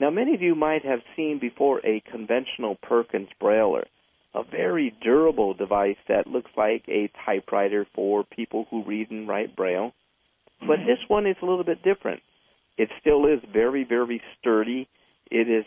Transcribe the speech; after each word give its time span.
Now, 0.00 0.10
many 0.10 0.34
of 0.34 0.42
you 0.42 0.54
might 0.54 0.84
have 0.84 1.00
seen 1.16 1.38
before 1.38 1.80
a 1.84 2.02
conventional 2.10 2.76
Perkins 2.82 3.28
Brailler, 3.40 3.84
a 4.34 4.42
very 4.42 4.92
durable 5.02 5.54
device 5.54 5.96
that 6.08 6.26
looks 6.26 6.50
like 6.56 6.82
a 6.88 7.10
typewriter 7.24 7.86
for 7.94 8.24
people 8.24 8.66
who 8.70 8.82
read 8.84 9.10
and 9.10 9.28
write 9.28 9.54
Braille. 9.54 9.92
But 10.60 10.78
mm-hmm. 10.78 10.86
this 10.86 10.98
one 11.06 11.26
is 11.26 11.36
a 11.40 11.46
little 11.46 11.64
bit 11.64 11.82
different. 11.82 12.22
It 12.76 12.88
still 13.00 13.26
is 13.26 13.40
very, 13.52 13.84
very 13.84 14.20
sturdy. 14.38 14.88
It 15.30 15.48
is 15.48 15.64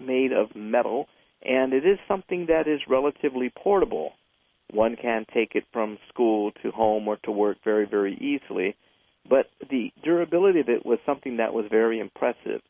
made 0.00 0.32
of 0.32 0.56
metal, 0.56 1.06
and 1.42 1.72
it 1.72 1.84
is 1.84 1.98
something 2.08 2.46
that 2.46 2.66
is 2.66 2.80
relatively 2.88 3.50
portable. 3.50 4.12
One 4.70 4.96
can 4.96 5.26
take 5.32 5.54
it 5.54 5.64
from 5.72 5.98
school 6.08 6.52
to 6.62 6.70
home 6.70 7.06
or 7.06 7.16
to 7.24 7.30
work 7.30 7.58
very, 7.64 7.86
very 7.86 8.14
easily. 8.14 8.76
But 9.28 9.46
the 9.68 9.92
durability 10.02 10.60
of 10.60 10.68
it 10.68 10.86
was 10.86 10.98
something 11.04 11.36
that 11.36 11.52
was 11.52 11.66
very 11.70 12.00
impressive. 12.00 12.62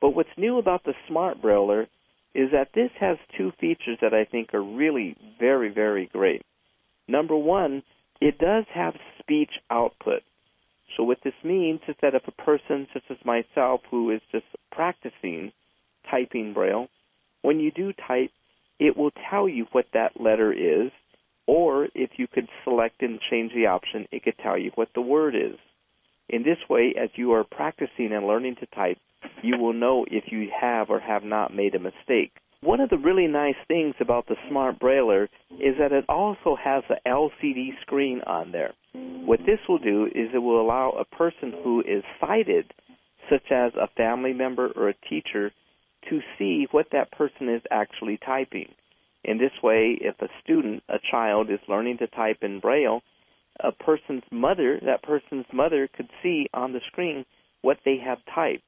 But 0.00 0.10
what's 0.10 0.28
new 0.36 0.58
about 0.58 0.84
the 0.84 0.94
Smart 1.08 1.42
Brailler 1.42 1.86
is 2.34 2.50
that 2.52 2.68
this 2.74 2.90
has 3.00 3.16
two 3.36 3.52
features 3.60 3.98
that 4.00 4.14
I 4.14 4.24
think 4.24 4.54
are 4.54 4.62
really 4.62 5.16
very, 5.40 5.70
very 5.70 6.06
great. 6.06 6.42
Number 7.08 7.36
one, 7.36 7.82
it 8.20 8.38
does 8.38 8.64
have 8.72 8.94
speech 9.18 9.50
output. 9.70 10.22
So 10.96 11.02
what 11.02 11.18
this 11.24 11.34
means 11.42 11.80
is 11.88 11.96
that 12.02 12.14
if 12.14 12.22
a 12.26 12.42
person 12.42 12.86
such 12.92 13.04
as 13.10 13.16
myself 13.24 13.80
who 13.90 14.10
is 14.10 14.20
just 14.30 14.46
practicing 14.70 15.52
typing 16.10 16.54
Braille, 16.54 16.88
when 17.42 17.60
you 17.60 17.70
do 17.70 17.92
type, 17.92 18.30
it 18.78 18.96
will 18.96 19.12
tell 19.30 19.48
you 19.48 19.66
what 19.72 19.86
that 19.92 20.20
letter 20.20 20.52
is, 20.52 20.90
or 21.46 21.88
if 21.94 22.10
you 22.18 22.26
could 22.26 22.48
select 22.64 23.02
and 23.02 23.20
change 23.30 23.52
the 23.54 23.66
option, 23.66 24.06
it 24.12 24.22
could 24.22 24.38
tell 24.38 24.58
you 24.58 24.70
what 24.74 24.88
the 24.94 25.00
word 25.00 25.34
is. 25.34 25.58
In 26.28 26.42
this 26.42 26.58
way, 26.68 26.94
as 27.00 27.10
you 27.14 27.32
are 27.32 27.44
practicing 27.44 28.12
and 28.12 28.26
learning 28.26 28.56
to 28.56 28.66
type, 28.66 28.98
you 29.42 29.58
will 29.58 29.72
know 29.72 30.04
if 30.10 30.24
you 30.32 30.48
have 30.60 30.90
or 30.90 31.00
have 31.00 31.24
not 31.24 31.54
made 31.54 31.74
a 31.74 31.78
mistake. 31.78 32.32
One 32.60 32.80
of 32.80 32.90
the 32.90 32.98
really 32.98 33.28
nice 33.28 33.56
things 33.68 33.94
about 34.00 34.26
the 34.26 34.36
Smart 34.48 34.80
Brailler 34.80 35.28
is 35.52 35.76
that 35.78 35.92
it 35.92 36.04
also 36.08 36.56
has 36.56 36.82
an 36.88 36.96
LCD 37.06 37.80
screen 37.82 38.20
on 38.26 38.50
there. 38.50 38.72
What 38.92 39.40
this 39.46 39.60
will 39.68 39.78
do 39.78 40.06
is 40.06 40.30
it 40.34 40.38
will 40.38 40.60
allow 40.60 40.90
a 40.90 41.04
person 41.04 41.52
who 41.62 41.80
is 41.80 42.02
sighted, 42.20 42.72
such 43.30 43.52
as 43.52 43.72
a 43.74 43.86
family 43.96 44.32
member 44.32 44.72
or 44.74 44.88
a 44.88 45.08
teacher, 45.08 45.52
to 46.10 46.20
see 46.36 46.66
what 46.72 46.86
that 46.90 47.12
person 47.12 47.48
is 47.48 47.62
actually 47.70 48.18
typing. 48.24 48.74
In 49.22 49.38
this 49.38 49.52
way, 49.62 49.98
if 50.00 50.20
a 50.20 50.28
student, 50.42 50.82
a 50.88 50.98
child, 51.10 51.50
is 51.50 51.60
learning 51.68 51.98
to 51.98 52.06
type 52.08 52.38
in 52.42 52.60
Braille, 52.60 53.02
a 53.60 53.72
person's 53.72 54.22
mother, 54.32 54.80
that 54.84 55.02
person's 55.02 55.46
mother 55.52 55.88
could 55.94 56.08
see 56.22 56.48
on 56.54 56.72
the 56.72 56.80
screen 56.86 57.24
what 57.62 57.78
they 57.84 57.98
have 57.98 58.18
typed. 58.34 58.62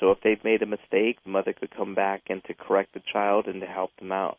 So 0.00 0.10
if 0.10 0.18
they've 0.22 0.42
made 0.44 0.62
a 0.62 0.66
mistake, 0.66 1.18
the 1.24 1.30
mother 1.30 1.52
could 1.52 1.74
come 1.74 1.94
back 1.94 2.22
and 2.28 2.42
to 2.44 2.54
correct 2.54 2.94
the 2.94 3.02
child 3.12 3.46
and 3.46 3.60
to 3.60 3.66
help 3.66 3.90
them 3.98 4.12
out. 4.12 4.38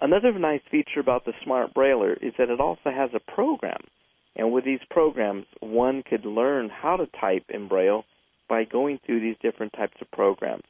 Another 0.00 0.36
nice 0.38 0.62
feature 0.70 1.00
about 1.00 1.24
the 1.24 1.34
Smart 1.44 1.72
Brailler 1.74 2.16
is 2.20 2.32
that 2.38 2.50
it 2.50 2.60
also 2.60 2.90
has 2.90 3.10
a 3.14 3.32
program. 3.32 3.80
And 4.36 4.52
with 4.52 4.64
these 4.64 4.80
programs, 4.90 5.46
one 5.60 6.02
could 6.02 6.24
learn 6.24 6.68
how 6.68 6.96
to 6.96 7.06
type 7.20 7.44
in 7.48 7.68
Braille 7.68 8.04
by 8.48 8.64
going 8.64 8.98
through 9.04 9.20
these 9.20 9.36
different 9.40 9.72
types 9.74 9.96
of 10.00 10.10
programs. 10.10 10.64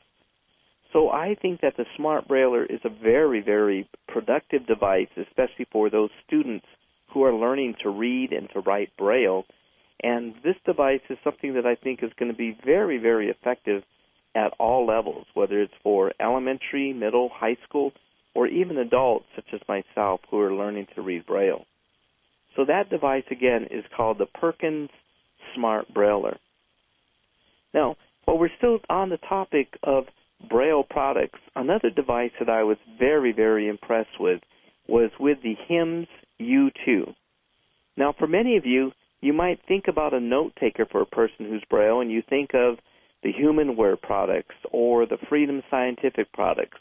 So 0.93 1.09
I 1.09 1.35
think 1.41 1.63
that 1.63 1.77
the 1.77 1.87
Smart 1.97 2.29
Brailler 2.29 2.65
is 2.65 2.81
a 2.85 2.89
very, 2.89 3.41
very 3.41 3.89
productive 4.07 4.67
device, 4.67 5.09
especially 5.17 5.67
for 5.73 5.91
those 5.91 6.11
students 6.27 6.67
who 7.13 7.25
are 7.25 7.35
learning 7.35 7.77
to 7.83 7.89
read 7.89 8.33
and 8.33 8.49
to 8.51 8.61
write 8.61 8.97
Braille 8.97 9.45
and 10.03 10.35
this 10.43 10.57
device 10.67 11.01
is 11.09 11.19
something 11.25 11.55
that 11.55 11.67
I 11.67 11.75
think 11.77 12.03
is 12.03 12.13
going 12.19 12.31
to 12.31 12.37
be 12.37 12.57
very, 12.65 12.99
very 12.99 13.29
effective 13.29 13.83
at 14.35 14.53
all 14.59 14.87
levels, 14.87 15.27
whether 15.35 15.61
it's 15.61 15.73
for 15.83 16.13
elementary, 16.21 16.93
middle, 16.93 17.31
high 17.33 17.57
school, 17.69 17.93
or 18.35 18.47
even 18.49 18.79
adults 18.79 19.27
such 19.37 19.47
as 19.53 19.61
myself 19.69 20.21
who 20.31 20.41
are 20.41 20.53
learning 20.53 20.89
to 20.95 21.03
read 21.03 21.25
Braille. 21.25 21.65
So 22.57 22.65
that 22.65 22.91
device 22.91 23.25
again 23.31 23.69
is 23.71 23.85
called 23.97 24.19
the 24.19 24.27
Perkins 24.27 24.91
Smart 25.55 25.93
Brailler. 25.93 26.37
Now, 27.73 27.97
while 28.25 28.39
we're 28.39 28.57
still 28.59 28.79
on 28.89 29.11
the 29.11 29.19
topic 29.19 29.69
of 29.83 30.05
Braille 30.49 30.85
products, 30.85 31.39
another 31.55 31.91
device 31.91 32.33
that 32.39 32.49
I 32.49 32.65
was 32.65 32.77
very, 32.99 33.33
very 33.33 33.69
impressed 33.69 34.21
with 34.21 34.41
was 34.89 35.11
with 35.19 35.39
the 35.43 35.55
HIMS 35.69 36.09
U2. 36.41 37.15
Now, 37.97 38.15
for 38.19 38.27
many 38.27 38.57
of 38.57 38.67
you, 38.67 38.93
you 39.25 39.33
might 39.33 39.59
think 39.67 39.85
about 39.89 40.13
a 40.13 40.21
note 40.21 40.53
taker 40.61 40.85
for 40.85 41.01
a 41.01 41.07
person 41.07 41.47
who's 41.47 41.65
Braille, 41.71 42.01
and 42.01 42.13
you 42.13 42.23
think 42.29 42.51
of 42.53 42.77
the 43.23 43.33
Humanware 43.33 44.01
products 44.01 44.55
or 44.71 45.07
the 45.07 45.17
Freedom 45.31 45.63
Scientific 45.71 46.31
products. 46.35 46.77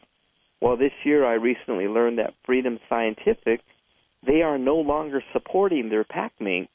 Well, 0.59 0.75
this 0.75 0.91
year 1.05 1.25
I 1.25 1.35
recently 1.35 1.87
learned 1.87 2.19
that 2.19 2.33
Freedom 2.45 2.79
Scientific, 2.89 3.61
they 4.27 4.41
are 4.41 4.57
no 4.57 4.75
longer 4.75 5.23
supporting 5.31 5.87
their 5.87 6.03
PACmate, 6.03 6.67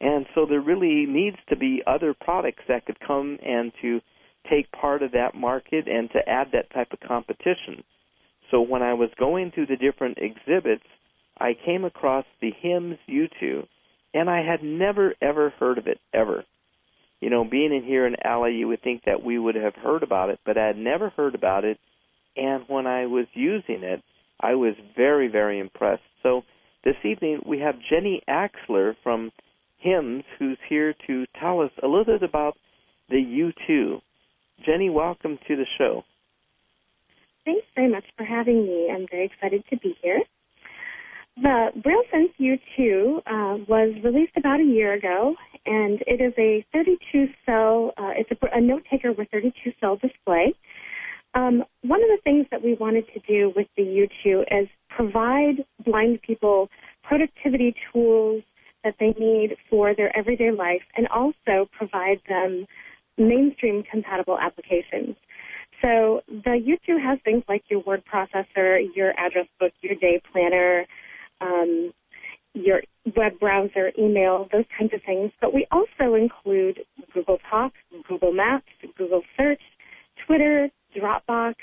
and 0.00 0.26
so 0.32 0.46
there 0.46 0.60
really 0.60 1.06
needs 1.06 1.38
to 1.48 1.56
be 1.56 1.82
other 1.88 2.14
products 2.14 2.62
that 2.68 2.86
could 2.86 3.00
come 3.00 3.38
and 3.44 3.72
to 3.82 4.00
take 4.48 4.70
part 4.70 5.02
of 5.02 5.10
that 5.10 5.34
market 5.34 5.88
and 5.88 6.08
to 6.12 6.28
add 6.28 6.48
that 6.52 6.70
type 6.70 6.92
of 6.92 7.00
competition. 7.00 7.82
So 8.52 8.60
when 8.60 8.82
I 8.82 8.94
was 8.94 9.10
going 9.18 9.50
through 9.50 9.66
the 9.66 9.76
different 9.76 10.18
exhibits, 10.18 10.86
I 11.36 11.56
came 11.64 11.84
across 11.84 12.24
the 12.40 12.52
HIMS 12.62 12.98
U2, 13.08 13.66
and 14.16 14.30
I 14.30 14.42
had 14.42 14.62
never 14.62 15.14
ever 15.20 15.50
heard 15.60 15.76
of 15.76 15.86
it 15.86 16.00
ever. 16.14 16.44
You 17.20 17.28
know, 17.28 17.44
being 17.44 17.74
in 17.74 17.84
here 17.84 18.06
in 18.06 18.16
LA, 18.24 18.46
you 18.46 18.68
would 18.68 18.82
think 18.82 19.02
that 19.04 19.22
we 19.22 19.38
would 19.38 19.56
have 19.56 19.74
heard 19.74 20.02
about 20.02 20.30
it, 20.30 20.40
but 20.44 20.56
I 20.56 20.66
had 20.66 20.78
never 20.78 21.10
heard 21.10 21.34
about 21.34 21.64
it. 21.64 21.78
And 22.34 22.64
when 22.66 22.86
I 22.86 23.06
was 23.06 23.26
using 23.34 23.82
it, 23.82 24.02
I 24.40 24.54
was 24.54 24.74
very, 24.96 25.28
very 25.28 25.58
impressed. 25.58 26.02
So 26.22 26.42
this 26.82 26.96
evening 27.04 27.40
we 27.46 27.58
have 27.60 27.74
Jenny 27.90 28.22
Axler 28.28 28.94
from 29.02 29.32
HIMS 29.80 30.24
who's 30.38 30.58
here 30.68 30.94
to 31.06 31.26
tell 31.38 31.60
us 31.60 31.70
a 31.82 31.86
little 31.86 32.04
bit 32.06 32.22
about 32.22 32.56
the 33.10 33.16
U2. 33.16 34.00
Jenny, 34.64 34.88
welcome 34.88 35.38
to 35.46 35.56
the 35.56 35.66
show. 35.76 36.04
Thanks 37.44 37.66
very 37.74 37.90
much 37.90 38.04
for 38.16 38.24
having 38.24 38.66
me. 38.66 38.90
I'm 38.90 39.06
very 39.10 39.26
excited 39.26 39.62
to 39.70 39.76
be 39.76 39.94
here. 40.02 40.22
The 41.36 41.68
Braille 41.82 42.02
BrailleSense 42.14 42.32
U2 42.40 43.18
uh, 43.18 43.64
was 43.68 43.94
released 44.02 44.32
about 44.38 44.58
a 44.58 44.64
year 44.64 44.94
ago, 44.94 45.34
and 45.66 46.02
it 46.06 46.22
is 46.22 46.32
a 46.38 46.64
32 46.72 47.26
cell, 47.44 47.92
uh, 47.98 48.12
it's 48.16 48.30
a, 48.30 48.56
a 48.56 48.60
note 48.60 48.84
taker 48.90 49.12
with 49.12 49.28
32 49.30 49.72
cell 49.78 49.96
display. 49.96 50.54
Um, 51.34 51.62
one 51.82 52.02
of 52.02 52.08
the 52.08 52.18
things 52.24 52.46
that 52.50 52.62
we 52.62 52.72
wanted 52.74 53.04
to 53.12 53.20
do 53.28 53.52
with 53.54 53.66
the 53.76 53.82
U2 53.82 54.62
is 54.62 54.68
provide 54.88 55.62
blind 55.84 56.22
people 56.22 56.70
productivity 57.02 57.74
tools 57.92 58.42
that 58.82 58.94
they 58.98 59.14
need 59.18 59.56
for 59.68 59.94
their 59.94 60.16
everyday 60.16 60.50
life 60.50 60.82
and 60.96 61.06
also 61.08 61.68
provide 61.76 62.20
them 62.30 62.64
mainstream 63.18 63.82
compatible 63.90 64.38
applications. 64.38 65.16
So 65.82 66.22
the 66.28 66.58
U2 66.64 67.02
has 67.04 67.18
things 67.24 67.42
like 67.46 67.64
your 67.68 67.80
word 67.80 68.04
processor, 68.10 68.80
your 68.94 69.12
address 69.18 69.46
book, 69.60 69.72
your 69.82 69.96
day 69.96 70.22
planner, 70.32 70.86
um, 71.40 71.92
your 72.54 72.80
web 73.16 73.38
browser, 73.38 73.92
email, 73.98 74.48
those 74.52 74.64
kinds 74.78 74.92
of 74.94 75.00
things. 75.04 75.30
But 75.40 75.54
we 75.54 75.66
also 75.70 76.14
include 76.14 76.80
Google 77.12 77.38
Talk, 77.50 77.72
Google 78.08 78.32
Maps, 78.32 78.66
Google 78.96 79.22
Search, 79.36 79.60
Twitter, 80.26 80.68
Dropbox, 80.96 81.54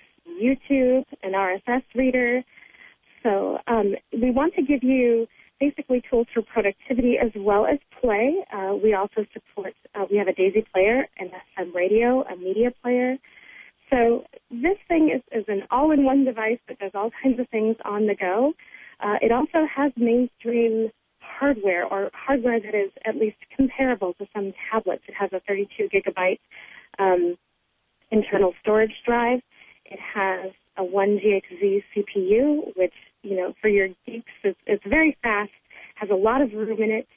YouTube, 0.42 1.04
an 1.24 1.34
RSS 1.34 1.84
reader. 1.96 2.44
So 3.24 3.58
um, 3.68 3.96
we 4.12 4.32
want 4.32 4.54
to 4.56 4.62
give 4.62 4.84
you 4.84 5.28
basically 5.60 6.02
tools 6.10 6.28
for 6.34 6.42
productivity 6.42 7.16
as 7.24 7.32
well 7.36 7.66
as 7.66 7.80
play. 8.02 8.36
Uh, 8.54 8.76
we 8.82 8.94
also 8.94 9.26
support, 9.34 9.74
uh, 9.96 10.06
we 10.12 10.18
have 10.18 10.28
a 10.28 10.34
Daisy 10.34 10.66
player, 10.74 11.08
and 11.18 11.32
an 11.32 11.40
FM 11.58 11.74
radio, 11.74 12.24
a 12.24 12.36
media 12.36 12.72
player. 12.82 13.18
So 13.90 14.24
this 14.50 14.78
thing 14.88 15.12
is, 15.16 15.22
is 15.32 15.46
an 15.48 15.64
all-in-one 15.72 16.26
device 16.26 16.60
that 16.68 16.80
does 16.80 16.92
all 16.94 17.12
kinds 17.24 17.40
of 17.40 17.48
things 17.50 17.76
on 17.86 18.08
the 18.08 18.16
go. 18.16 18.54
Uh, 19.04 19.16
it 19.22 19.32
also 19.32 19.68
has 19.76 19.92
mainstream 19.98 20.90
hardware 21.20 21.86
or 21.86 22.10
hardware 22.14 22.60
that 22.60 22.74
is 22.76 22.92
at 23.06 23.16
least 23.16 23.38
comparable 23.56 24.14
to 24.14 24.26
some 24.34 24.54
tablets. 24.72 25.04
It 25.08 25.16
has 25.20 25.32
a 25.34 25.42
32 25.48 25.90
gigabyte 25.90 26.40
um, 27.00 27.36
internal 28.12 28.54
storage 28.62 28.94
drive. 29.06 29.42
It 29.86 30.00
has 30.16 30.52
a 30.78 30.84
1 30.84 31.20
GHz 31.20 31.84
CPU, 31.96 32.76
which, 32.78 32.94
you 33.24 33.36
know, 33.36 33.54
for 33.62 33.68
your 33.68 33.90
geeks, 34.06 34.32
is, 34.44 34.56
it's 34.66 34.84
very 34.88 35.18
fast, 35.22 35.52
has 35.96 36.10
a 36.10 36.16
lot 36.16 36.42
of 36.42 36.54
room 36.54 36.82
in 36.82 36.92
it. 36.92 37.08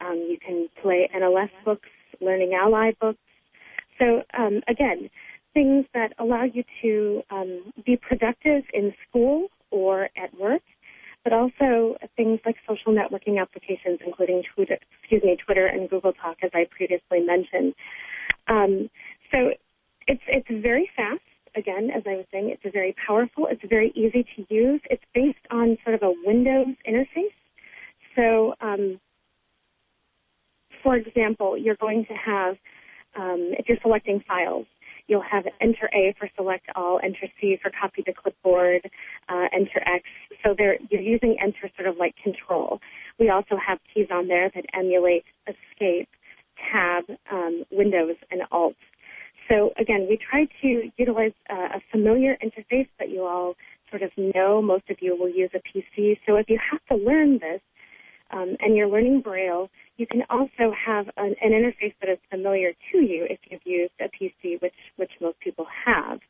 Um, 0.00 0.16
you 0.28 0.38
can 0.44 0.68
play 0.82 1.08
NLS 1.16 1.50
books, 1.64 1.88
Learning 2.20 2.52
Ally 2.54 2.92
books. 3.00 3.18
So, 3.98 4.22
um, 4.38 4.60
again, 4.68 5.10
things 5.54 5.86
that 5.94 6.12
allow 6.18 6.44
you 6.44 6.64
to 6.82 7.22
um, 7.30 7.72
be 7.84 7.96
productive 7.96 8.62
in 8.72 8.92
school 9.08 9.48
or 9.70 10.04
at 10.16 10.38
work, 10.38 10.62
but 11.24 11.32
also 11.32 11.96
things 12.16 12.40
like 12.46 12.56
social 12.68 12.92
networking 12.92 13.40
applications, 13.40 14.00
including 14.04 14.42
Twitter, 14.54 14.78
excuse 15.00 15.22
me, 15.22 15.36
Twitter 15.44 15.66
and 15.66 15.88
Google 15.88 16.12
Talk, 16.12 16.36
as 16.42 16.50
I 16.54 16.66
previously 16.70 17.20
mentioned. 17.20 17.74
Um, 18.48 18.90
so 19.32 19.50
it's 20.06 20.22
it's 20.26 20.48
very 20.62 20.88
fast. 20.96 21.20
Again, 21.56 21.90
as 21.94 22.04
I 22.06 22.16
was 22.16 22.26
saying, 22.30 22.50
it's 22.50 22.72
very 22.72 22.94
powerful. 23.06 23.48
It's 23.50 23.62
very 23.68 23.90
easy 23.96 24.24
to 24.36 24.54
use. 24.54 24.80
It's 24.88 25.02
based 25.14 25.44
on 25.50 25.76
sort 25.84 25.96
of 25.96 26.02
a 26.02 26.12
Windows 26.24 26.76
interface. 26.88 27.34
So, 28.14 28.54
um, 28.60 29.00
for 30.82 30.96
example, 30.96 31.58
you're 31.58 31.76
going 31.76 32.06
to 32.06 32.14
have 32.14 32.56
um, 33.16 33.52
if 33.58 33.68
you're 33.68 33.78
selecting 33.82 34.22
files, 34.26 34.66
you'll 35.10 35.24
have 35.28 35.44
Enter 35.60 35.90
A 35.92 36.14
for 36.16 36.30
select 36.36 36.66
all, 36.76 37.00
Enter 37.02 37.26
C 37.40 37.58
for 37.60 37.70
copy 37.70 38.02
to 38.02 38.12
clipboard, 38.12 38.88
uh, 39.28 39.46
Enter 39.52 39.80
X. 39.84 40.04
So 40.44 40.54
you're 40.56 41.00
using 41.00 41.36
Enter 41.42 41.68
sort 41.76 41.88
of 41.88 41.96
like 41.98 42.14
control. 42.22 42.80
We 43.18 43.28
also 43.28 43.56
have 43.56 43.78
keys 43.92 44.06
on 44.10 44.28
there 44.28 44.50
that 44.54 44.64
emulate 44.72 45.24
Escape, 45.48 46.08
Tab, 46.72 47.04
um, 47.30 47.64
Windows, 47.72 48.16
and 48.30 48.42
Alt. 48.52 48.76
So 49.48 49.72
again, 49.78 50.06
we 50.08 50.16
try 50.16 50.46
to 50.62 50.90
utilize 50.96 51.32
uh, 51.50 51.78
a 51.78 51.80
familiar 51.90 52.36
interface 52.42 52.88
that 53.00 53.10
you 53.10 53.26
all 53.26 53.54
sort 53.90 54.02
of 54.02 54.12
know. 54.16 54.62
Most 54.62 54.88
of 54.90 54.98
you 55.00 55.16
will 55.18 55.28
use 55.28 55.50
a 55.54 55.58
PC. 55.58 56.18
So 56.24 56.36
if 56.36 56.48
you 56.48 56.58
have 56.70 56.80
to 56.86 57.04
learn 57.04 57.40
this 57.40 57.60
um, 58.32 58.56
and 58.60 58.76
you're 58.76 58.88
learning 58.88 59.20
Braille, 59.22 59.70
you 59.96 60.06
can 60.06 60.22
also 60.30 60.72
have 60.86 61.06
an, 61.16 61.34
an, 61.40 61.50
interface 61.52 61.94
that 62.00 62.10
is 62.10 62.18
familiar 62.30 62.72
to 62.92 62.98
you 62.98 63.26
if 63.28 63.38
you've 63.50 63.60
used 63.64 63.92
a 64.00 64.04
PC, 64.04 64.60
which 64.62 64.74
which 64.96 65.10
most 65.20 65.38
people 65.40 65.66
have. 65.86 66.20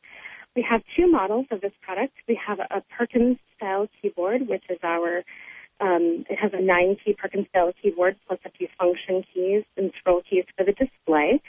We 0.55 0.65
have 0.69 0.81
two 0.97 1.09
models 1.09 1.45
of 1.51 1.61
this 1.61 1.71
product. 1.81 2.13
We 2.27 2.39
have 2.45 2.59
a 2.59 2.83
Perkins 2.97 3.37
style 3.55 3.87
keyboard, 4.01 4.47
which 4.47 4.63
is 4.69 4.79
our 4.83 5.23
um, 5.79 6.25
it 6.29 6.37
has 6.37 6.51
a 6.53 6.61
nine 6.61 6.97
key 7.03 7.13
Perkins 7.13 7.47
style 7.49 7.71
keyboard 7.81 8.15
plus 8.27 8.39
a 8.45 8.51
few 8.51 8.67
function 8.77 9.23
keys 9.33 9.63
and 9.77 9.91
scroll 9.99 10.21
keys 10.29 10.45
for 10.57 10.63
the 10.63 10.73
display. 10.73 11.41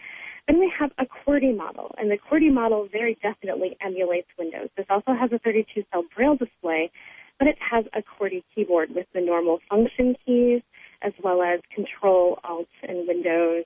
Then 0.48 0.58
we 0.58 0.72
have 0.78 0.90
a 0.98 1.04
QWERTY 1.06 1.56
model, 1.56 1.94
and 1.98 2.10
the 2.10 2.18
QWERTY 2.18 2.52
model 2.52 2.88
very 2.90 3.16
definitely 3.22 3.76
emulates 3.80 4.26
Windows. 4.38 4.70
This 4.76 4.86
also 4.90 5.12
has 5.14 5.30
a 5.32 5.38
32-cell 5.38 6.04
Braille 6.14 6.36
display, 6.36 6.90
but 7.38 7.48
it 7.48 7.56
has 7.58 7.84
a 7.94 8.02
QWERTY 8.02 8.42
keyboard 8.54 8.94
with 8.94 9.06
the 9.14 9.20
normal 9.20 9.58
function 9.68 10.14
keys, 10.24 10.62
as 11.02 11.12
well 11.22 11.42
as 11.42 11.60
Control, 11.74 12.38
Alt, 12.44 12.68
and 12.82 13.06
Windows. 13.08 13.64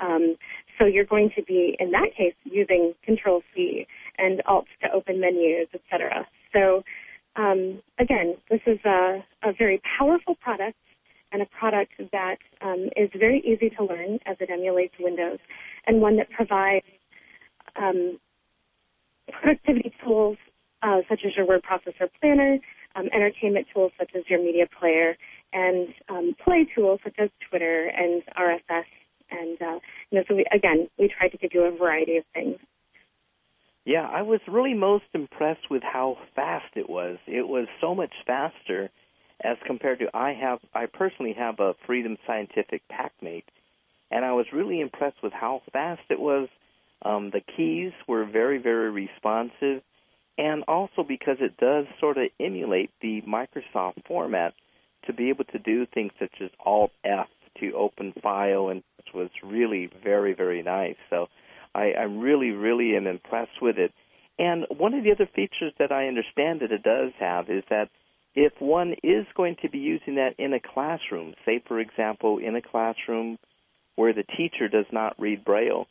Um, 0.00 0.36
so 0.78 0.84
you're 0.84 1.06
going 1.06 1.30
to 1.36 1.42
be, 1.42 1.76
in 1.80 1.90
that 1.92 2.10
case, 2.16 2.34
using 2.44 2.94
Control 3.04 3.42
C 3.54 3.86
and 4.18 4.42
Alt 4.46 4.66
to 4.82 4.92
open 4.92 5.20
menus, 5.20 5.68
etc. 5.72 6.26
So 6.52 6.82
um, 7.36 7.82
again, 7.98 8.36
this 8.50 8.60
is 8.66 8.78
a, 8.84 9.22
a 9.42 9.52
very 9.56 9.80
powerful 9.98 10.34
product 10.36 10.78
and 11.32 11.42
a 11.42 11.46
product 11.46 11.92
that 12.12 12.38
um, 12.62 12.88
is 12.96 13.10
very 13.18 13.40
easy 13.40 13.68
to 13.76 13.84
learn 13.84 14.18
as 14.26 14.36
it 14.40 14.48
emulates 14.50 14.94
Windows, 14.98 15.38
and 15.86 16.00
one 16.00 16.16
that 16.16 16.30
provides 16.30 16.86
um, 17.76 18.18
productivity 19.30 19.92
tools 20.04 20.38
uh, 20.82 21.00
such 21.08 21.20
as 21.26 21.32
your 21.36 21.46
word 21.46 21.62
processor 21.62 22.08
planner, 22.20 22.58
um, 22.96 23.08
entertainment 23.12 23.66
tools 23.72 23.92
such 23.98 24.10
as 24.16 24.22
your 24.28 24.42
media 24.42 24.66
player, 24.78 25.16
and 25.52 25.88
um, 26.08 26.34
play 26.42 26.66
tools 26.74 27.00
such 27.04 27.14
as 27.18 27.30
Twitter 27.48 27.86
and 27.86 28.22
RSS. 28.36 28.84
And 29.30 29.60
uh, 29.60 29.78
you 30.10 30.18
know, 30.18 30.24
so 30.28 30.34
we, 30.34 30.44
again, 30.52 30.88
we 30.98 31.08
try 31.08 31.28
to 31.28 31.36
give 31.36 31.50
you 31.52 31.62
a 31.62 31.76
variety 31.76 32.16
of 32.16 32.24
things. 32.32 32.56
Yeah, 33.84 34.08
I 34.12 34.22
was 34.22 34.40
really 34.48 34.74
most 34.74 35.04
impressed 35.14 35.70
with 35.70 35.82
how 35.82 36.16
fast 36.34 36.74
it 36.74 36.90
was. 36.90 37.18
It 37.26 37.46
was 37.46 37.68
so 37.80 37.94
much 37.94 38.12
faster 38.26 38.90
as 39.42 39.56
compared 39.66 40.00
to 40.00 40.06
I 40.14 40.32
have 40.32 40.58
I 40.74 40.86
personally 40.86 41.34
have 41.38 41.60
a 41.60 41.74
Freedom 41.86 42.16
Scientific 42.26 42.82
PACmate, 42.90 43.44
and 44.10 44.24
I 44.24 44.32
was 44.32 44.46
really 44.52 44.80
impressed 44.80 45.22
with 45.22 45.32
how 45.32 45.62
fast 45.72 46.02
it 46.10 46.18
was. 46.18 46.48
Um, 47.02 47.30
the 47.30 47.42
keys 47.56 47.92
were 48.08 48.24
very 48.24 48.58
very 48.58 48.90
responsive, 48.90 49.82
and 50.38 50.64
also 50.68 51.02
because 51.06 51.38
it 51.40 51.56
does 51.56 51.86
sort 52.00 52.18
of 52.18 52.28
emulate 52.38 52.90
the 53.00 53.22
Microsoft 53.22 54.04
format 54.06 54.54
to 55.06 55.12
be 55.12 55.30
able 55.30 55.44
to 55.44 55.58
do 55.58 55.86
things 55.86 56.12
such 56.18 56.34
as 56.42 56.50
Alt 56.64 56.90
F 57.04 57.28
to 57.60 57.72
open 57.72 58.12
file, 58.22 58.68
and 58.68 58.82
which 58.98 59.14
was 59.14 59.30
really 59.42 59.88
very 60.02 60.34
very 60.34 60.62
nice. 60.62 60.96
So 61.10 61.28
I, 61.74 61.92
I 61.92 62.02
really 62.02 62.50
really 62.50 62.96
am 62.96 63.06
impressed 63.06 63.62
with 63.62 63.78
it. 63.78 63.92
And 64.38 64.66
one 64.76 64.92
of 64.92 65.04
the 65.04 65.12
other 65.12 65.28
features 65.34 65.72
that 65.78 65.92
I 65.92 66.08
understand 66.08 66.60
that 66.60 66.72
it 66.72 66.82
does 66.82 67.12
have 67.18 67.48
is 67.48 67.64
that 67.70 67.88
if 68.34 68.52
one 68.58 68.94
is 69.02 69.24
going 69.34 69.56
to 69.62 69.70
be 69.70 69.78
using 69.78 70.16
that 70.16 70.34
in 70.38 70.52
a 70.52 70.60
classroom, 70.60 71.34
say 71.46 71.62
for 71.66 71.80
example 71.80 72.38
in 72.38 72.54
a 72.54 72.60
classroom 72.60 73.38
where 73.94 74.12
the 74.12 74.24
teacher 74.36 74.68
does 74.68 74.84
not 74.92 75.18
read 75.18 75.42
Braille, 75.42 75.86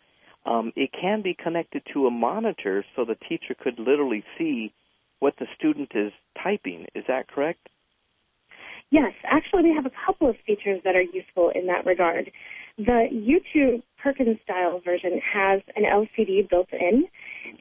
um, 0.45 0.71
it 0.75 0.91
can 0.99 1.21
be 1.21 1.33
connected 1.33 1.83
to 1.93 2.07
a 2.07 2.11
monitor 2.11 2.85
so 2.95 3.05
the 3.05 3.15
teacher 3.15 3.55
could 3.59 3.79
literally 3.79 4.23
see 4.37 4.73
what 5.19 5.35
the 5.39 5.47
student 5.57 5.91
is 5.95 6.11
typing. 6.41 6.85
Is 6.93 7.05
that 7.07 7.27
correct? 7.27 7.69
Yes, 8.91 9.13
actually, 9.25 9.63
we 9.63 9.73
have 9.75 9.85
a 9.85 9.91
couple 10.05 10.29
of 10.29 10.35
features 10.45 10.81
that 10.83 10.95
are 10.95 11.01
useful 11.01 11.51
in 11.55 11.67
that 11.67 11.85
regard. 11.85 12.31
The 12.77 13.07
U2 13.11 13.81
Perkins 13.97 14.37
style 14.43 14.81
version 14.83 15.19
has 15.33 15.61
an 15.75 15.83
LCD 15.83 16.47
built 16.49 16.67
in, 16.71 17.07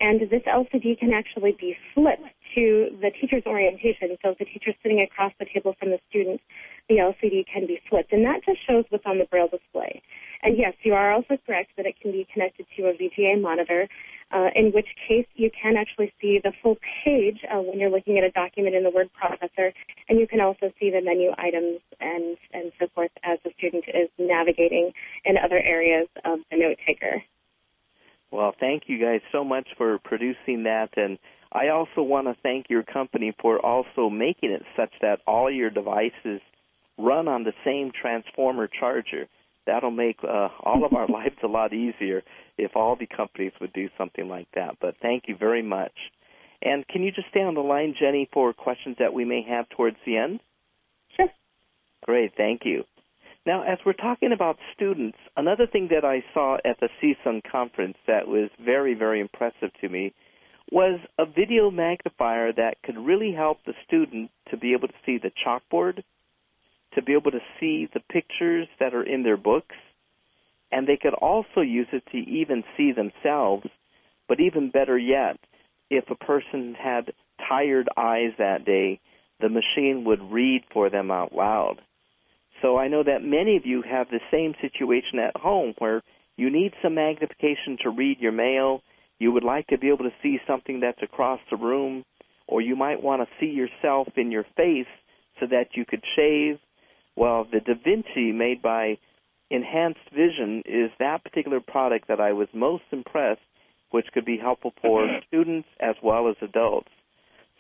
and 0.00 0.20
this 0.28 0.42
LCD 0.42 0.98
can 0.98 1.12
actually 1.12 1.56
be 1.58 1.76
flipped 1.94 2.28
to 2.54 2.88
the 3.00 3.10
teacher's 3.20 3.44
orientation. 3.46 4.18
So 4.22 4.30
if 4.30 4.38
the 4.38 4.44
teacher's 4.44 4.74
sitting 4.82 5.00
across 5.00 5.32
the 5.38 5.46
table 5.46 5.74
from 5.78 5.90
the 5.90 5.98
student, 6.10 6.40
the 6.88 6.96
LCD 6.96 7.46
can 7.50 7.66
be 7.66 7.80
flipped, 7.88 8.12
and 8.12 8.24
that 8.26 8.44
just 8.44 8.58
shows 8.66 8.84
what's 8.90 9.06
on 9.06 9.18
the 9.18 9.24
Braille 9.24 9.48
display. 9.48 10.02
And 10.44 10.56
yes, 10.56 10.74
you 10.82 10.94
are 10.94 11.10
also 11.10 11.36
correct 11.46 11.70
that 11.76 11.86
it 11.86 11.98
can 12.00 12.12
be 12.12 12.26
connected 12.32 12.66
to 12.76 12.84
a 12.84 12.92
VGA 12.92 13.40
monitor. 13.40 13.88
uh, 14.34 14.48
in 14.54 14.72
which 14.72 14.88
case 15.08 15.26
you 15.36 15.50
can 15.50 15.76
actually 15.76 16.12
see 16.20 16.40
the 16.42 16.52
full 16.62 16.76
page 17.04 17.38
uh, 17.50 17.60
when 17.60 17.78
you're 17.78 17.90
looking 17.90 18.18
at 18.18 18.24
a 18.24 18.30
document 18.30 18.74
in 18.74 18.82
the 18.82 18.90
word 18.90 19.08
processor, 19.14 19.72
and 20.08 20.18
you 20.18 20.26
can 20.26 20.40
also 20.40 20.72
see 20.80 20.90
the 20.90 21.00
menu 21.00 21.30
items 21.38 21.80
and, 22.00 22.36
and 22.52 22.72
so 22.80 22.86
forth 22.94 23.10
as 23.22 23.38
the 23.44 23.50
student 23.56 23.84
is 23.88 24.08
navigating 24.18 24.92
in 25.24 25.36
other 25.36 25.58
areas 25.58 26.08
of 26.24 26.40
the 26.50 26.56
note 26.56 26.78
taker. 26.86 27.22
Well, 28.32 28.54
thank 28.58 28.84
you 28.86 28.98
guys 28.98 29.20
so 29.30 29.44
much 29.44 29.68
for 29.78 29.98
producing 29.98 30.64
that, 30.64 30.88
and 30.96 31.18
I 31.52 31.68
also 31.68 32.02
want 32.02 32.26
to 32.26 32.34
thank 32.42 32.66
your 32.68 32.82
company 32.82 33.32
for 33.40 33.64
also 33.64 34.10
making 34.10 34.50
it 34.50 34.62
such 34.76 34.92
that 35.02 35.20
all 35.26 35.48
your 35.48 35.70
devices 35.70 36.40
run 36.98 37.28
on 37.28 37.44
the 37.44 37.52
same 37.64 37.92
transformer 37.92 38.66
charger. 38.68 39.28
That'll 39.66 39.90
make 39.90 40.18
uh, 40.23 40.49
all 40.61 40.85
of 40.85 40.92
our 40.92 41.06
lives 41.09 41.37
a 41.42 41.49
lot 41.49 41.73
easier 41.73 42.23
if 42.59 42.73
all 42.76 42.97
the 42.97 43.06
companies 43.06 43.52
would 43.61 43.73
do 43.73 43.88
something 43.99 44.28
like 44.28 44.49
that. 44.54 44.76
But 44.80 44.97
thank 45.00 45.25
you 45.26 45.37
very 45.37 45.62
much. 45.62 45.92
And 46.62 46.87
can 46.88 47.02
you 47.02 47.12
just 47.12 47.28
stay 47.28 47.42
on 47.42 47.54
the 47.54 47.61
line, 47.61 47.94
Jenny, 47.99 48.28
for 48.33 48.52
questions 48.52 48.97
that 48.99 49.12
we 49.12 49.25
may 49.25 49.42
have 49.49 49.68
towards 49.68 49.97
the 50.06 50.16
end? 50.16 50.40
Sure. 51.16 51.28
Great, 52.06 52.33
thank 52.37 52.62
you. 52.64 52.85
Now, 53.47 53.62
as 53.62 53.78
we're 53.85 53.92
talking 53.92 54.33
about 54.33 54.56
students, 54.75 55.18
another 55.37 55.66
thing 55.66 55.88
that 55.90 56.04
I 56.04 56.25
saw 56.33 56.56
at 56.64 56.80
the 56.80 56.88
CSUN 57.02 57.42
conference 57.50 57.99
that 58.06 58.26
was 58.26 58.49
very, 58.64 58.94
very 58.94 59.21
impressive 59.21 59.71
to 59.83 59.88
me 59.88 60.14
was 60.73 60.99
a 61.18 61.26
video 61.26 61.71
magnifier 61.71 62.52
that 62.52 62.83
could 62.83 62.97
really 62.97 63.33
help 63.33 63.59
the 63.66 63.75
student 63.87 64.30
to 64.50 64.56
be 64.56 64.73
able 64.73 64.88
to 64.88 64.94
see 65.04 65.18
the 65.18 65.30
chalkboard, 65.44 66.02
to 66.94 67.02
be 67.02 67.12
able 67.12 67.30
to 67.30 67.40
see 67.60 67.88
the 67.92 68.00
pictures 68.00 68.68
that 68.80 68.94
are 68.94 69.02
in 69.02 69.22
their 69.22 69.36
books, 69.36 69.76
and 70.70 70.86
they 70.86 70.98
could 71.00 71.14
also 71.14 71.60
use 71.60 71.88
it 71.92 72.04
to 72.12 72.18
even 72.18 72.64
see 72.76 72.92
themselves. 72.92 73.66
But 74.28 74.40
even 74.40 74.70
better 74.70 74.98
yet, 74.98 75.38
if 75.90 76.10
a 76.10 76.14
person 76.14 76.74
had 76.74 77.12
tired 77.48 77.88
eyes 77.96 78.32
that 78.38 78.64
day, 78.64 79.00
the 79.40 79.48
machine 79.48 80.04
would 80.04 80.32
read 80.32 80.62
for 80.72 80.90
them 80.90 81.10
out 81.10 81.34
loud. 81.34 81.80
So 82.62 82.78
I 82.78 82.88
know 82.88 83.02
that 83.02 83.22
many 83.22 83.56
of 83.56 83.66
you 83.66 83.82
have 83.82 84.08
the 84.08 84.20
same 84.30 84.54
situation 84.60 85.18
at 85.18 85.36
home 85.36 85.74
where 85.78 86.02
you 86.36 86.50
need 86.50 86.72
some 86.82 86.94
magnification 86.94 87.78
to 87.82 87.90
read 87.90 88.18
your 88.20 88.32
mail, 88.32 88.82
you 89.18 89.32
would 89.32 89.44
like 89.44 89.66
to 89.68 89.78
be 89.78 89.88
able 89.88 90.04
to 90.04 90.14
see 90.22 90.38
something 90.46 90.80
that's 90.80 91.02
across 91.02 91.40
the 91.50 91.56
room, 91.56 92.04
or 92.46 92.60
you 92.60 92.76
might 92.76 93.02
want 93.02 93.22
to 93.22 93.28
see 93.38 93.52
yourself 93.52 94.08
in 94.16 94.30
your 94.30 94.44
face 94.56 94.86
so 95.40 95.46
that 95.46 95.68
you 95.74 95.84
could 95.84 96.02
shave. 96.16 96.58
Well, 97.16 97.47
the 97.50 97.61
Da 97.61 97.75
Vinci 97.75 98.33
made 98.33 98.62
by 98.62 98.99
Enhanced 99.50 100.11
Vision 100.12 100.62
is 100.66 100.90
that 100.99 101.23
particular 101.23 101.61
product 101.61 102.09
that 102.09 102.21
I 102.21 102.33
was 102.33 102.49
most 102.52 102.85
impressed, 102.90 103.40
which 103.90 104.06
could 104.12 104.25
be 104.25 104.38
helpful 104.38 104.73
for 104.83 105.06
students 105.28 105.68
as 105.80 105.94
well 106.02 106.28
as 106.28 106.37
adults. 106.42 106.88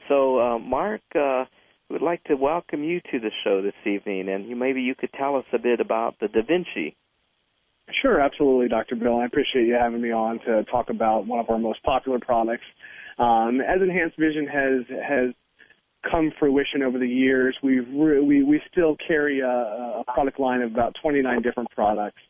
So, 0.08 0.40
uh, 0.40 0.58
Mark, 0.58 1.02
uh, 1.14 1.44
we 1.88 1.94
would 1.94 2.02
like 2.02 2.24
to 2.24 2.34
welcome 2.34 2.82
you 2.82 3.00
to 3.12 3.20
the 3.20 3.30
show 3.44 3.62
this 3.62 3.74
evening, 3.86 4.28
and 4.28 4.48
you, 4.48 4.56
maybe 4.56 4.80
you 4.82 4.94
could 4.94 5.12
tell 5.12 5.36
us 5.36 5.44
a 5.52 5.58
bit 5.58 5.80
about 5.80 6.16
the 6.20 6.28
Da 6.28 6.42
Vinci. 6.42 6.96
Sure, 8.02 8.20
absolutely, 8.20 8.68
Dr. 8.68 8.96
Bill. 8.96 9.18
I 9.18 9.26
appreciate 9.26 9.66
you 9.66 9.74
having 9.74 10.00
me 10.00 10.10
on 10.10 10.40
to 10.46 10.64
talk 10.64 10.88
about 10.88 11.26
one 11.26 11.38
of 11.38 11.50
our 11.50 11.58
most 11.58 11.82
popular 11.82 12.18
products. 12.18 12.64
Um, 13.18 13.60
as 13.60 13.80
Enhanced 13.80 14.18
Vision 14.18 14.46
has 14.46 14.86
has 14.88 15.34
come 16.10 16.32
fruition 16.38 16.82
over 16.82 16.98
the 16.98 17.08
years, 17.08 17.56
we've 17.62 17.88
re- 17.94 18.20
we 18.20 18.42
we 18.42 18.60
still 18.70 18.96
carry 19.06 19.40
a, 19.40 19.46
a 19.46 20.04
product 20.12 20.38
line 20.38 20.62
of 20.62 20.72
about 20.72 20.94
29 21.02 21.42
different 21.42 21.70
products. 21.70 22.20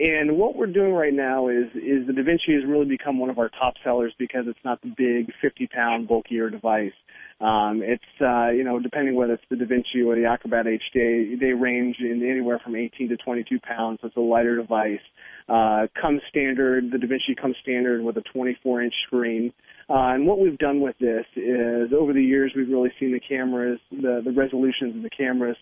And 0.00 0.38
what 0.38 0.56
we're 0.56 0.72
doing 0.72 0.94
right 0.94 1.12
now 1.12 1.48
is 1.48 1.66
is 1.74 2.06
the 2.06 2.14
Da 2.14 2.22
Vinci 2.22 2.54
has 2.54 2.64
really 2.66 2.86
become 2.86 3.18
one 3.18 3.28
of 3.28 3.38
our 3.38 3.50
top 3.50 3.74
sellers 3.84 4.14
because 4.18 4.44
it's 4.46 4.58
not 4.64 4.80
the 4.80 4.94
big 4.96 5.30
50 5.42 5.66
pound 5.66 6.08
bulkier 6.08 6.48
device. 6.48 6.94
Um, 7.38 7.82
it's 7.84 8.02
uh, 8.18 8.48
you 8.48 8.64
know 8.64 8.78
depending 8.78 9.14
whether 9.14 9.34
it's 9.34 9.44
the 9.50 9.56
Da 9.56 9.66
Vinci 9.66 10.00
or 10.02 10.14
the 10.14 10.24
Acrobat 10.24 10.64
HD, 10.64 11.38
they 11.38 11.52
range 11.52 11.96
in 12.00 12.26
anywhere 12.26 12.58
from 12.64 12.76
18 12.76 13.10
to 13.10 13.18
22 13.18 13.58
pounds. 13.60 13.98
So 14.00 14.06
it's 14.06 14.16
a 14.16 14.20
lighter 14.20 14.56
device. 14.56 15.04
Uh, 15.46 15.86
comes 16.00 16.22
standard. 16.30 16.90
The 16.90 16.98
Da 16.98 17.06
Vinci 17.06 17.34
comes 17.38 17.56
standard 17.60 18.02
with 18.02 18.16
a 18.16 18.22
24 18.32 18.82
inch 18.82 18.94
screen. 19.06 19.52
Uh, 19.90 20.14
and 20.14 20.24
what 20.24 20.38
we've 20.38 20.58
done 20.58 20.80
with 20.80 20.96
this 21.00 21.26
is 21.34 21.92
over 21.92 22.12
the 22.12 22.22
years 22.22 22.52
we've 22.54 22.68
really 22.68 22.92
seen 23.00 23.12
the 23.12 23.20
cameras, 23.20 23.80
the 23.90 24.22
the 24.24 24.30
resolutions 24.30 24.94
of 24.94 25.02
the 25.02 25.10
cameras 25.10 25.56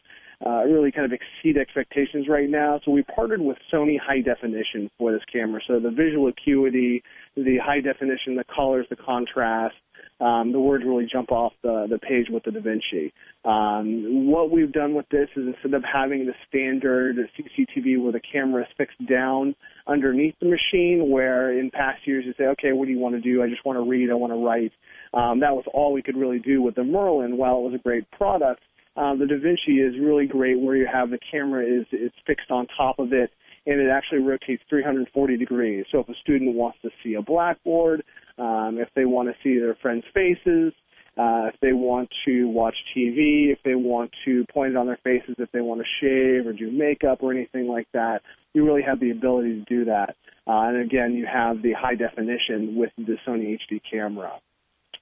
uh, 0.45 0.65
really 0.65 0.93
kind 0.93 1.05
of 1.05 1.13
exceed 1.13 1.59
expectations 1.59 2.27
right 2.29 2.49
now. 2.49 2.81
So 2.85 2.91
we 2.91 3.03
partnered 3.03 3.41
with 3.41 3.59
Sony 3.73 3.97
High 3.99 4.21
Definition 4.21 4.91
for 4.99 5.13
this 5.13 5.23
camera. 5.33 5.61
So 5.67 5.81
the 5.81 5.91
visual 5.91 6.29
acuity, 6.29 7.03
the 7.37 7.59
high 7.59 7.81
definition, 7.81 8.37
the 8.37 8.45
colors, 8.55 8.87
the 8.89 8.97
contrast, 8.97 9.75
um, 10.21 10.53
the 10.53 10.59
words 10.59 10.85
really 10.87 11.07
jump 11.11 11.31
off 11.31 11.53
the, 11.63 11.87
the 11.89 11.99
page 11.99 12.27
with 12.31 12.43
the 12.45 12.51
Da 12.51 12.61
Vinci. 12.61 13.13
Um, 13.45 14.27
what 14.27 14.51
we've 14.51 14.73
done 14.73 14.95
with 14.95 15.07
this 15.11 15.29
is 15.37 15.47
instead 15.47 15.75
of 15.75 15.85
having 15.85 16.27
the 16.27 16.35
standard 16.49 17.17
CCTV 17.39 18.03
where 18.03 18.13
the 18.13 18.21
camera 18.21 18.63
is 18.63 18.69
fixed 18.77 19.05
down 19.09 19.55
underneath 19.87 20.35
the 20.41 20.47
machine, 20.47 21.09
where 21.11 21.57
in 21.57 21.71
past 21.71 22.07
years 22.07 22.25
you 22.27 22.35
say, 22.37 22.45
okay, 22.45 22.73
what 22.73 22.87
do 22.87 22.93
you 22.93 22.99
want 22.99 23.15
to 23.15 23.21
do? 23.21 23.43
I 23.43 23.49
just 23.49 23.65
want 23.65 23.77
to 23.77 23.89
read, 23.89 24.11
I 24.11 24.15
want 24.15 24.33
to 24.33 24.45
write. 24.45 24.73
Um, 25.15 25.41
that 25.41 25.55
was 25.55 25.65
all 25.73 25.93
we 25.93 26.03
could 26.03 26.17
really 26.17 26.41
do 26.41 26.63
with 26.63 26.75
the 26.75 26.85
Merlin. 26.85 27.37
While 27.37 27.59
it 27.59 27.71
was 27.71 27.75
a 27.75 27.83
great 27.83 28.11
product, 28.11 28.61
uh, 28.97 29.15
the 29.15 29.27
Da 29.27 29.39
Vinci 29.39 29.81
is 29.81 29.95
really 30.01 30.27
great 30.27 30.59
where 30.59 30.75
you 30.75 30.89
have 30.93 31.11
the 31.11 31.19
camera 31.31 31.65
is 31.65 31.87
is 31.93 32.11
fixed 32.27 32.51
on 32.51 32.67
top 32.77 32.99
of 32.99 33.13
it 33.13 33.31
and 33.69 33.81
it 33.81 33.91
actually 33.91 34.21
rotates 34.21 34.63
340 34.71 35.37
degrees. 35.37 35.85
So 35.93 36.01
if 36.01 36.09
a 36.09 36.15
student 36.23 36.55
wants 36.55 36.79
to 36.83 36.91
see 37.05 37.15
a 37.15 37.23
blackboard, 37.23 38.03
um, 38.39 38.79
if 38.79 38.89
they 38.95 39.05
want 39.05 39.29
to 39.29 39.35
see 39.43 39.59
their 39.59 39.77
friends' 39.83 40.05
faces, 40.15 40.73
uh, 41.19 41.51
if 41.53 41.55
they 41.61 41.73
want 41.73 42.09
to 42.25 42.45
watch 42.45 42.77
TV, 42.97 43.53
if 43.53 43.59
they 43.65 43.75
want 43.75 44.11
to 44.25 44.45
point 44.53 44.71
it 44.71 44.77
on 44.77 44.87
their 44.87 45.01
faces, 45.03 45.35
if 45.39 45.51
they 45.51 45.61
want 45.61 45.81
to 45.81 45.87
shave 46.01 46.47
or 46.47 46.53
do 46.53 46.71
makeup 46.71 47.19
or 47.23 47.33
anything 47.33 47.67
like 47.67 47.89
that, 47.93 48.21
you 48.55 48.65
really 48.65 48.83
have 48.83 49.01
the 49.01 49.11
ability 49.11 49.59
to 49.59 49.65
do 49.65 49.85
that. 49.87 50.15
Uh, 50.47 50.69
and 50.69 50.81
again, 50.81 51.15
you 51.15 51.27
have 51.27 51.61
the 51.61 51.73
high 51.73 51.97
definition 51.97 52.77
with 52.77 52.91
the 52.97 53.17
Sony 53.27 53.59
HD 53.59 53.81
camera. 53.91 54.33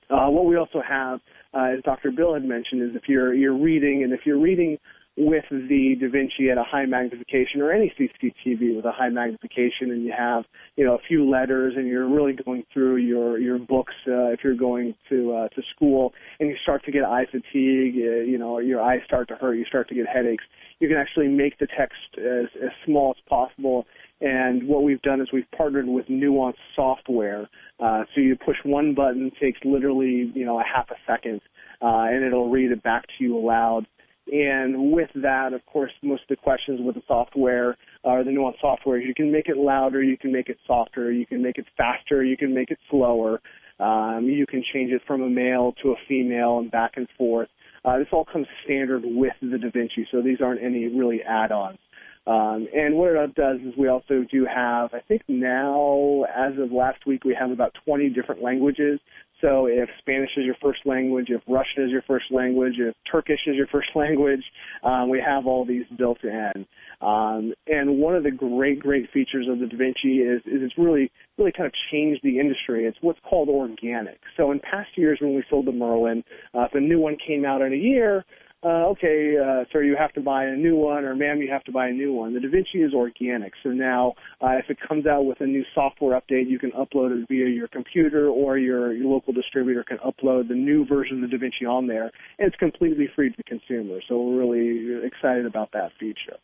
Uh, 0.09 0.29
what 0.29 0.47
we 0.47 0.57
also 0.57 0.81
have, 0.81 1.21
uh, 1.53 1.77
as 1.77 1.83
Dr. 1.85 2.13
Bill 2.13 2.33
had 2.33 2.45
mentioned, 2.45 2.83
is 2.83 2.97
if 2.97 3.09
you're 3.09 3.35
you're 3.35 3.57
reading, 3.57 4.03
and 4.03 4.13
if 4.13 4.21
you're 4.25 4.41
reading 4.41 4.79
with 5.17 5.45
the 5.51 5.97
Da 5.99 6.09
Vinci 6.09 6.51
at 6.51 6.59
a 6.59 6.63
high 6.63 6.87
magnification, 6.87 7.61
or 7.61 7.73
any 7.73 7.93
CCTV 7.99 8.77
with 8.77 8.85
a 8.85 8.93
high 8.93 9.09
magnification, 9.09 9.91
and 9.91 10.05
you 10.05 10.13
have 10.17 10.45
you 10.77 10.85
know 10.85 10.95
a 10.95 11.01
few 11.09 11.29
letters, 11.29 11.75
and 11.77 11.87
you're 11.87 12.09
really 12.09 12.35
going 12.35 12.65
through 12.73 12.97
your 12.97 13.39
your 13.39 13.59
books 13.59 13.95
uh, 14.07 14.33
if 14.33 14.41
you're 14.45 14.55
going 14.55 14.95
to 15.09 15.33
uh, 15.33 15.49
to 15.49 15.63
school, 15.75 16.13
and 16.41 16.49
you 16.49 16.57
start 16.63 16.85
to 16.85 16.93
get 16.93 17.05
eye 17.05 17.27
fatigue, 17.31 17.95
uh, 17.97 18.23
you 18.25 18.39
know 18.39 18.59
your 18.59 18.81
eyes 18.81 19.01
start 19.05 19.29
to 19.29 19.35
hurt, 19.35 19.55
you 19.55 19.65
start 19.65 19.89
to 19.89 19.95
get 19.95 20.07
headaches. 20.07 20.45
You 20.81 20.89
can 20.89 20.99
actually 20.99 21.29
make 21.29 21.59
the 21.59 21.67
text 21.67 21.97
as 22.19 22.47
as 22.63 22.71
small 22.85 23.15
as 23.17 23.23
possible 23.29 23.87
and 24.21 24.67
what 24.67 24.83
we've 24.83 25.03
done 25.03 25.21
is 25.21 25.29
we've 25.33 25.51
partnered 25.57 25.87
with 25.87 26.09
Nuance 26.09 26.57
Software. 26.75 27.49
Uh, 27.79 28.05
so 28.15 28.21
you 28.21 28.37
push 28.37 28.57
one 28.65 28.95
button, 28.95 29.31
takes 29.41 29.61
literally, 29.65 30.33
you 30.35 30.47
know, 30.47 30.59
a 30.59 30.65
half 30.65 30.91
a 30.91 30.95
second, 31.07 31.43
uh, 31.83 32.09
and 32.09 32.25
it'll 32.25 32.49
read 32.49 32.71
it 32.71 32.83
back 32.83 33.05
to 33.07 33.25
you 33.25 33.37
aloud. 33.37 33.87
And 34.33 34.93
with 34.93 35.11
that, 35.15 35.53
of 35.53 35.65
course, 35.67 35.93
most 36.03 36.23
of 36.23 36.29
the 36.29 36.37
questions 36.37 36.81
with 36.83 36.97
the 36.97 37.03
software 37.07 37.77
are 38.05 38.25
the 38.25 38.33
Nuance 38.33 38.57
software, 38.61 38.99
you 38.99 39.15
can 39.15 39.31
make 39.31 39.49
it 39.49 39.57
louder, 39.57 40.03
you 40.03 40.17
can 40.17 40.33
make 40.33 40.49
it 40.49 40.59
softer, 40.67 41.13
you 41.13 41.27
can 41.27 41.43
make 41.43 41.59
it 41.59 41.67
faster, 41.77 42.25
you 42.25 42.37
can 42.37 42.53
make 42.53 42.71
it 42.71 42.79
slower. 42.91 43.41
Um, 43.79 44.25
you 44.25 44.47
can 44.47 44.65
change 44.73 44.91
it 44.91 45.03
from 45.07 45.23
a 45.23 45.29
male 45.29 45.75
to 45.83 45.91
a 45.91 45.97
female 46.09 46.59
and 46.59 46.71
back 46.71 46.93
and 46.97 47.07
forth. 47.19 47.49
Uh, 47.85 47.99
this 47.99 48.09
all 48.11 48.25
comes 48.25 48.47
standard 48.65 49.03
with 49.05 49.35
the 49.41 49.59
Da 49.59 49.71
Vinci, 49.71 50.09
so 50.11 50.23
these 50.23 50.41
aren't 50.41 50.63
any 50.63 50.87
really 50.87 51.23
add-ons. 51.23 51.79
Um, 52.27 52.67
and 52.75 52.97
what 52.97 53.13
it 53.13 53.35
does 53.37 53.61
is 53.61 53.75
we 53.79 53.87
also 53.87 54.25
do 54.29 54.47
have, 54.53 54.93
I 54.93 55.01
think 55.07 55.23
now, 55.29 56.25
as 56.35 56.59
of 56.59 56.73
last 56.73 57.07
week, 57.07 57.23
we 57.25 57.37
have 57.39 57.53
about 57.53 57.73
20 57.85 58.09
different 58.11 58.43
languages. 58.43 58.99
So 59.41 59.67
if 59.67 59.89
Spanish 59.99 60.31
is 60.37 60.45
your 60.45 60.57
first 60.63 60.81
language, 60.87 61.27
if 61.29 61.43
Russian 61.47 61.85
is 61.85 61.91
your 61.91 62.03
first 62.03 62.27
language, 62.31 62.75
if 62.79 62.95
Turkish 63.11 63.41
is 63.47 63.55
your 63.57 63.67
first 63.73 63.89
language, 63.95 64.43
um, 64.83 65.11
we 65.11 65.21
have 65.21 65.47
all 65.47 65.65
these 65.65 65.85
built 65.99 66.19
in. 66.23 66.67
Um, 67.01 67.53
and 67.67 67.99
one 67.99 68.17
of 68.17 68.23
the 68.23 68.31
great, 68.31 68.81
great 68.81 69.11
features 69.13 69.47
of 69.51 69.59
the 69.59 69.67
Da 69.67 69.77
Vinci 69.77 70.23
is, 70.23 70.41
is 70.47 70.63
it's 70.63 70.79
really, 70.79 71.11
really 71.37 71.53
kind 71.53 71.67
of 71.67 71.73
changed 71.91 72.21
the 72.23 72.41
industry. 72.41 72.87
It's 72.87 72.97
what's 73.03 73.21
called 73.29 73.49
organic. 73.49 74.19
So 74.37 74.51
in 74.53 74.61
past 74.61 74.89
years 74.97 75.19
when 75.21 75.35
we 75.35 75.45
sold 75.51 75.67
the 75.67 75.73
Merlin, 75.73 76.25
uh, 76.55 76.63
if 76.63 76.75
a 76.75 76.81
new 76.81 76.99
one 76.99 77.17
came 77.27 77.45
out 77.45 77.61
in 77.61 77.73
a 77.73 77.77
year, 77.77 78.25
uh, 78.67 78.89
okay, 78.89 79.37
uh, 79.39 79.65
sir, 79.73 79.85
you 79.85 79.95
have 79.97 80.13
to 80.15 80.21
buy 80.21 80.45
a 80.45 80.57
new 80.57 80.75
one, 80.75 81.05
or 81.05 81.15
ma'am, 81.15 81.41
you 81.41 81.49
have 81.49 81.63
to 81.63 81.71
buy 81.71 81.87
a 81.87 81.93
new 81.93 82.13
one. 82.13 82.35
The 82.35 82.41
Da 82.41 82.49
Vinci 82.49 82.83
is 82.83 82.93
organic, 82.93 83.53
so 83.63 83.69
now 83.69 84.15
uh, 84.43 84.59
if 84.59 84.69
it 84.69 84.79
comes 84.87 85.07
out 85.07 85.25
with 85.25 85.41
a 85.41 85.47
new 85.47 85.65
software 85.73 86.21
update, 86.21 86.49
you 86.51 86.59
can 86.59 86.73
upload 86.73 87.17
it 87.17 87.29
via 87.29 87.47
your 87.47 87.69
computer, 87.69 88.27
or 88.29 88.59
your, 88.59 88.93
your 88.93 89.07
local 89.07 89.33
distributor 89.33 89.85
can 89.85 89.99
upload 89.99 90.49
the 90.49 90.55
new 90.55 90.85
version 90.85 91.23
of 91.23 91.31
the 91.31 91.37
Da 91.37 91.41
Vinci 91.41 91.65
on 91.65 91.87
there, 91.87 92.11
and 92.39 92.49
it's 92.49 92.57
completely 92.57 93.09
free 93.15 93.31
to 93.31 93.37
the 93.37 93.45
consumer. 93.45 94.01
So 94.09 94.21
we're 94.21 94.41
really 94.41 95.07
excited 95.07 95.47
about 95.47 95.71
that 95.73 95.93
feature. 96.01 96.37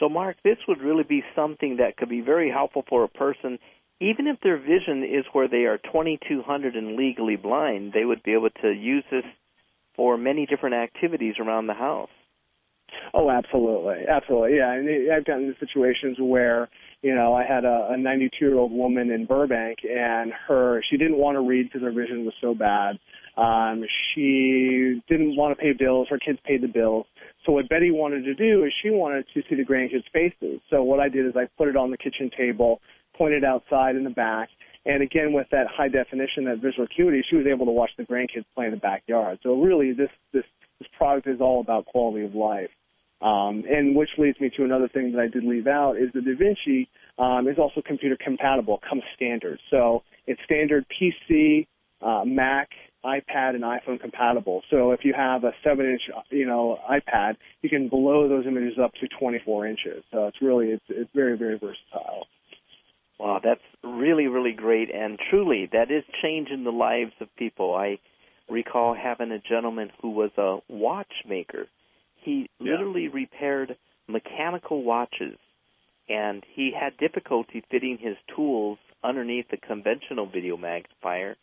So, 0.00 0.08
Mark, 0.08 0.36
this 0.42 0.56
would 0.68 0.80
really 0.80 1.04
be 1.04 1.22
something 1.36 1.76
that 1.78 1.98
could 1.98 2.08
be 2.08 2.22
very 2.22 2.50
helpful 2.50 2.84
for 2.88 3.04
a 3.04 3.08
person 3.08 3.58
even 4.00 4.28
if 4.28 4.38
their 4.44 4.56
vision 4.56 5.02
is 5.02 5.24
where 5.32 5.48
they 5.48 5.64
are 5.64 5.76
2200 5.76 6.76
and 6.76 6.94
legally 6.94 7.34
blind, 7.34 7.92
they 7.92 8.04
would 8.04 8.22
be 8.22 8.32
able 8.32 8.50
to 8.62 8.70
use 8.70 9.02
this 9.10 9.24
for 9.98 10.16
many 10.16 10.46
different 10.46 10.76
activities 10.76 11.34
around 11.40 11.66
the 11.66 11.74
house. 11.74 12.08
Oh, 13.12 13.30
absolutely, 13.30 14.04
absolutely, 14.08 14.56
yeah. 14.56 14.72
And 14.72 15.12
I've 15.12 15.24
gotten 15.24 15.44
into 15.44 15.58
situations 15.58 16.16
where 16.20 16.68
you 17.02 17.14
know 17.14 17.34
I 17.34 17.44
had 17.44 17.64
a 17.64 17.96
92 17.98 18.36
year 18.40 18.56
old 18.56 18.72
woman 18.72 19.10
in 19.10 19.26
Burbank, 19.26 19.78
and 19.82 20.32
her 20.46 20.82
she 20.88 20.96
didn't 20.96 21.18
want 21.18 21.34
to 21.36 21.40
read 21.40 21.64
because 21.64 21.82
her 21.82 21.92
vision 21.92 22.24
was 22.24 22.34
so 22.40 22.54
bad. 22.54 22.98
Um, 23.36 23.84
she 24.14 25.02
didn't 25.08 25.36
want 25.36 25.56
to 25.56 25.62
pay 25.62 25.72
bills. 25.72 26.06
Her 26.10 26.18
kids 26.18 26.38
paid 26.46 26.62
the 26.62 26.68
bills. 26.68 27.06
So 27.44 27.52
what 27.52 27.68
Betty 27.68 27.90
wanted 27.90 28.24
to 28.24 28.34
do 28.34 28.64
is 28.64 28.72
she 28.82 28.90
wanted 28.90 29.26
to 29.34 29.42
see 29.48 29.56
the 29.56 29.64
grandkids' 29.64 30.04
faces. 30.12 30.60
So 30.70 30.82
what 30.82 31.00
I 31.00 31.08
did 31.08 31.26
is 31.26 31.32
I 31.36 31.48
put 31.58 31.68
it 31.68 31.76
on 31.76 31.90
the 31.90 31.98
kitchen 31.98 32.30
table, 32.36 32.80
pointed 33.16 33.44
outside 33.44 33.96
in 33.96 34.04
the 34.04 34.10
back, 34.10 34.48
and 34.88 35.02
again 35.02 35.32
with 35.32 35.46
that 35.52 35.66
high 35.68 35.88
definition, 35.88 36.46
that 36.46 36.56
visual 36.62 36.84
acuity, 36.84 37.22
she 37.28 37.36
was 37.36 37.46
able 37.46 37.66
to 37.66 37.72
watch 37.72 37.90
the 37.98 38.04
grandkids 38.04 38.46
play 38.54 38.64
in 38.64 38.72
the 38.72 38.78
backyard. 38.78 39.38
So 39.42 39.54
really, 39.60 39.92
this 39.92 40.10
this 40.32 40.44
this 40.80 40.88
product 40.96 41.28
is 41.28 41.40
all 41.40 41.60
about 41.60 41.86
quality 41.86 42.24
of 42.24 42.34
life. 42.34 42.70
Um, 43.20 43.64
and 43.68 43.96
which 43.96 44.10
leads 44.16 44.40
me 44.40 44.48
to 44.56 44.64
another 44.64 44.88
thing 44.88 45.12
that 45.12 45.20
I 45.20 45.26
did 45.26 45.44
leave 45.44 45.66
out 45.66 45.96
is 45.96 46.08
the 46.14 46.20
DaVinci 46.20 46.86
um, 47.18 47.48
is 47.48 47.58
also 47.58 47.82
computer 47.84 48.16
compatible, 48.22 48.80
comes 48.88 49.02
standard. 49.16 49.58
So 49.70 50.04
it's 50.28 50.40
standard 50.44 50.86
PC, 50.88 51.66
uh, 52.00 52.24
Mac, 52.24 52.68
iPad, 53.04 53.56
and 53.56 53.64
iPhone 53.64 54.00
compatible. 54.00 54.62
So 54.70 54.92
if 54.92 55.00
you 55.04 55.14
have 55.16 55.42
a 55.42 55.50
seven-inch, 55.64 56.02
you 56.30 56.46
know, 56.46 56.78
iPad, 56.88 57.34
you 57.60 57.68
can 57.68 57.88
blow 57.88 58.28
those 58.28 58.46
images 58.46 58.78
up 58.80 58.92
to 59.00 59.08
24 59.18 59.66
inches. 59.66 60.04
So 60.12 60.28
it's 60.28 60.40
really 60.40 60.68
it's 60.68 60.84
it's 60.88 61.10
very 61.12 61.36
very 61.36 61.58
versatile. 61.58 62.28
Wow, 63.18 63.40
that's 63.42 63.60
really 63.82 64.26
really 64.26 64.52
great, 64.52 64.90
and 64.94 65.18
truly 65.30 65.68
that 65.72 65.90
is 65.90 66.04
changing 66.22 66.64
the 66.64 66.70
lives 66.70 67.12
of 67.20 67.28
people. 67.36 67.74
I 67.74 67.98
recall 68.48 68.94
having 68.94 69.32
a 69.32 69.38
gentleman 69.38 69.90
who 70.00 70.10
was 70.10 70.30
a 70.38 70.58
watchmaker 70.68 71.66
he 72.28 72.50
yeah. 72.60 72.72
literally 72.72 73.08
repaired 73.08 73.76
mechanical 74.06 74.82
watches, 74.82 75.38
and 76.08 76.44
he 76.54 76.72
had 76.78 76.96
difficulty 76.98 77.64
fitting 77.70 77.98
his 77.98 78.16
tools 78.34 78.78
underneath 79.02 79.46
the 79.50 79.56
conventional 79.56 80.26
video 80.26 80.56
magnifier. 80.56 81.36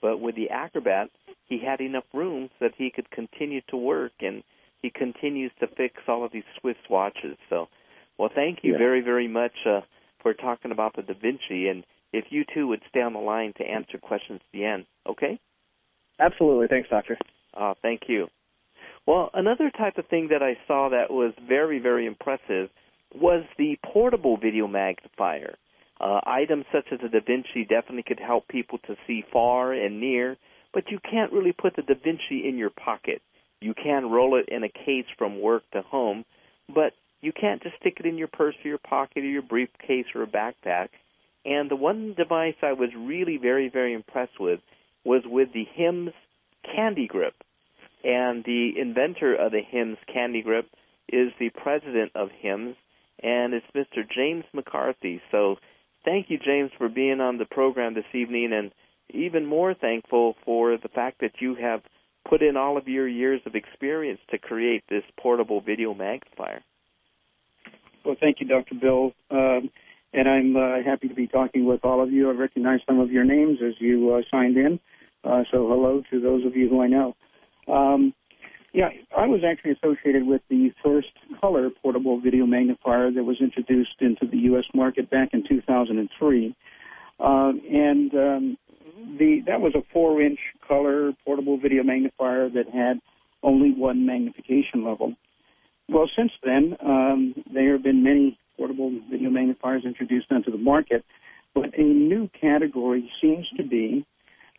But 0.00 0.20
with 0.20 0.36
the 0.36 0.50
Acrobat, 0.50 1.10
he 1.48 1.58
had 1.58 1.80
enough 1.80 2.04
room 2.12 2.50
so 2.58 2.66
that 2.66 2.74
he 2.76 2.90
could 2.90 3.10
continue 3.10 3.62
to 3.68 3.76
work, 3.76 4.12
and 4.20 4.42
he 4.82 4.90
continues 4.90 5.50
to 5.60 5.66
fix 5.66 5.94
all 6.06 6.24
of 6.24 6.32
these 6.32 6.44
Swiss 6.60 6.76
watches. 6.88 7.36
So, 7.48 7.68
well, 8.18 8.30
thank 8.32 8.60
you 8.62 8.72
yeah. 8.72 8.78
very, 8.78 9.00
very 9.00 9.28
much 9.28 9.54
uh, 9.66 9.80
for 10.22 10.34
talking 10.34 10.72
about 10.72 10.96
the 10.96 11.02
Da 11.02 11.14
Vinci. 11.14 11.68
And 11.68 11.84
if 12.12 12.26
you 12.30 12.44
two 12.54 12.66
would 12.68 12.82
stay 12.88 13.00
on 13.00 13.12
the 13.12 13.18
line 13.18 13.52
to 13.58 13.64
answer 13.64 13.98
questions 13.98 14.40
at 14.42 14.52
the 14.52 14.64
end, 14.64 14.86
okay? 15.08 15.38
Absolutely. 16.18 16.66
Thanks, 16.68 16.88
Doctor. 16.88 17.16
Uh, 17.54 17.74
thank 17.82 18.02
you. 18.08 18.28
Well, 19.06 19.30
another 19.32 19.70
type 19.70 19.96
of 19.96 20.06
thing 20.08 20.28
that 20.32 20.42
I 20.42 20.58
saw 20.66 20.90
that 20.90 21.10
was 21.10 21.32
very, 21.46 21.78
very 21.78 22.06
impressive 22.06 22.68
was 23.14 23.44
the 23.56 23.78
portable 23.84 24.36
video 24.36 24.66
magnifier. 24.66 25.56
Uh, 26.00 26.20
items 26.26 26.64
such 26.72 26.86
as 26.92 27.00
the 27.00 27.08
Da 27.08 27.20
Vinci 27.26 27.64
definitely 27.68 28.04
could 28.06 28.20
help 28.20 28.46
people 28.48 28.78
to 28.86 28.96
see 29.06 29.24
far 29.32 29.72
and 29.72 30.00
near, 30.00 30.36
but 30.72 30.90
you 30.90 30.98
can't 31.10 31.32
really 31.32 31.52
put 31.52 31.74
the 31.74 31.82
Da 31.82 31.94
Vinci 31.94 32.46
in 32.46 32.58
your 32.58 32.70
pocket. 32.70 33.22
You 33.60 33.74
can 33.74 34.10
roll 34.10 34.38
it 34.38 34.48
in 34.48 34.62
a 34.62 34.68
case 34.68 35.06
from 35.16 35.40
work 35.40 35.62
to 35.72 35.82
home, 35.82 36.24
but 36.72 36.92
you 37.20 37.32
can't 37.32 37.62
just 37.62 37.76
stick 37.80 37.96
it 37.98 38.06
in 38.06 38.18
your 38.18 38.28
purse 38.28 38.54
or 38.64 38.68
your 38.68 38.78
pocket 38.78 39.24
or 39.24 39.28
your 39.28 39.42
briefcase 39.42 40.06
or 40.14 40.22
a 40.22 40.26
backpack. 40.26 40.88
And 41.44 41.70
the 41.70 41.76
one 41.76 42.14
device 42.16 42.56
I 42.62 42.72
was 42.72 42.90
really 42.96 43.38
very, 43.38 43.68
very 43.68 43.94
impressed 43.94 44.38
with 44.38 44.60
was 45.04 45.22
with 45.24 45.52
the 45.52 45.66
HIMS 45.74 46.12
Candy 46.74 47.06
Grip. 47.06 47.34
And 48.04 48.44
the 48.44 48.72
inventor 48.78 49.34
of 49.34 49.52
the 49.52 49.62
HIMS 49.68 49.98
Candy 50.12 50.42
Grip 50.42 50.66
is 51.08 51.32
the 51.40 51.50
president 51.50 52.12
of 52.14 52.28
HIMS, 52.40 52.76
and 53.22 53.54
it's 53.54 53.66
Mr. 53.74 54.08
James 54.08 54.44
McCarthy. 54.52 55.20
So 55.30 55.56
thank 56.04 56.30
you, 56.30 56.38
James, 56.38 56.70
for 56.78 56.88
being 56.88 57.20
on 57.20 57.38
the 57.38 57.46
program 57.46 57.94
this 57.94 58.04
evening, 58.14 58.52
and 58.52 58.72
even 59.10 59.46
more 59.46 59.74
thankful 59.74 60.36
for 60.44 60.76
the 60.76 60.88
fact 60.88 61.20
that 61.20 61.40
you 61.40 61.54
have 61.56 61.80
put 62.28 62.42
in 62.42 62.56
all 62.56 62.76
of 62.76 62.88
your 62.88 63.08
years 63.08 63.40
of 63.46 63.54
experience 63.54 64.20
to 64.30 64.38
create 64.38 64.84
this 64.88 65.04
portable 65.18 65.60
video 65.60 65.94
magnifier. 65.94 66.62
Well, 68.04 68.16
thank 68.20 68.40
you, 68.40 68.46
Dr. 68.46 68.74
Bill. 68.74 69.12
Um, 69.30 69.70
and 70.12 70.28
I'm 70.28 70.56
uh, 70.56 70.82
happy 70.84 71.08
to 71.08 71.14
be 71.14 71.26
talking 71.26 71.66
with 71.66 71.84
all 71.84 72.02
of 72.02 72.10
you. 72.10 72.30
I 72.30 72.32
recognize 72.32 72.80
some 72.86 72.98
of 72.98 73.10
your 73.10 73.24
names 73.24 73.58
as 73.66 73.74
you 73.78 74.14
uh, 74.14 74.22
signed 74.30 74.56
in. 74.56 74.80
Uh, 75.24 75.42
so 75.50 75.68
hello 75.68 76.02
to 76.10 76.20
those 76.20 76.46
of 76.46 76.56
you 76.56 76.68
who 76.68 76.80
I 76.80 76.86
know. 76.86 77.14
Um, 77.66 78.14
yeah, 78.72 78.88
I 79.16 79.26
was 79.26 79.40
actually 79.44 79.72
associated 79.72 80.26
with 80.26 80.42
the 80.48 80.70
first 80.84 81.08
color 81.40 81.68
portable 81.82 82.20
video 82.20 82.46
magnifier 82.46 83.10
that 83.10 83.24
was 83.24 83.38
introduced 83.40 83.96
into 84.00 84.26
the 84.26 84.38
U.S. 84.38 84.64
market 84.74 85.10
back 85.10 85.30
in 85.32 85.42
2003. 85.48 86.54
Uh, 87.18 87.24
and 87.70 88.14
um, 88.14 88.58
the 89.18 89.42
that 89.46 89.60
was 89.60 89.74
a 89.74 89.82
four-inch 89.92 90.38
color 90.66 91.12
portable 91.24 91.58
video 91.58 91.82
magnifier 91.82 92.48
that 92.48 92.68
had 92.72 93.00
only 93.42 93.72
one 93.72 94.06
magnification 94.06 94.84
level. 94.84 95.14
Well, 95.88 96.08
since 96.16 96.32
then, 96.42 96.76
um, 96.84 97.34
there 97.52 97.72
have 97.72 97.82
been 97.82 98.02
many 98.02 98.38
portable 98.56 98.92
video 99.10 99.30
magnifiers 99.30 99.84
introduced 99.84 100.30
onto 100.30 100.50
the 100.50 100.58
market, 100.58 101.04
but 101.54 101.76
a 101.78 101.82
new 101.82 102.28
category 102.40 103.10
seems 103.20 103.46
to 103.56 103.62
be 103.62 104.04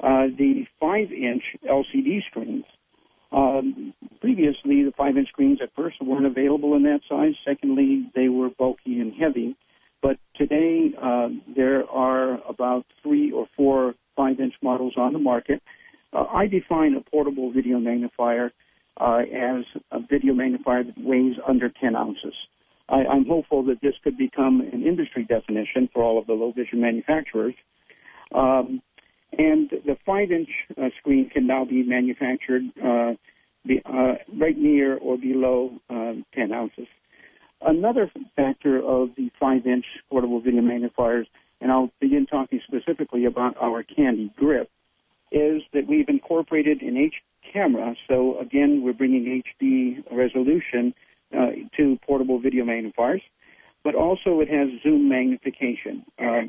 uh, 0.02 0.28
the 0.38 0.65
five-inch 0.80 1.44
LCD 1.70 2.26
screens. 2.30 2.65
Um, 3.32 3.94
previously, 4.22 4.84
the 4.84 4.94
five 4.98 5.18
inch 5.18 5.28
screens 5.30 5.60
at 5.62 5.70
first 5.76 6.02
weren't 6.02 6.26
available 6.26 6.76
in 6.76 6.84
that 6.84 7.02
size. 7.08 7.34
Secondly, 7.46 8.10
they 8.15 8.28
were 8.28 8.50
bulky 8.50 9.00
and 9.00 9.13
heavy. 9.13 9.56
But 10.02 10.18
today, 10.36 10.92
uh, 11.00 11.28
there 11.56 11.88
are 11.89 12.39
about 12.50 12.86
three 13.04 13.32
or 13.32 13.48
four 13.56 13.94
five 14.15 14.39
inch 14.39 14.54
models 14.63 14.94
on 14.98 15.13
the 15.13 15.20
market. 15.20 15.62
Uh, 16.12 16.24
I 16.24 16.48
define 16.48 16.96
a 16.96 17.02
portable 17.02 17.52
video 17.52 17.78
magnifier 17.78 18.52
uh, 19.00 19.20
as 19.20 19.66
a 19.92 20.00
video 20.00 20.34
magnifier 20.34 20.84
that 20.84 20.98
weighs 20.98 21.36
under 21.48 21.70
10 21.70 21.96
ounces. 21.96 22.34
I, 22.90 23.04
am 23.04 23.26
hopeful 23.26 23.64
that 23.66 23.82
this 23.82 23.94
could 24.04 24.18
become 24.18 24.62
an 24.62 24.84
industry 24.84 25.24
definition 25.24 25.90
for 25.94 26.04
all 26.04 26.18
of 26.18 26.28
the 26.28 26.34
low 26.34 26.52
vision 26.52 26.82
manufacturers. 26.82 27.54
Um, 28.34 28.82
and 29.38 29.70
the 29.70 29.96
five 30.06 30.32
inch 30.32 30.50
uh, 30.78 30.90
screen 31.00 31.30
can 31.30 31.46
now 31.46 31.66
be 31.66 31.84
manufactured 31.84 32.64
uh, 32.84 33.14
be, 33.66 33.82
uh, 33.86 34.16
right 34.38 34.58
near 34.58 34.98
or 34.98 35.18
below 35.18 35.72
um, 35.90 36.26
10 36.34 36.52
ounces. 36.52 36.88
Another 37.62 38.12
factor 38.36 38.78
of 38.78 39.10
the 39.18 39.30
five 39.40 39.68
inch 39.68 39.86
portable 40.10 40.42
video 40.42 40.62
magnifiers, 40.62 41.28
and 41.62 41.72
I'll 41.72 41.92
begin 42.00 42.26
talking 42.26 42.62
specifically 42.66 43.26
about 43.26 43.56
our 43.62 43.84
Candy 43.84 44.32
Grip, 44.36 44.70
is 45.32 45.62
that 45.74 45.88
we've 45.88 46.10
incorporated 46.10 46.82
an 46.82 46.98
H 46.98 47.16
camera. 47.52 47.96
So 48.08 48.40
again, 48.40 48.82
we're 48.84 48.94
bringing 48.94 49.42
HD 49.62 50.04
resolution 50.12 50.94
uh, 51.36 51.52
to 51.78 51.98
portable 52.06 52.40
video 52.40 52.66
magnifiers, 52.66 53.22
but 53.84 53.96
also 53.96 54.40
it 54.40 54.50
has 54.50 54.70
zoom 54.84 55.10
magnification. 55.10 56.06
Uh, 56.18 56.42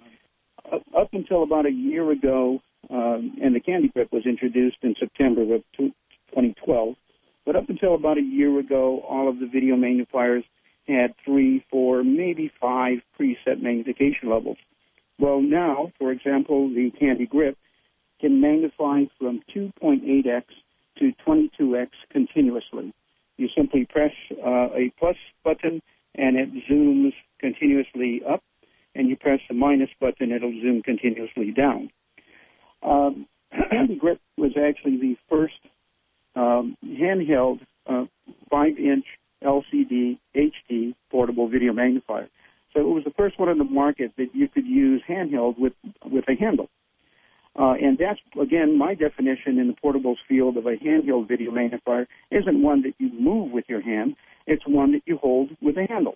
up 0.96 1.08
until 1.12 1.42
about 1.42 1.66
a 1.66 1.72
year 1.72 2.10
ago, 2.10 2.60
um, 2.90 3.36
and 3.42 3.54
the 3.54 3.60
Candy 3.60 3.88
Grip 3.88 4.12
was 4.12 4.26
introduced 4.26 4.78
in 4.82 4.94
September 4.98 5.42
of 5.54 5.62
2012. 5.76 6.94
But 7.44 7.56
up 7.56 7.68
until 7.68 7.94
about 7.94 8.18
a 8.18 8.22
year 8.22 8.58
ago, 8.58 9.00
all 9.08 9.28
of 9.28 9.38
the 9.38 9.46
video 9.46 9.76
magnifiers 9.76 10.44
had 10.86 11.14
three, 11.24 11.64
four, 11.70 12.02
maybe 12.02 12.50
five 12.60 12.98
preset 13.18 13.60
magnification 13.60 14.28
levels. 14.28 14.58
Well, 15.18 15.40
now, 15.40 15.92
for 15.98 16.10
example, 16.10 16.68
the 16.68 16.90
Candy 16.98 17.26
Grip 17.26 17.56
can 18.20 18.40
magnify 18.40 19.04
from 19.18 19.40
2.8x 19.54 20.44
to 21.00 21.12
22x 21.26 21.88
continuously. 22.10 22.92
You 23.36 23.48
simply 23.56 23.86
press 23.86 24.12
uh, 24.32 24.68
a 24.74 24.92
plus 24.98 25.16
button 25.42 25.82
and 26.14 26.36
it 26.36 26.48
zooms 26.70 27.12
continuously 27.38 28.22
up, 28.28 28.42
and 28.94 29.08
you 29.08 29.16
press 29.16 29.40
the 29.48 29.54
minus 29.54 29.90
button, 30.00 30.32
it'll 30.32 30.52
zoom 30.60 30.82
continuously 30.82 31.52
down. 31.52 31.90
Um, 32.82 33.26
Grip 33.98 34.20
was 34.36 34.52
actually 34.56 34.96
the 34.96 35.16
first 35.28 35.54
um, 36.34 36.76
handheld 36.84 37.60
uh, 37.86 38.06
5-inch 38.52 39.04
LCD 39.42 40.18
HD 40.36 40.94
portable 41.10 41.48
video 41.48 41.72
magnifier. 41.72 42.28
So 42.74 42.80
it 42.80 42.94
was 42.94 43.04
the 43.04 43.12
first 43.16 43.38
one 43.38 43.48
on 43.48 43.58
the 43.58 43.64
market 43.64 44.12
that 44.16 44.28
you 44.34 44.48
could 44.48 44.66
use 44.66 45.02
handheld 45.08 45.58
with 45.58 45.72
with 46.04 46.24
a 46.28 46.34
handle. 46.34 46.68
Uh, 47.60 47.74
and 47.74 47.98
that's 47.98 48.20
again 48.40 48.78
my 48.78 48.94
definition 48.94 49.58
in 49.58 49.66
the 49.66 49.74
portables 49.84 50.16
field 50.26 50.56
of 50.56 50.64
a 50.64 50.76
handheld 50.76 51.28
video 51.28 51.50
magnifier 51.50 52.06
isn't 52.30 52.62
one 52.62 52.80
that 52.82 52.94
you 52.98 53.10
move 53.20 53.52
with 53.52 53.66
your 53.68 53.82
hand; 53.82 54.16
it's 54.46 54.66
one 54.66 54.92
that 54.92 55.02
you 55.04 55.18
hold 55.18 55.50
with 55.60 55.76
a 55.76 55.86
handle. 55.86 56.14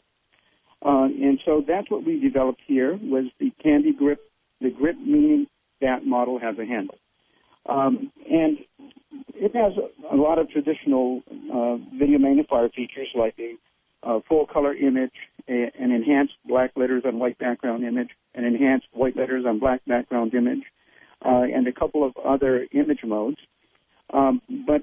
Uh, 0.82 1.04
and 1.04 1.38
so 1.44 1.62
that's 1.66 1.90
what 1.90 2.04
we 2.04 2.18
developed 2.18 2.60
here 2.66 2.98
was 3.02 3.24
the 3.38 3.50
Candy 3.62 3.92
Grip 3.92 4.20
The 4.62 4.70
grip 4.70 4.96
meaning 4.96 5.46
that 5.82 6.06
model 6.06 6.38
has 6.38 6.58
a 6.58 6.64
handle. 6.64 6.96
Um, 7.66 8.10
and 8.30 8.58
it 9.34 9.54
has 9.54 9.72
a, 9.76 10.14
a 10.14 10.16
lot 10.16 10.38
of 10.38 10.48
traditional 10.50 11.22
uh, 11.52 11.76
video 11.98 12.18
magnifier 12.18 12.68
features 12.70 13.08
like 13.14 13.34
a 13.38 13.54
uh, 14.02 14.20
full 14.28 14.46
color 14.46 14.74
image, 14.74 15.12
a, 15.48 15.70
an 15.78 15.90
enhanced 15.90 16.34
black 16.46 16.72
letters 16.76 17.02
on 17.06 17.18
white 17.18 17.38
background 17.38 17.84
image, 17.84 18.10
an 18.34 18.44
enhanced 18.44 18.86
white 18.92 19.16
letters 19.16 19.44
on 19.46 19.58
black 19.58 19.80
background 19.86 20.34
image, 20.34 20.62
and 21.24 21.66
a 21.66 21.72
couple 21.72 22.04
of 22.04 22.16
other 22.24 22.66
image 22.72 23.00
modes. 23.04 23.38
Um, 24.12 24.40
but 24.66 24.82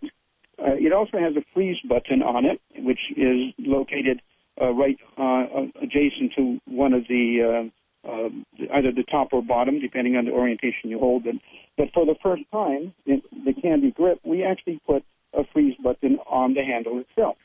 uh, 0.59 0.75
it 0.75 0.93
also 0.93 1.17
has 1.17 1.35
a 1.35 1.45
freeze 1.53 1.77
button 1.87 2.21
on 2.21 2.45
it, 2.45 2.61
which 2.77 2.99
is 3.15 3.53
located 3.59 4.21
uh, 4.61 4.71
right 4.71 4.97
uh, 5.17 5.45
adjacent 5.81 6.33
to 6.35 6.59
one 6.65 6.93
of 6.93 7.03
the 7.07 7.69
uh, 8.03 8.29
either 8.73 8.91
the 8.91 9.03
top 9.09 9.29
or 9.31 9.43
bottom, 9.43 9.79
depending 9.79 10.15
on 10.15 10.25
the 10.25 10.31
orientation 10.31 10.89
you 10.89 10.99
hold 10.99 11.25
it. 11.25 11.35
But 11.77 11.87
for 11.93 12.05
the 12.05 12.15
first 12.21 12.43
time 12.51 12.93
in 13.05 13.21
the 13.45 13.53
Candy 13.53 13.91
Grip, 13.91 14.19
we 14.23 14.43
actually 14.43 14.81
put 14.85 15.03
a 15.33 15.43
freeze 15.53 15.75
button 15.81 16.17
on 16.29 16.53
the 16.53 16.63
handle 16.63 16.99
itself. 16.99 17.37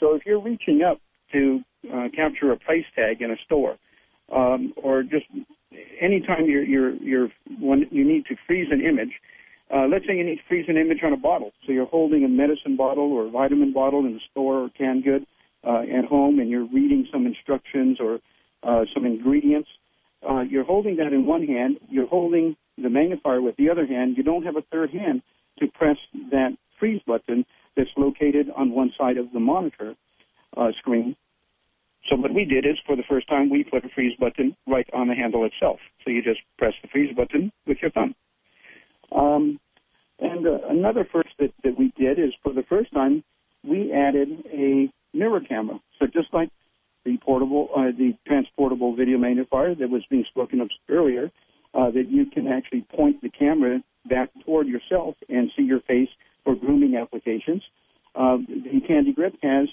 So 0.00 0.14
if 0.14 0.24
you're 0.24 0.40
reaching 0.40 0.82
up 0.82 1.00
to 1.32 1.60
uh, 1.92 2.08
capture 2.14 2.52
a 2.52 2.56
price 2.56 2.84
tag 2.94 3.20
in 3.20 3.30
a 3.30 3.36
store, 3.44 3.76
um, 4.34 4.72
or 4.76 5.02
just 5.02 5.26
anytime 6.00 6.46
you're 6.46 6.64
you're 6.64 6.94
you're 6.96 7.28
when 7.60 7.86
you 7.90 8.04
need 8.04 8.26
to 8.26 8.36
freeze 8.46 8.68
an 8.70 8.80
image. 8.80 9.12
Uh, 9.74 9.86
let's 9.86 10.06
say 10.06 10.16
you 10.16 10.24
need 10.24 10.36
to 10.36 10.42
freeze 10.48 10.64
an 10.68 10.78
image 10.78 11.00
on 11.04 11.12
a 11.12 11.16
bottle. 11.16 11.52
So 11.66 11.72
you're 11.72 11.86
holding 11.86 12.24
a 12.24 12.28
medicine 12.28 12.76
bottle 12.76 13.12
or 13.12 13.26
a 13.26 13.30
vitamin 13.30 13.72
bottle 13.74 14.06
in 14.06 14.14
the 14.14 14.20
store 14.30 14.64
or 14.64 14.70
canned 14.70 15.04
good 15.04 15.26
uh, 15.62 15.82
at 15.82 16.06
home, 16.06 16.38
and 16.38 16.48
you're 16.48 16.66
reading 16.66 17.06
some 17.12 17.26
instructions 17.26 17.98
or 18.00 18.20
uh, 18.62 18.86
some 18.94 19.04
ingredients. 19.04 19.68
Uh, 20.28 20.40
you're 20.40 20.64
holding 20.64 20.96
that 20.96 21.12
in 21.12 21.26
one 21.26 21.44
hand. 21.44 21.78
You're 21.90 22.06
holding 22.06 22.56
the 22.76 22.88
magnifier 22.88 23.42
with 23.42 23.56
the 23.56 23.70
other 23.70 23.86
hand. 23.86 24.16
You 24.16 24.22
don't 24.22 24.44
have 24.44 24.56
a 24.56 24.62
third 24.62 24.90
hand 24.90 25.22
to 25.58 25.66
press 25.66 25.96
that 26.30 26.56
freeze 26.78 27.02
button 27.06 27.44
that's 27.76 27.90
located 27.96 28.50
on 28.56 28.70
one 28.70 28.92
side 28.98 29.18
of 29.18 29.32
the 29.32 29.40
monitor 29.40 29.94
uh, 30.56 30.70
screen. 30.78 31.14
So 32.08 32.16
what 32.16 32.32
we 32.32 32.44
did 32.44 32.64
is, 32.64 32.76
for 32.86 32.96
the 32.96 33.02
first 33.08 33.28
time, 33.28 33.50
we 33.50 33.64
put 33.64 33.84
a 33.84 33.88
freeze 33.94 34.16
button 34.18 34.56
right 34.66 34.88
on 34.94 35.08
the 35.08 35.14
handle 35.14 35.44
itself. 35.44 35.78
So 36.04 36.10
you 36.10 36.22
just 36.22 36.40
press 36.56 36.72
the 36.82 36.88
freeze 36.88 37.14
button 37.14 37.52
with 37.66 37.78
your 37.82 37.90
thumb. 37.90 38.14
Um, 39.12 39.60
and 40.18 40.46
uh, 40.46 40.58
another 40.68 41.06
first 41.12 41.30
that, 41.38 41.52
that 41.64 41.78
we 41.78 41.92
did 41.98 42.18
is, 42.18 42.32
for 42.42 42.52
the 42.52 42.62
first 42.62 42.92
time, 42.92 43.22
we 43.62 43.92
added 43.92 44.28
a 44.52 44.90
mirror 45.12 45.40
camera. 45.40 45.80
So 45.98 46.06
just 46.06 46.32
like 46.32 46.50
the 47.04 47.18
portable, 47.18 47.68
uh, 47.76 47.92
the 47.96 48.16
transportable 48.26 48.96
video 48.96 49.18
magnifier 49.18 49.74
that 49.74 49.90
was 49.90 50.04
being 50.10 50.24
spoken 50.28 50.60
of 50.60 50.70
earlier, 50.88 51.30
uh, 51.74 51.90
that 51.90 52.06
you 52.08 52.26
can 52.26 52.48
actually 52.48 52.86
point 52.94 53.20
the 53.20 53.30
camera 53.30 53.82
back 54.08 54.30
toward 54.44 54.66
yourself 54.66 55.14
and 55.28 55.50
see 55.56 55.62
your 55.62 55.80
face 55.80 56.08
for 56.44 56.54
grooming 56.54 56.96
applications. 56.96 57.62
Uh, 58.14 58.38
the 58.48 58.80
Candy 58.86 59.12
Grip 59.12 59.34
has 59.42 59.68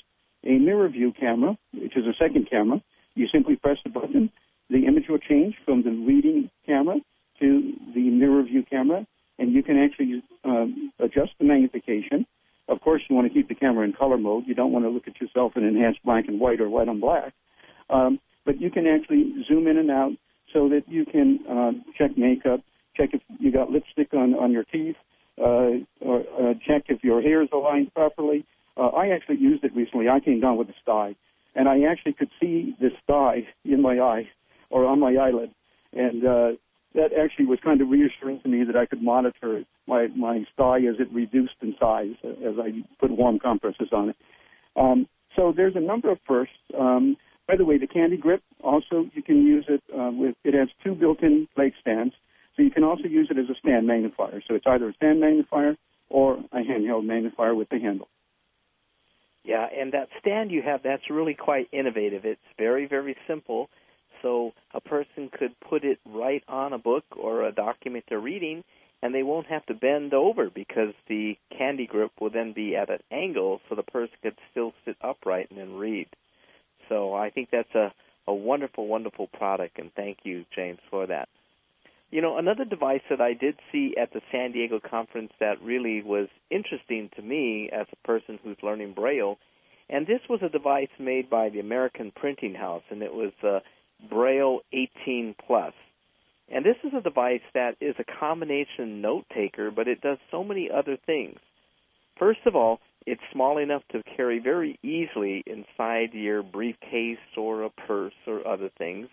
a 0.46 0.58
mirror 0.58 0.88
view 0.90 1.14
camera, 1.20 1.58
which 1.74 1.98
is 1.98 2.06
a 2.06 2.14
second 2.20 2.50
camera. 2.50 2.82
You 3.16 3.28
simply 3.32 3.56
press 3.56 3.78
the 3.84 3.90
button. 3.90 4.32
The 4.70 4.86
image 4.86 5.06
will 5.10 5.20
change 5.20 5.56
from 5.66 5.84
the 5.84 5.92
reading 5.92 6.50
camera 6.66 6.98
to 7.40 7.74
the 7.94 8.10
mirror 8.10 8.44
view 8.44 8.64
camera, 8.70 9.06
and 9.38 9.54
you 9.54 9.64
can 9.64 9.78
actually 9.78 10.24
um, 10.44 10.92
adjust 11.00 11.32
the 11.40 11.46
magnification. 11.46 12.26
Of 12.68 12.82
course, 12.82 13.02
you 13.10 13.16
want 13.16 13.28
to 13.28 13.34
keep 13.34 13.48
the 13.48 13.56
camera 13.56 13.86
in 13.86 13.94
color 13.94 14.18
mode. 14.18 14.46
You 14.48 14.56
don't 14.56 14.72
want 14.72 14.86
to 14.86 14.90
look 14.90 15.08
at 15.08 15.20
yourself 15.22 15.54
in 15.56 15.64
enhanced 15.64 16.00
black 16.04 16.28
and 16.28 16.40
white 16.40 16.62
or 16.62 16.70
white 16.70 16.88
on 16.88 17.00
black. 17.00 17.34
Um, 17.90 18.20
but 18.46 18.60
you 18.60 18.72
can 18.72 18.88
actually 18.88 19.46
zoom 19.48 19.68
in 19.68 19.78
and 19.78 19.92
out 19.92 20.14
so 20.54 20.70
that 20.70 20.84
you 20.88 21.06
can 21.06 21.40
uh, 21.50 21.72
check 21.98 22.18
makeup, 22.18 22.62
check 22.96 23.10
if 23.14 23.22
you 23.40 23.52
got 23.52 23.72
lipstick 23.72 24.14
on, 24.14 24.34
on 24.34 24.52
your 24.52 24.64
teeth, 24.64 24.96
uh, 25.40 25.84
or 26.02 26.22
uh, 26.40 26.54
check 26.66 26.84
if 26.88 27.04
your 27.04 27.22
hair 27.22 27.44
is 27.44 27.50
aligned 27.52 27.94
properly. 27.94 28.46
Uh, 28.78 28.88
I 28.88 29.10
actually 29.10 29.38
used 29.38 29.64
it 29.64 29.76
recently. 29.76 30.10
I 30.10 30.20
came 30.20 30.40
down 30.40 30.58
with 30.58 30.70
a 30.70 30.74
sty, 30.82 31.16
and 31.56 31.70
I 31.70 31.84
actually 31.84 32.14
could 32.14 32.30
see 32.40 32.76
this 32.80 32.92
sty 33.04 33.48
in 33.64 33.82
my 33.82 34.00
eye 34.00 34.30
or 34.70 34.86
on 34.86 35.00
my 35.00 35.16
eyelid, 35.16 35.52
and 35.94 36.26
uh, 36.26 36.52
that 36.94 37.12
actually 37.14 37.46
was 37.46 37.60
kind 37.64 37.82
of 37.82 37.90
reassuring 37.90 38.42
to 38.42 38.50
me 38.50 38.64
that 38.64 38.76
I 38.76 38.86
could 38.86 39.02
monitor 39.02 39.64
my 39.88 40.08
my 40.08 40.46
sty 40.54 40.78
as 40.80 40.96
it 41.00 41.12
reduced 41.14 41.56
in 41.62 41.76
size 41.80 42.16
as 42.24 42.56
I 42.60 42.84
put 43.00 43.12
warm 43.12 43.40
compresses 43.40 43.90
on 43.92 44.10
it. 44.10 44.16
Um, 44.76 45.08
so 45.36 45.54
there's 45.56 45.76
a 45.76 45.82
number 45.82 46.12
of 46.12 46.20
firsts. 46.28 46.56
Um, 46.78 47.18
by 47.48 47.56
the 47.56 47.66
way, 47.66 47.78
the 47.78 47.88
Candy 47.88 48.18
Grip 48.18 48.42
also 48.64 49.06
you 49.14 49.22
can 49.22 49.46
use 49.46 49.66
it 49.70 49.84
uh, 49.94 50.12
with. 50.12 50.36
It 50.44 50.54
has 50.54 50.70
two 50.84 50.96
built-in 50.96 51.48
leg 51.56 51.74
stands, 51.80 52.14
so 52.56 52.64
you 52.64 52.72
can 52.72 52.84
also 52.84 53.08
use 53.08 53.28
it 53.30 53.38
as 53.38 53.50
a 53.50 53.56
stand 53.60 53.86
magnifier. 53.86 54.42
So 54.48 54.56
it's 54.56 54.66
either 54.68 54.90
a 54.90 54.94
stand 54.94 55.20
magnifier 55.20 55.78
or 56.10 56.40
a 56.52 56.58
handheld 56.58 57.06
magnifier 57.06 57.54
with 57.54 57.70
the 57.70 57.80
handle. 57.80 58.08
Yeah, 59.46 59.68
and 59.80 59.94
that 59.94 60.10
stand 60.20 60.52
you 60.52 60.64
have, 60.64 60.82
that's 60.84 61.10
really 61.10 61.36
quite 61.36 61.68
innovative. 61.72 62.26
It's 62.26 62.42
very, 62.58 62.88
very 62.88 63.16
simple. 63.28 63.70
So 64.24 64.54
a 64.74 64.82
person 64.82 65.30
could 65.32 65.52
put 65.70 65.84
it 65.84 66.00
right 66.06 66.44
on 66.48 66.74
a 66.74 66.80
book 66.80 67.04
or 67.16 67.46
a 67.46 67.52
document 67.52 68.06
they're 68.10 68.20
reading, 68.20 68.64
and 69.04 69.14
they 69.14 69.22
won't 69.22 69.46
have 69.48 69.64
to 69.68 69.76
bend 69.76 70.16
over 70.16 70.50
because 70.50 70.94
the 71.08 71.38
candy 71.56 71.86
grip 71.86 72.12
will 72.20 72.32
then 72.32 72.54
be 72.54 72.76
at 72.76 72.90
an 72.90 73.00
angle 73.12 73.62
so 73.70 73.76
the 73.76 73.84
person 73.84 74.16
could 74.24 74.36
still 74.50 74.74
sit 74.84 74.98
upright 75.02 75.52
and 75.52 75.60
then 75.60 75.76
read. 75.76 76.08
So 76.90 77.14
I 77.14 77.30
think 77.30 77.50
that's 77.52 77.76
a, 77.76 77.94
a 78.28 78.34
wonderful, 78.34 78.88
wonderful 78.88 79.28
product, 79.28 79.78
and 79.78 79.92
thank 79.96 80.20
you, 80.24 80.46
James, 80.56 80.80
for 80.90 81.06
that. 81.06 81.30
You 82.16 82.22
know, 82.22 82.38
another 82.38 82.64
device 82.64 83.02
that 83.10 83.20
I 83.20 83.34
did 83.34 83.60
see 83.74 83.94
at 84.02 84.14
the 84.14 84.22
San 84.32 84.54
Diego 84.54 84.80
conference 84.80 85.34
that 85.42 85.62
really 85.62 86.02
was 86.02 86.30
interesting 86.50 87.10
to 87.18 87.22
me 87.22 87.70
as 87.74 87.88
a 87.92 88.08
person 88.08 88.40
who's 88.42 88.56
learning 88.64 88.94
Braille, 88.94 89.38
and 89.90 90.08
this 90.08 90.22
was 90.30 90.40
a 90.42 90.48
device 90.48 90.88
made 90.98 91.30
by 91.30 91.50
the 91.50 91.60
American 91.60 92.14
Printing 92.16 92.56
House, 92.56 92.84
and 92.90 93.02
it 93.02 93.14
was 93.14 93.34
uh, 93.44 93.60
Braille 94.10 94.62
18 94.72 95.36
Plus. 95.46 95.74
And 96.48 96.64
this 96.64 96.78
is 96.86 96.94
a 96.98 97.02
device 97.02 97.44
that 97.54 97.76
is 97.82 97.96
a 98.00 98.18
combination 98.18 99.02
note 99.02 99.26
taker, 99.36 99.70
but 99.70 99.90
it 99.90 100.00
does 100.00 100.20
so 100.32 100.42
many 100.42 100.70
other 100.72 100.98
things. 101.06 101.38
First 102.18 102.46
of 102.46 102.56
all, 102.56 102.80
it's 103.06 103.20
small 103.34 103.58
enough 103.58 103.84
to 103.92 104.02
carry 104.16 104.40
very 104.40 104.80
easily 104.82 105.44
inside 105.46 106.14
your 106.14 106.44
briefcase 106.44 107.18
or 107.36 107.64
a 107.64 107.70
purse 107.70 108.14
or 108.26 108.48
other 108.48 108.70
things. 108.78 109.10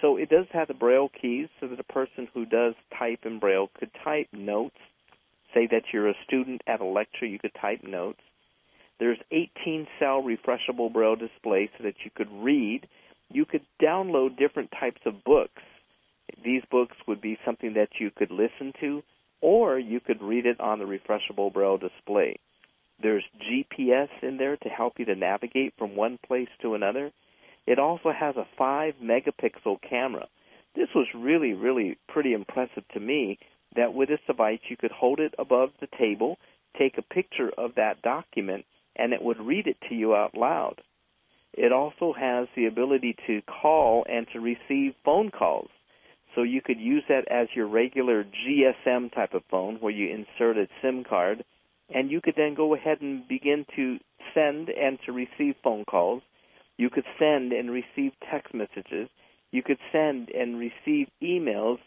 So 0.00 0.16
it 0.16 0.28
does 0.28 0.46
have 0.52 0.68
the 0.68 0.74
Braille 0.74 1.10
keys 1.20 1.48
so 1.60 1.66
that 1.68 1.80
a 1.80 1.84
person 1.84 2.28
who 2.32 2.44
does 2.44 2.74
type 2.96 3.20
in 3.24 3.38
Braille 3.38 3.70
could 3.78 3.90
type 4.04 4.28
notes. 4.32 4.76
Say 5.54 5.66
that 5.70 5.84
you're 5.92 6.08
a 6.08 6.14
student 6.24 6.62
at 6.66 6.80
a 6.80 6.84
lecture, 6.84 7.26
you 7.26 7.38
could 7.38 7.54
type 7.60 7.82
notes. 7.82 8.20
There's 9.00 9.18
18 9.30 9.86
cell 9.98 10.22
refreshable 10.22 10.92
Braille 10.92 11.16
display 11.16 11.70
so 11.76 11.84
that 11.84 11.94
you 12.04 12.10
could 12.14 12.30
read. 12.32 12.86
You 13.30 13.44
could 13.44 13.64
download 13.82 14.38
different 14.38 14.70
types 14.78 15.00
of 15.06 15.24
books. 15.24 15.62
These 16.44 16.62
books 16.70 16.96
would 17.06 17.20
be 17.20 17.38
something 17.44 17.74
that 17.74 17.88
you 17.98 18.10
could 18.10 18.30
listen 18.30 18.72
to, 18.80 19.02
or 19.40 19.78
you 19.78 20.00
could 20.00 20.22
read 20.22 20.46
it 20.46 20.60
on 20.60 20.78
the 20.78 20.84
refreshable 20.84 21.52
Braille 21.52 21.78
display. 21.78 22.36
There's 23.00 23.24
GPS 23.40 24.08
in 24.22 24.36
there 24.36 24.56
to 24.56 24.68
help 24.68 24.98
you 24.98 25.04
to 25.06 25.14
navigate 25.14 25.74
from 25.78 25.96
one 25.96 26.18
place 26.26 26.48
to 26.62 26.74
another. 26.74 27.12
It 27.68 27.78
also 27.78 28.12
has 28.18 28.34
a 28.36 28.48
5 28.56 28.94
megapixel 29.02 29.82
camera. 29.82 30.26
This 30.74 30.88
was 30.94 31.06
really, 31.14 31.52
really 31.52 31.98
pretty 32.08 32.32
impressive 32.32 32.88
to 32.94 32.98
me 32.98 33.38
that 33.76 33.92
with 33.92 34.08
this 34.08 34.22
device 34.26 34.60
you 34.70 34.76
could 34.78 34.90
hold 34.90 35.20
it 35.20 35.34
above 35.38 35.72
the 35.78 35.88
table, 35.98 36.38
take 36.78 36.96
a 36.96 37.02
picture 37.02 37.50
of 37.58 37.74
that 37.74 38.00
document, 38.00 38.64
and 38.96 39.12
it 39.12 39.20
would 39.20 39.38
read 39.38 39.66
it 39.66 39.76
to 39.86 39.94
you 39.94 40.14
out 40.14 40.34
loud. 40.34 40.80
It 41.52 41.70
also 41.70 42.14
has 42.18 42.48
the 42.56 42.64
ability 42.64 43.16
to 43.26 43.42
call 43.42 44.06
and 44.08 44.26
to 44.32 44.40
receive 44.40 44.94
phone 45.04 45.30
calls. 45.30 45.68
So 46.34 46.44
you 46.44 46.62
could 46.62 46.80
use 46.80 47.04
that 47.10 47.28
as 47.30 47.48
your 47.54 47.66
regular 47.66 48.24
GSM 48.24 49.12
type 49.14 49.34
of 49.34 49.42
phone 49.50 49.76
where 49.80 49.92
you 49.92 50.08
insert 50.08 50.56
a 50.56 50.68
SIM 50.80 51.04
card 51.04 51.44
and 51.94 52.10
you 52.10 52.22
could 52.22 52.34
then 52.34 52.54
go 52.54 52.74
ahead 52.74 53.02
and 53.02 53.28
begin 53.28 53.66
to 53.76 53.98
send 54.32 54.70
and 54.70 54.98
to 55.04 55.12
receive 55.12 55.54
phone 55.62 55.84
calls 55.84 56.22
you 56.78 56.88
could 56.88 57.04
send 57.18 57.52
and 57.52 57.70
receive 57.70 58.12
text 58.30 58.54
messages. 58.54 59.10
You 59.50 59.62
could 59.62 59.78
send 59.92 60.30
and 60.30 60.58
receive 60.58 61.08
emails. 61.22 61.78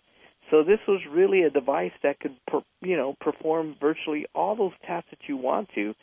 So 0.52 0.64
this 0.64 0.80
was 0.88 1.02
really 1.10 1.44
a 1.44 1.50
device 1.50 1.94
that 2.04 2.20
could, 2.20 2.36
per, 2.48 2.62
you 2.82 2.98
know, 2.98 3.16
perform 3.20 3.76
virtually 3.80 4.28
all 4.36 4.56
those 4.56 4.74
tasks 4.86 5.10
that 5.12 5.28
you 5.28 5.38
want 5.38 5.70
to, 5.76 5.96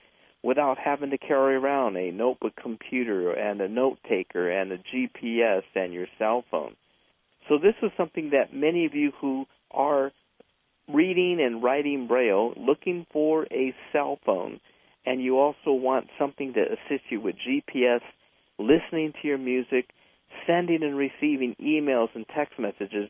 without 0.42 0.78
having 0.78 1.10
to 1.10 1.18
carry 1.18 1.56
around 1.56 1.96
a 1.96 2.12
notebook 2.12 2.54
computer 2.60 3.32
and 3.32 3.60
a 3.60 3.68
note 3.68 3.98
taker 4.08 4.50
and 4.50 4.72
a 4.72 4.78
GPS 4.78 5.62
and 5.74 5.92
your 5.92 6.06
cell 6.18 6.44
phone. 6.50 6.74
So 7.48 7.58
this 7.58 7.74
was 7.82 7.90
something 7.96 8.30
that 8.30 8.54
many 8.54 8.86
of 8.86 8.94
you 8.94 9.12
who 9.20 9.46
are 9.70 10.12
reading 10.92 11.40
and 11.40 11.62
writing 11.62 12.06
Braille, 12.06 12.54
looking 12.56 13.04
for 13.12 13.44
a 13.50 13.74
cell 13.92 14.18
phone, 14.24 14.60
and 15.04 15.22
you 15.22 15.38
also 15.38 15.72
want 15.72 16.06
something 16.18 16.54
to 16.54 16.60
assist 16.60 17.04
you 17.10 17.20
with 17.20 17.34
GPS 17.36 18.00
listening 18.58 19.12
to 19.20 19.28
your 19.28 19.38
music, 19.38 19.90
sending 20.46 20.82
and 20.82 20.96
receiving 20.96 21.56
emails 21.60 22.08
and 22.14 22.26
text 22.34 22.58
messages, 22.58 23.08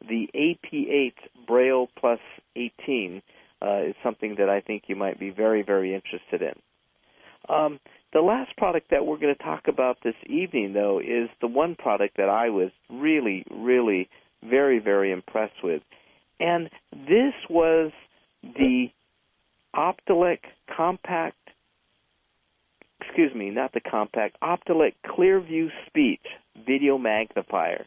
the 0.00 0.28
APH 0.34 1.46
Braille 1.46 1.88
Plus 1.98 2.20
18 2.54 3.22
uh, 3.62 3.82
is 3.82 3.94
something 4.02 4.36
that 4.38 4.48
I 4.48 4.60
think 4.60 4.84
you 4.86 4.96
might 4.96 5.18
be 5.18 5.30
very, 5.30 5.62
very 5.62 5.94
interested 5.94 6.42
in. 6.42 7.54
Um, 7.54 7.80
the 8.12 8.20
last 8.20 8.56
product 8.56 8.90
that 8.90 9.06
we're 9.06 9.18
going 9.18 9.34
to 9.34 9.42
talk 9.42 9.68
about 9.68 9.98
this 10.02 10.14
evening, 10.26 10.72
though, 10.72 11.00
is 11.00 11.28
the 11.40 11.46
one 11.46 11.74
product 11.74 12.16
that 12.16 12.28
I 12.28 12.50
was 12.50 12.70
really, 12.90 13.44
really 13.50 14.08
very, 14.42 14.78
very 14.78 15.12
impressed 15.12 15.62
with. 15.62 15.82
And 16.38 16.70
this 16.92 17.34
was 17.48 17.92
the 18.42 18.86
Optelec 19.74 20.38
Compact, 20.74 21.36
excuse 23.00 23.34
me, 23.34 23.50
not 23.50 23.72
the 23.72 23.80
Compact, 23.80 24.36
Optelec 24.42 24.94
Clearview 25.04 25.68
Speech 25.86 26.24
Video 26.66 26.98
Magnifier. 26.98 27.86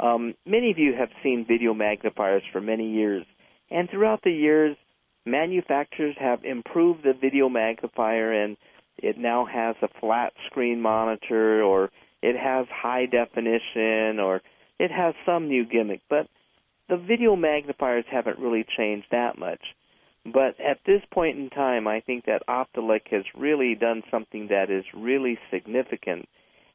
Um, 0.00 0.34
many 0.46 0.70
of 0.70 0.78
you 0.78 0.94
have 0.98 1.08
seen 1.22 1.44
video 1.46 1.74
magnifiers 1.74 2.42
for 2.52 2.60
many 2.60 2.92
years, 2.92 3.24
and 3.70 3.90
throughout 3.90 4.22
the 4.22 4.30
years, 4.30 4.76
manufacturers 5.26 6.16
have 6.18 6.44
improved 6.44 7.02
the 7.02 7.12
video 7.12 7.48
magnifier 7.48 8.32
and 8.32 8.56
it 8.96 9.18
now 9.18 9.44
has 9.44 9.76
a 9.82 9.88
flat 10.00 10.32
screen 10.46 10.80
monitor 10.80 11.62
or 11.62 11.90
it 12.22 12.36
has 12.36 12.66
high 12.70 13.06
definition 13.06 14.18
or 14.18 14.40
it 14.78 14.90
has 14.90 15.14
some 15.26 15.48
new 15.48 15.64
gimmick, 15.64 16.00
but 16.08 16.28
the 16.88 16.96
video 16.96 17.36
magnifiers 17.36 18.04
haven't 18.10 18.38
really 18.38 18.64
changed 18.76 19.06
that 19.10 19.38
much. 19.38 19.60
But 20.32 20.60
at 20.60 20.78
this 20.84 21.02
point 21.12 21.38
in 21.38 21.50
time, 21.50 21.86
I 21.86 22.00
think 22.00 22.26
that 22.26 22.42
Optelec 22.48 23.08
has 23.10 23.24
really 23.36 23.74
done 23.74 24.02
something 24.10 24.48
that 24.48 24.70
is 24.70 24.84
really 24.94 25.38
significant. 25.50 26.28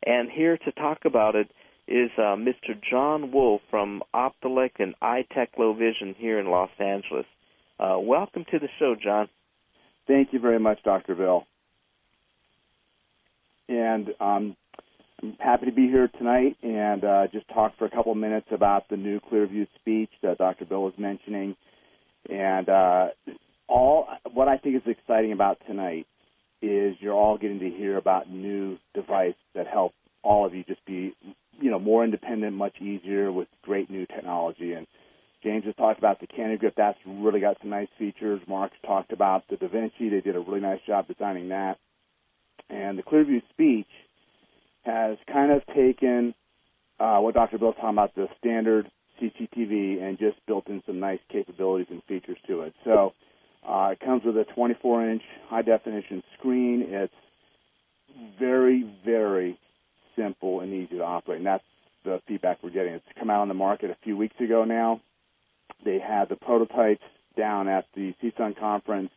And 0.06 0.30
here 0.32 0.58
to 0.58 0.72
talk 0.72 1.00
about 1.06 1.36
it 1.36 1.50
is 1.88 2.10
uh, 2.18 2.36
Mr. 2.36 2.80
John 2.90 3.32
Wolf 3.32 3.62
from 3.70 4.04
Optelec 4.14 4.72
and 4.80 4.96
iTech 5.02 5.48
Low 5.58 5.74
Vision 5.74 6.16
here 6.18 6.40
in 6.40 6.48
Los 6.48 6.70
Angeles. 6.80 7.26
Uh, 7.80 7.98
welcome 8.00 8.46
to 8.52 8.60
the 8.60 8.70
show, 8.80 8.96
John. 9.02 9.28
Thank 10.08 10.32
you 10.32 10.40
very 10.40 10.60
much, 10.60 10.80
Dr. 10.84 11.16
Bill. 11.16 11.46
And 13.68 14.10
um, 14.20 14.56
I'm 15.22 15.38
happy 15.40 15.66
to 15.68 15.72
be 15.72 15.88
here 15.88 16.10
tonight 16.18 16.58
and 16.62 17.04
uh, 17.04 17.28
just 17.32 17.48
talk 17.50 17.78
for 17.78 17.86
a 17.86 17.90
couple 17.90 18.14
minutes 18.16 18.48
about 18.52 18.90
the 18.90 18.98
new 18.98 19.20
Clearview 19.20 19.68
speech 19.80 20.10
that 20.22 20.38
Dr. 20.38 20.66
Bill 20.66 20.84
was 20.84 20.94
mentioning. 20.98 21.56
And 22.30 22.70
uh, 22.70 23.08
all 23.68 24.08
what 24.34 24.48
I 24.48 24.58
think 24.58 24.76
is 24.76 24.82
exciting 24.86 25.32
about 25.32 25.60
tonight 25.68 26.08
is 26.62 26.96
you're 27.00 27.14
all 27.14 27.38
getting 27.38 27.60
to 27.60 27.70
hear 27.70 27.98
about 27.98 28.30
new 28.30 28.78
devices 28.94 29.36
that 29.54 29.68
help 29.68 29.94
all 30.24 30.46
of 30.46 30.56
you 30.56 30.64
just 30.64 30.84
be, 30.86 31.14
you 31.60 31.70
know, 31.70 31.80
more 31.80 32.04
independent, 32.04 32.56
much 32.56 32.78
easier 32.80 33.32
with 33.32 33.50
great 33.62 33.90
new 33.90 34.06
technology. 34.06 34.72
And 34.72 34.88
James 35.44 35.66
has 35.66 35.76
talked 35.76 36.00
about 36.00 36.22
the 36.22 36.28
Candy 36.28 36.56
Grip. 36.58 36.74
That's 36.78 36.98
really 37.06 37.42
got 37.42 37.58
some 37.60 37.70
nice 37.70 37.90
features. 38.00 38.40
Mark's 38.48 38.78
talked 38.86 39.12
about 39.12 39.44
the 39.50 39.58
Da 39.58 39.68
Vinci. 39.68 40.10
They 40.10 40.22
did 40.22 40.38
a 40.38 40.40
really 40.40 40.62
nice 40.62 40.80
job 40.88 41.08
designing 41.08 41.50
that. 41.50 41.78
And 42.70 42.98
the 42.98 43.04
Clearview 43.04 43.42
Speech 43.52 43.88
has 44.84 45.18
kind 45.32 45.52
of 45.52 45.66
taken 45.76 46.34
uh, 47.00 47.18
what 47.20 47.34
Dr. 47.34 47.58
Bill's 47.58 47.76
talking 47.76 47.90
about, 47.92 48.16
the 48.16 48.28
standard 48.40 48.90
CCTV, 49.22 50.02
and 50.02 50.18
just 50.18 50.38
built 50.48 50.68
in 50.68 50.82
some 50.86 51.00
nice 51.02 51.20
capabilities 51.30 51.88
and 51.90 52.02
features 52.04 52.38
to 52.48 52.62
it. 52.62 52.74
So 52.86 53.14
uh, 53.68 53.90
it 53.92 54.00
comes 54.00 54.24
with 54.26 54.36
a 54.38 54.46
24-inch 54.58 55.22
high-definition 55.50 56.24
screen. 56.38 56.86
It's 56.88 57.14
very, 58.40 58.90
very 59.06 59.58
simple 60.16 60.62
and 60.62 60.74
easy 60.74 60.98
to 60.98 61.04
operate, 61.04 61.38
and 61.38 61.48
that's 61.48 61.64
the 62.04 62.22
feedback 62.28 62.60
we're 62.62 62.70
getting. 62.70 62.94
It's 62.94 63.06
come 63.18 63.30
out 63.30 63.42
on 63.42 63.48
the 63.48 63.54
market 63.54 63.90
a 63.90 63.98
few 64.04 64.18
weeks 64.18 64.36
ago 64.40 64.66
now. 64.66 65.02
They 65.86 66.00
had 66.00 66.30
the 66.30 66.36
prototypes 66.36 67.04
down 67.38 67.68
at 67.68 67.86
the 67.96 68.14
CSUN 68.22 68.60
conference 68.60 69.12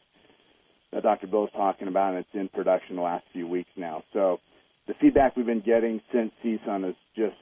that 0.93 1.03
Dr. 1.03 1.27
Bill 1.27 1.45
is 1.45 1.51
talking 1.53 1.89
about, 1.89 2.15
and 2.15 2.19
it's 2.19 2.29
in 2.35 2.49
production 2.49 2.97
the 2.97 3.03
last 3.03 3.25
few 3.33 3.47
weeks 3.47 3.71
now. 3.77 4.03
So 4.13 4.41
the 4.87 4.95
feedback 5.01 5.37
we've 5.37 5.47
been 5.47 5.61
getting 5.61 6.01
since 6.13 6.33
CSUN 6.45 6.85
has 6.85 6.95
just 7.15 7.37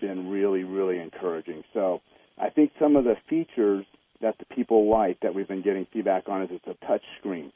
been 0.00 0.28
really, 0.28 0.64
really 0.64 0.98
encouraging. 0.98 1.62
So 1.74 2.00
I 2.38 2.50
think 2.50 2.72
some 2.80 2.96
of 2.96 3.04
the 3.04 3.14
features 3.28 3.84
that 4.20 4.36
the 4.38 4.54
people 4.54 4.90
like 4.90 5.20
that 5.20 5.34
we've 5.34 5.48
been 5.48 5.62
getting 5.62 5.86
feedback 5.92 6.28
on 6.28 6.42
is 6.42 6.50
it's 6.52 6.66
a 6.66 6.86
touch 6.86 7.02
screen. 7.18 7.52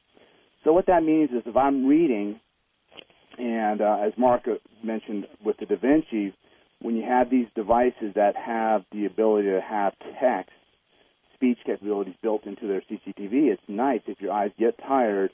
So 0.64 0.72
what 0.72 0.87
that 0.87 1.03
means 1.03 1.31
is 1.31 1.42
if 1.44 1.57
I'm 1.57 1.87
reading, 1.87 2.40
and 3.38 3.81
uh, 3.81 3.98
as 4.07 4.12
Mark 4.16 4.42
mentioned 4.85 5.27
with 5.44 5.57
the 5.59 5.66
Da 5.66 5.77
Vinci, 5.77 6.35
when 6.81 6.96
you 6.96 7.05
have 7.05 7.31
these 7.31 7.46
devices 7.55 8.14
that 8.14 8.37
have 8.37 8.85
the 8.92 9.07
ability 9.07 9.48
to 9.48 9.61
have 9.61 9.92
text 10.20 10.53
speech 11.35 11.59
capabilities 11.66 12.14
built 12.22 12.44
into 12.44 12.68
their 12.68 12.83
CCTV, 12.83 13.53
it's 13.53 13.62
nice 13.66 14.01
if 14.07 14.20
your 14.20 14.33
eyes 14.33 14.51
get 14.59 14.79
tired, 14.79 15.31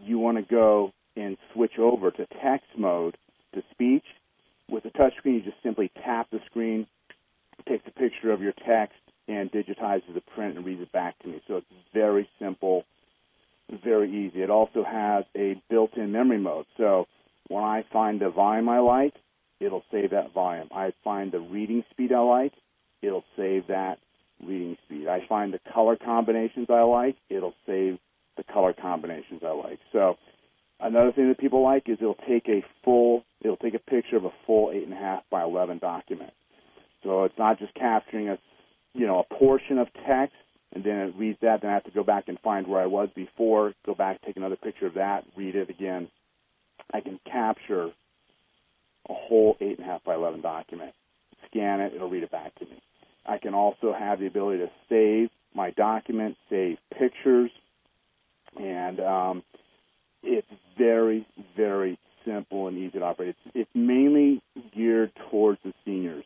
you 0.00 0.18
want 0.18 0.36
to 0.36 0.42
go 0.42 0.92
and 1.16 1.36
switch 1.52 1.78
over 1.78 2.10
to 2.10 2.26
text 2.42 2.66
mode 2.76 3.16
to 3.54 3.62
speech. 3.70 4.04
With 4.68 4.82
the 4.82 4.90
touchscreen, 4.90 5.34
you 5.34 5.42
just 5.42 5.62
simply 5.62 5.92
tap 6.04 6.28
the 6.32 6.40
screen, 6.46 6.86
takes 7.68 7.84
a 7.86 7.92
picture 7.92 8.32
of 8.32 8.42
your 8.42 8.52
text, 8.66 8.98
and 9.28 9.50
digitizes 9.50 10.14
the 10.14 10.20
print 10.34 10.56
and 10.56 10.64
reads 10.64 10.82
it 10.82 10.92
back 10.92 11.18
to 11.20 11.28
me. 11.28 11.42
So 11.48 11.56
it's 11.56 11.66
very 11.92 12.28
simple, 12.38 12.84
very 13.84 14.10
easy. 14.26 14.42
It 14.42 14.50
also 14.50 14.84
has 14.84 15.24
a 15.36 15.60
built-in 15.68 16.12
memory 16.12 16.38
mode. 16.38 16.66
So 16.76 17.06
when 17.48 17.64
I 17.64 17.84
find 17.92 18.20
the 18.20 18.30
volume 18.30 18.68
I 18.68 18.78
like, 18.78 19.14
it'll 19.60 19.84
save 19.90 20.10
that 20.10 20.32
volume. 20.32 20.68
I 20.74 20.92
find 21.02 21.32
the 21.32 21.40
reading 21.40 21.84
speed 21.90 22.12
I 22.12 22.20
like, 22.20 22.52
it'll 23.02 23.24
save 23.36 23.68
that 23.68 23.98
reading 24.44 24.76
speed. 24.84 25.08
I 25.08 25.26
find 25.28 25.52
the 25.52 25.60
color 25.72 25.96
combinations 25.96 26.68
I 26.68 26.82
like, 26.82 27.16
it'll 27.30 27.54
save 27.66 27.98
the 28.36 28.44
color 28.44 28.74
combinations 28.74 29.42
I 29.44 29.52
like. 29.52 29.78
So 29.92 30.16
another 30.78 31.10
thing 31.12 31.28
that 31.28 31.38
people 31.38 31.62
like 31.62 31.88
is 31.88 31.98
it'll 32.00 32.18
take 32.28 32.48
a 32.48 32.62
full, 32.84 33.24
it'll 33.40 33.56
take 33.56 33.74
a 33.74 33.78
picture 33.78 34.16
of 34.16 34.24
a 34.24 34.32
full 34.46 34.70
eight 34.72 34.84
and 34.84 34.92
a 34.92 34.96
half 34.96 35.22
by 35.30 35.42
eleven 35.42 35.78
document. 35.78 36.32
So 37.02 37.24
it's 37.24 37.38
not 37.38 37.58
just 37.58 37.72
capturing 37.74 38.28
a, 38.28 38.38
you 38.96 39.06
know, 39.06 39.20
a 39.20 39.34
portion 39.34 39.78
of 39.78 39.88
text 40.06 40.34
and 40.72 40.84
then 40.84 40.98
it 40.98 41.14
reads 41.16 41.38
that. 41.42 41.62
Then 41.62 41.70
I 41.70 41.74
have 41.74 41.84
to 41.84 41.90
go 41.90 42.04
back 42.04 42.24
and 42.28 42.38
find 42.40 42.66
where 42.66 42.80
I 42.80 42.86
was 42.86 43.08
before, 43.14 43.72
go 43.84 43.94
back, 43.94 44.20
take 44.22 44.36
another 44.36 44.56
picture 44.56 44.86
of 44.86 44.94
that, 44.94 45.24
read 45.36 45.54
it 45.54 45.70
again. 45.70 46.08
I 46.92 47.00
can 47.00 47.18
capture 47.30 47.86
a 49.08 49.14
whole 49.14 49.56
eight 49.60 49.78
and 49.78 49.86
a 49.86 49.90
half 49.90 50.04
by 50.04 50.14
eleven 50.14 50.40
document, 50.40 50.92
scan 51.48 51.80
it, 51.80 51.94
it'll 51.94 52.10
read 52.10 52.24
it 52.24 52.30
back 52.30 52.54
to 52.56 52.64
me. 52.64 52.82
I 53.24 53.38
can 53.38 53.54
also 53.54 53.94
have 53.98 54.20
the 54.20 54.26
ability 54.26 54.58
to 54.58 54.70
save 54.88 55.30
my 55.54 55.70
document, 55.70 56.36
save 56.50 56.76
pictures, 56.96 57.50
and 58.58 59.00
um, 59.00 59.42
it's 60.22 60.46
very, 60.76 61.26
very 61.56 61.98
simple 62.24 62.68
and 62.68 62.76
easy 62.76 62.98
to 62.98 63.04
operate. 63.04 63.30
It's, 63.30 63.52
it's 63.54 63.70
mainly 63.74 64.42
geared 64.74 65.12
towards 65.30 65.58
the 65.64 65.72
seniors. 65.84 66.24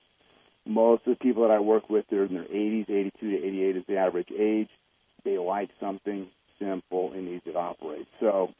Most 0.66 1.06
of 1.06 1.18
the 1.18 1.24
people 1.24 1.42
that 1.42 1.54
I 1.54 1.60
work 1.60 1.88
with, 1.88 2.04
they're 2.10 2.24
in 2.24 2.34
their 2.34 2.44
80s, 2.44 2.90
82 2.90 3.30
to 3.30 3.46
88 3.46 3.76
is 3.76 3.84
the 3.88 3.96
average 3.96 4.28
age. 4.30 4.68
They 5.24 5.38
like 5.38 5.70
something 5.80 6.28
simple 6.58 7.12
and 7.12 7.28
easy 7.28 7.52
to 7.52 7.58
operate. 7.58 8.06
So 8.20 8.50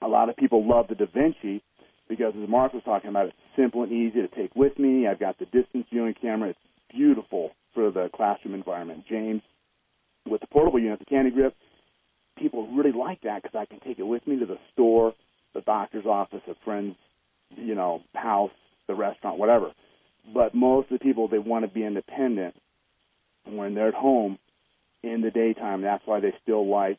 a 0.00 0.08
lot 0.08 0.28
of 0.28 0.36
people 0.36 0.68
love 0.68 0.86
the 0.88 0.94
Da 0.94 1.06
Vinci 1.06 1.62
because, 2.08 2.34
as 2.40 2.48
Mark 2.48 2.72
was 2.72 2.82
talking 2.84 3.10
about, 3.10 3.26
it's 3.26 3.36
simple 3.56 3.82
and 3.82 3.92
easy 3.92 4.20
to 4.20 4.28
take 4.28 4.54
with 4.54 4.78
me. 4.78 5.06
I've 5.06 5.20
got 5.20 5.38
the 5.38 5.46
distance 5.46 5.86
viewing 5.90 6.14
camera. 6.20 6.50
It's 6.50 6.58
beautiful 6.94 7.50
for 7.74 7.90
the 7.90 8.08
classroom 8.14 8.54
environment. 8.54 9.04
James, 9.08 9.42
with 10.26 10.40
the 10.40 10.46
portable 10.46 10.78
unit, 10.78 10.98
the 10.98 11.04
Candy 11.04 11.30
Grip, 11.30 11.54
people 12.38 12.68
really 12.68 12.92
like 12.92 13.22
that 13.22 13.42
because 13.42 13.56
I 13.58 13.66
can 13.66 13.80
take 13.80 13.98
it 13.98 14.04
with 14.04 14.26
me 14.26 14.38
to 14.38 14.46
the 14.46 14.58
store, 14.72 15.14
the 15.54 15.60
doctor's 15.60 16.06
office, 16.06 16.40
a 16.48 16.54
friend's, 16.64 16.96
you 17.56 17.74
know, 17.74 18.02
house, 18.14 18.50
the 18.86 18.94
restaurant, 18.94 19.38
whatever. 19.38 19.72
But 20.32 20.54
most 20.54 20.90
of 20.90 20.98
the 20.98 21.04
people 21.04 21.28
they 21.28 21.38
want 21.38 21.64
to 21.64 21.70
be 21.72 21.84
independent 21.84 22.54
And 23.46 23.56
when 23.56 23.74
they're 23.74 23.88
at 23.88 23.94
home 23.94 24.38
in 25.02 25.20
the 25.20 25.30
daytime. 25.30 25.82
That's 25.82 26.02
why 26.06 26.20
they 26.20 26.32
still 26.42 26.68
like 26.68 26.98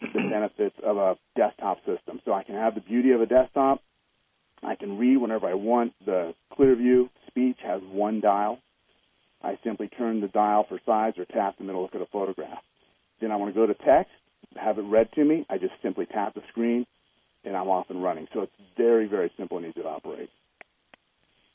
the 0.00 0.20
benefits 0.30 0.76
of 0.82 0.96
a 0.96 1.16
desktop 1.36 1.78
system. 1.78 2.20
So 2.24 2.32
I 2.32 2.44
can 2.44 2.54
have 2.54 2.74
the 2.74 2.80
beauty 2.80 3.12
of 3.12 3.20
a 3.20 3.26
desktop. 3.26 3.80
I 4.62 4.74
can 4.74 4.98
read 4.98 5.16
whenever 5.18 5.46
I 5.46 5.54
want. 5.54 5.92
The 6.04 6.34
Clearview 6.58 7.08
speech 7.28 7.58
has 7.64 7.80
one 7.90 8.20
dial. 8.20 8.58
I 9.42 9.58
simply 9.64 9.88
turn 9.88 10.20
the 10.20 10.28
dial 10.28 10.66
for 10.68 10.80
size 10.84 11.14
or 11.16 11.24
tap 11.24 11.58
the 11.58 11.64
middle, 11.64 11.82
look 11.82 11.94
at 11.94 12.00
a 12.00 12.06
photograph. 12.06 12.58
Then 13.20 13.30
I 13.30 13.36
want 13.36 13.54
to 13.54 13.60
go 13.60 13.66
to 13.66 13.74
text, 13.74 14.10
have 14.56 14.78
it 14.78 14.82
read 14.82 15.12
to 15.12 15.24
me. 15.24 15.46
I 15.48 15.58
just 15.58 15.74
simply 15.80 16.06
tap 16.06 16.34
the 16.34 16.42
screen, 16.48 16.86
and 17.44 17.56
I'm 17.56 17.68
off 17.68 17.86
and 17.88 18.02
running. 18.02 18.26
So 18.34 18.42
it's 18.42 18.52
very, 18.76 19.06
very 19.06 19.30
simple 19.36 19.58
and 19.58 19.66
easy 19.66 19.82
to 19.82 19.88
operate. 19.88 20.28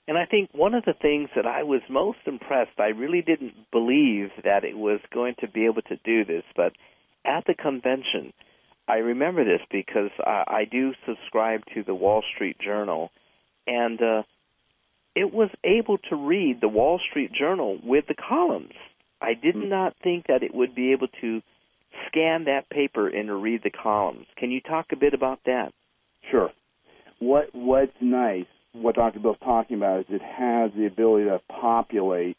And 0.07 0.17
I 0.17 0.25
think 0.25 0.49
one 0.53 0.73
of 0.73 0.83
the 0.85 0.93
things 0.93 1.29
that 1.35 1.45
I 1.45 1.63
was 1.63 1.81
most 1.89 2.19
impressed, 2.25 2.77
I 2.77 2.87
really 2.87 3.21
didn't 3.21 3.53
believe 3.71 4.29
that 4.43 4.65
it 4.65 4.77
was 4.77 4.99
going 5.13 5.35
to 5.39 5.47
be 5.47 5.65
able 5.65 5.81
to 5.83 5.95
do 6.03 6.25
this, 6.25 6.43
but 6.55 6.73
at 7.25 7.45
the 7.47 7.53
convention, 7.53 8.33
I 8.87 8.95
remember 8.97 9.45
this 9.45 9.61
because 9.71 10.11
I, 10.19 10.43
I 10.47 10.65
do 10.69 10.91
subscribe 11.07 11.61
to 11.73 11.83
the 11.83 11.95
Wall 11.95 12.21
Street 12.35 12.57
Journal, 12.59 13.11
and 13.65 14.01
uh, 14.01 14.23
it 15.15 15.33
was 15.33 15.49
able 15.63 15.97
to 16.09 16.15
read 16.17 16.59
the 16.59 16.67
Wall 16.67 16.99
Street 17.09 17.31
Journal 17.31 17.79
with 17.81 18.05
the 18.07 18.15
columns. 18.15 18.73
I 19.21 19.35
did 19.35 19.55
Mm. 19.55 19.69
not 19.69 19.95
think 20.03 20.27
that 20.27 20.43
it 20.43 20.53
would 20.53 20.75
be 20.75 20.91
able 20.91 21.07
to 21.21 21.41
scan 22.07 22.43
that 22.45 22.69
paper 22.69 23.07
and 23.07 23.41
read 23.41 23.61
the 23.63 23.69
columns. 23.69 24.25
Can 24.35 24.51
you 24.51 24.59
talk 24.59 24.87
a 24.91 24.97
bit 24.97 25.13
about 25.13 25.39
that? 25.45 25.71
Sure. 26.29 26.51
What 27.19 27.55
What's 27.55 27.95
nice, 28.01 28.47
what 28.73 28.95
Dr. 28.95 29.19
Bill's 29.19 29.37
talking 29.43 29.77
about, 29.77 30.01
is 30.01 30.05
it 30.09 30.21
has 30.21 30.71
the 30.75 30.85
ability 30.85 31.25
to 31.25 31.39
populate 31.47 32.37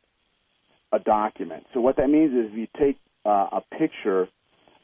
a 0.92 0.99
document. 0.99 1.64
So 1.73 1.81
what 1.81 1.97
that 1.97 2.09
means 2.09 2.33
is 2.33 2.53
if 2.53 2.59
you 2.59 2.66
take 2.79 2.99
uh, 3.25 3.49
a 3.53 3.62
picture 3.79 4.29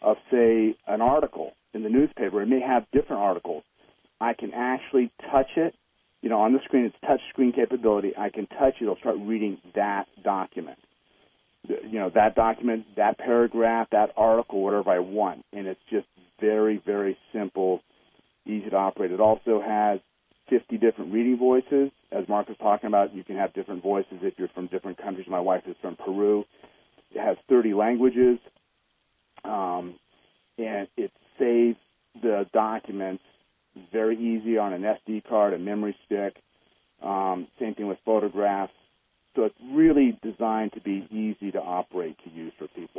of, 0.02 0.16
say, 0.30 0.76
an 0.86 1.00
article 1.00 1.52
in 1.74 1.82
the 1.82 1.88
newspaper, 1.88 2.42
it 2.42 2.46
may 2.46 2.60
have 2.60 2.84
different 2.92 3.22
articles. 3.22 3.62
I 4.20 4.34
can 4.34 4.52
actually 4.54 5.10
touch 5.30 5.50
it. 5.56 5.74
You 6.22 6.28
know, 6.28 6.40
on 6.40 6.52
the 6.52 6.60
screen, 6.64 6.84
it's 6.84 6.96
touch 7.06 7.20
screen 7.30 7.52
capability. 7.52 8.12
I 8.16 8.28
can 8.30 8.46
touch 8.46 8.74
it. 8.80 8.82
It'll 8.82 8.96
start 8.96 9.16
reading 9.20 9.58
that 9.74 10.06
document. 10.22 10.78
You 11.66 11.98
know, 11.98 12.10
that 12.14 12.34
document, 12.34 12.86
that 12.96 13.18
paragraph, 13.18 13.88
that 13.92 14.10
article, 14.16 14.62
whatever 14.62 14.90
I 14.90 14.98
want. 14.98 15.44
And 15.52 15.66
it's 15.66 15.80
just 15.90 16.06
very, 16.40 16.82
very 16.84 17.16
simple, 17.32 17.80
easy 18.46 18.70
to 18.70 18.76
operate. 18.76 19.12
It 19.12 19.20
also 19.20 19.62
has 19.64 20.00
50 20.50 20.78
different 20.78 21.12
reading 21.12 21.38
voices. 21.38 21.90
As 22.12 22.28
Mark 22.28 22.48
was 22.48 22.58
talking 22.58 22.88
about, 22.88 23.14
you 23.14 23.24
can 23.24 23.36
have 23.36 23.54
different 23.54 23.82
voices 23.82 24.18
if 24.22 24.34
you're 24.36 24.48
from 24.48 24.66
different 24.66 24.98
countries. 24.98 25.26
My 25.28 25.40
wife 25.40 25.62
is 25.66 25.76
from 25.80 25.96
Peru. 25.96 26.44
It 27.14 27.20
has 27.20 27.36
30 27.48 27.74
languages. 27.74 28.38
Um, 29.44 29.94
and 30.58 30.88
it 30.96 31.12
saves 31.38 31.78
the 32.20 32.46
documents 32.52 33.22
very 33.92 34.16
easy 34.16 34.58
on 34.58 34.72
an 34.72 34.82
SD 34.82 35.22
card, 35.28 35.54
a 35.54 35.58
memory 35.58 35.96
stick. 36.06 36.36
Um, 37.02 37.46
same 37.58 37.74
thing 37.74 37.86
with 37.86 37.98
photographs. 38.04 38.72
So 39.36 39.44
it's 39.44 39.56
really 39.72 40.18
designed 40.22 40.72
to 40.72 40.80
be 40.80 41.06
easy 41.10 41.52
to 41.52 41.60
operate 41.60 42.16
to 42.24 42.30
use 42.30 42.52
for 42.58 42.66
people. 42.68 42.89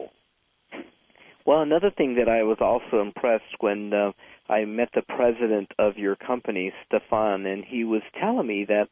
Well, 1.45 1.62
another 1.62 1.91
thing 1.91 2.15
that 2.15 2.30
I 2.30 2.43
was 2.43 2.58
also 2.62 3.01
impressed 3.01 3.56
when 3.60 3.93
uh, 3.93 4.12
I 4.49 4.65
met 4.65 4.89
the 4.93 5.01
president 5.01 5.71
of 5.80 5.97
your 5.97 6.15
company, 6.15 6.71
Stefan, 6.86 7.45
and 7.45 7.63
he 7.65 7.84
was 7.84 8.01
telling 8.19 8.47
me 8.47 8.65
that 8.65 8.89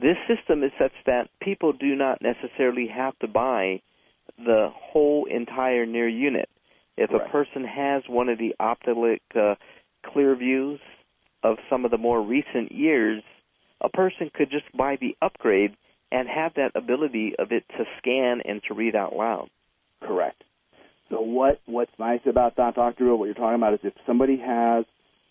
this 0.00 0.16
system 0.28 0.62
is 0.62 0.72
such 0.78 0.92
that 1.06 1.28
people 1.40 1.72
do 1.72 1.94
not 1.94 2.20
necessarily 2.22 2.86
have 2.88 3.18
to 3.20 3.28
buy 3.28 3.80
the 4.38 4.68
whole 4.72 5.26
entire 5.30 5.86
near 5.86 6.08
unit. 6.08 6.48
If 6.96 7.10
Correct. 7.10 7.28
a 7.28 7.30
person 7.30 7.64
has 7.64 8.02
one 8.08 8.28
of 8.28 8.38
the 8.38 8.54
Optelec 8.60 9.20
uh, 9.34 9.56
clear 10.04 10.34
views 10.34 10.80
of 11.42 11.56
some 11.68 11.84
of 11.84 11.90
the 11.90 11.98
more 11.98 12.22
recent 12.22 12.72
years, 12.72 13.22
a 13.80 13.88
person 13.88 14.30
could 14.32 14.50
just 14.50 14.64
buy 14.76 14.96
the 15.00 15.16
upgrade 15.20 15.76
and 16.10 16.28
have 16.28 16.54
that 16.54 16.72
ability 16.74 17.34
of 17.38 17.52
it 17.52 17.64
to 17.76 17.84
scan 17.98 18.40
and 18.44 18.62
to 18.68 18.74
read 18.74 18.94
out 18.94 19.14
loud. 19.14 19.48
Correct. 20.00 20.42
So 21.10 21.20
what 21.20 21.60
what's 21.66 21.92
nice 21.98 22.20
about 22.26 22.56
that, 22.56 22.74
Dr. 22.74 23.04
Bill, 23.04 23.16
what 23.16 23.26
you're 23.26 23.34
talking 23.34 23.56
about 23.56 23.74
is 23.74 23.80
if 23.84 23.94
somebody 24.06 24.38
has 24.38 24.84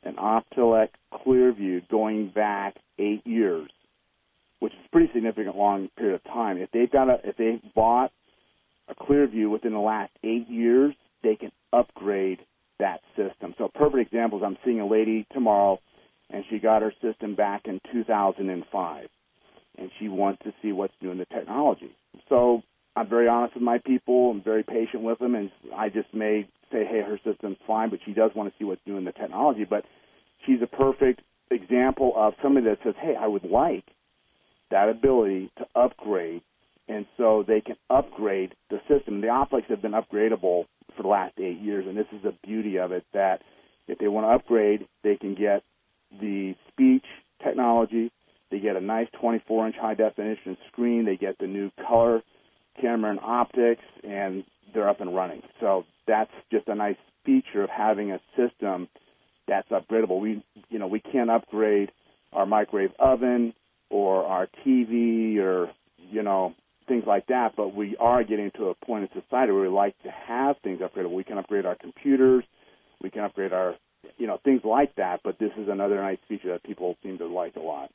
an 0.04 0.16
Optelec 0.16 0.90
Clearview 1.14 1.88
going 1.90 2.30
back 2.30 2.76
eight 2.98 3.26
years, 3.26 3.70
which 4.60 4.74
is 4.74 4.80
a 4.86 4.90
pretty 4.90 5.12
significant 5.14 5.56
long 5.56 5.90
period 5.98 6.16
of 6.16 6.24
time, 6.24 6.58
if 6.58 6.72
they've 6.72 6.92
got 6.92 7.10
a 7.10 7.20
if 7.24 7.36
they 7.38 7.62
bought 7.76 8.12
a 8.88 8.96
Clearview 8.96 9.50
within 9.50 9.74
the 9.74 9.80
last 9.80 10.12
eight 10.24 10.48
years, 10.50 10.94
they 11.24 11.36
can 11.36 11.52
upgrade 11.74 12.40
that 12.80 13.02
system. 13.16 13.54
So 13.58 13.66
a 13.66 13.70
perfect 13.70 14.14
example 14.14 14.40
is 14.40 14.44
I'm 14.46 14.58
seeing 14.64 14.80
a 14.80 14.88
lady 14.88 15.26
tomorrow 15.34 15.80
and 16.30 16.44
she 16.50 16.60
got 16.60 16.82
her 16.82 16.94
system 17.02 17.36
back 17.36 17.64
in 17.66 17.80
2005 17.92 19.08
and 19.78 19.92
she 20.00 20.08
wants 20.08 20.44
to 20.44 20.54
see 20.62 20.72
what's 20.72 20.94
new 21.02 21.12
in 21.12 21.18
the 21.18 21.26
technology. 21.26 21.92
So 22.30 22.64
I'm 22.96 23.10
very 23.10 23.28
honest 23.28 23.56
with 23.56 23.64
my 23.64 23.80
people. 23.80 24.32
I'm 24.32 24.42
very 24.42 24.64
patient 24.64 25.04
with 25.04 25.20
them, 25.20 25.36
and 25.36 25.52
I 25.76 25.90
just 25.90 26.14
may 26.14 26.48
say, 26.72 26.86
hey, 26.86 27.02
her 27.02 27.20
system's 27.24 27.58
fine, 27.68 27.90
but 27.90 28.00
she 28.06 28.14
does 28.14 28.32
want 28.36 28.52
to 28.52 28.56
see 28.58 28.66
what's 28.66 28.82
new 28.86 28.98
in 28.98 29.04
the 29.04 29.12
technology. 29.12 29.66
But 29.66 29.86
she's 30.46 30.62
a 30.62 30.68
perfect 30.68 31.22
example 31.52 32.14
of 32.16 32.34
somebody 32.42 32.68
that 32.68 32.80
says, 32.84 32.96
hey, 33.00 33.16
I 33.20 33.28
would 33.28 33.44
like 33.44 33.84
that 34.72 34.90
ability 34.90 35.52
to 35.58 35.66
upgrade, 35.76 36.42
and 36.88 37.06
so 37.18 37.44
they 37.46 37.62
can 37.62 37.76
upgrade 37.90 38.56
the 38.70 38.80
system. 38.88 39.22
The 39.22 39.28
Oplex 39.28 39.66
have 39.66 39.82
been 39.82 39.92
upgradable 39.92 40.66
for 40.96 41.04
the 41.04 41.08
last 41.08 41.34
eight 41.38 41.60
years, 41.60 41.86
and 41.88 41.98
this 41.98 42.08
is 42.14 42.24
the 42.24 42.34
beauty 42.44 42.78
of 42.78 42.92
it 42.92 43.04
that 43.14 43.42
if 43.88 44.00
they 44.00 44.08
want 44.08 44.26
to 44.26 44.30
upgrade, 44.30 44.88
they 45.04 45.16
can 45.16 45.36
get 45.36 45.64
the 46.20 46.56
speech 46.72 47.06
technology. 47.44 48.12
They 48.52 48.60
get 48.60 48.76
a 48.76 48.82
nice 48.82 49.08
24-inch 49.22 49.76
high 49.80 49.96
definition 49.96 50.58
screen. 50.72 51.06
They 51.06 51.18
get 51.18 51.38
the 51.40 51.48
new 51.48 51.72
color 51.88 52.22
camera 52.80 53.12
and 53.12 53.20
optics, 53.22 53.84
and 54.04 54.44
they're 54.74 54.90
up 54.90 55.02
and 55.02 55.16
running. 55.16 55.42
So 55.60 55.86
that's 56.08 56.32
just 56.52 56.68
a 56.68 56.76
nice 56.76 56.98
feature 57.26 57.64
of 57.64 57.70
having 57.70 58.12
a 58.12 58.20
system 58.36 58.88
that's 59.48 59.70
upgradable. 59.70 60.20
We, 60.20 60.44
you 60.70 60.80
know, 60.80 60.88
we 60.88 61.00
can't 61.00 61.30
upgrade 61.30 61.92
our 62.34 62.46
microwave 62.46 62.92
oven 63.00 63.54
or 63.90 64.26
our 64.26 64.48
TV 64.66 65.38
or, 65.38 65.72
you 65.98 66.24
know, 66.24 66.54
things 66.88 67.04
like 67.08 67.28
that, 67.28 67.54
but 67.56 67.74
we 67.74 67.96
are 67.98 68.24
getting 68.24 68.52
to 68.58 68.66
a 68.66 68.76
point 68.86 69.04
in 69.04 69.22
society 69.22 69.52
where 69.52 69.64
we 69.64 69.68
like 69.68 69.96
to 70.04 70.12
have 70.12 70.56
things 70.64 70.82
upgradable. 70.82 71.14
We 71.14 71.24
can 71.24 71.38
upgrade 71.38 71.66
our 71.66 71.76
computers, 71.76 72.44
we 73.02 73.10
can 73.10 73.24
upgrade 73.24 73.54
our, 73.54 73.76
you 74.18 74.28
know, 74.28 74.40
things 74.44 74.62
like 74.64 74.96
that, 74.96 75.22
but 75.24 75.40
this 75.40 75.52
is 75.58 75.68
another 75.68 75.96
nice 75.96 76.20
feature 76.28 76.52
that 76.54 76.64
people 76.64 76.96
seem 77.02 77.18
to 77.18 77.28
like 77.28 77.56
a 77.56 77.60
lot. 77.60 77.90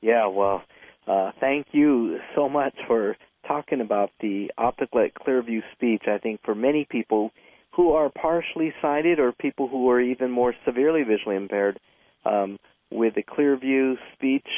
Yeah, 0.00 0.26
well, 0.26 0.62
uh, 1.06 1.32
thank 1.40 1.68
you 1.72 2.18
so 2.36 2.48
much 2.48 2.74
for 2.86 3.16
talking 3.48 3.80
about 3.80 4.10
the 4.20 4.50
Optelec 4.58 5.12
Clearview 5.14 5.62
speech. 5.72 6.02
I 6.06 6.18
think 6.18 6.40
for 6.44 6.54
many 6.54 6.86
people 6.88 7.32
who 7.74 7.92
are 7.92 8.10
partially 8.10 8.72
sighted 8.82 9.18
or 9.18 9.32
people 9.32 9.68
who 9.68 9.88
are 9.90 10.00
even 10.00 10.30
more 10.30 10.54
severely 10.64 11.02
visually 11.02 11.36
impaired, 11.36 11.80
um, 12.24 12.58
with 12.90 13.14
the 13.14 13.22
Clearview 13.22 13.94
speech 14.14 14.48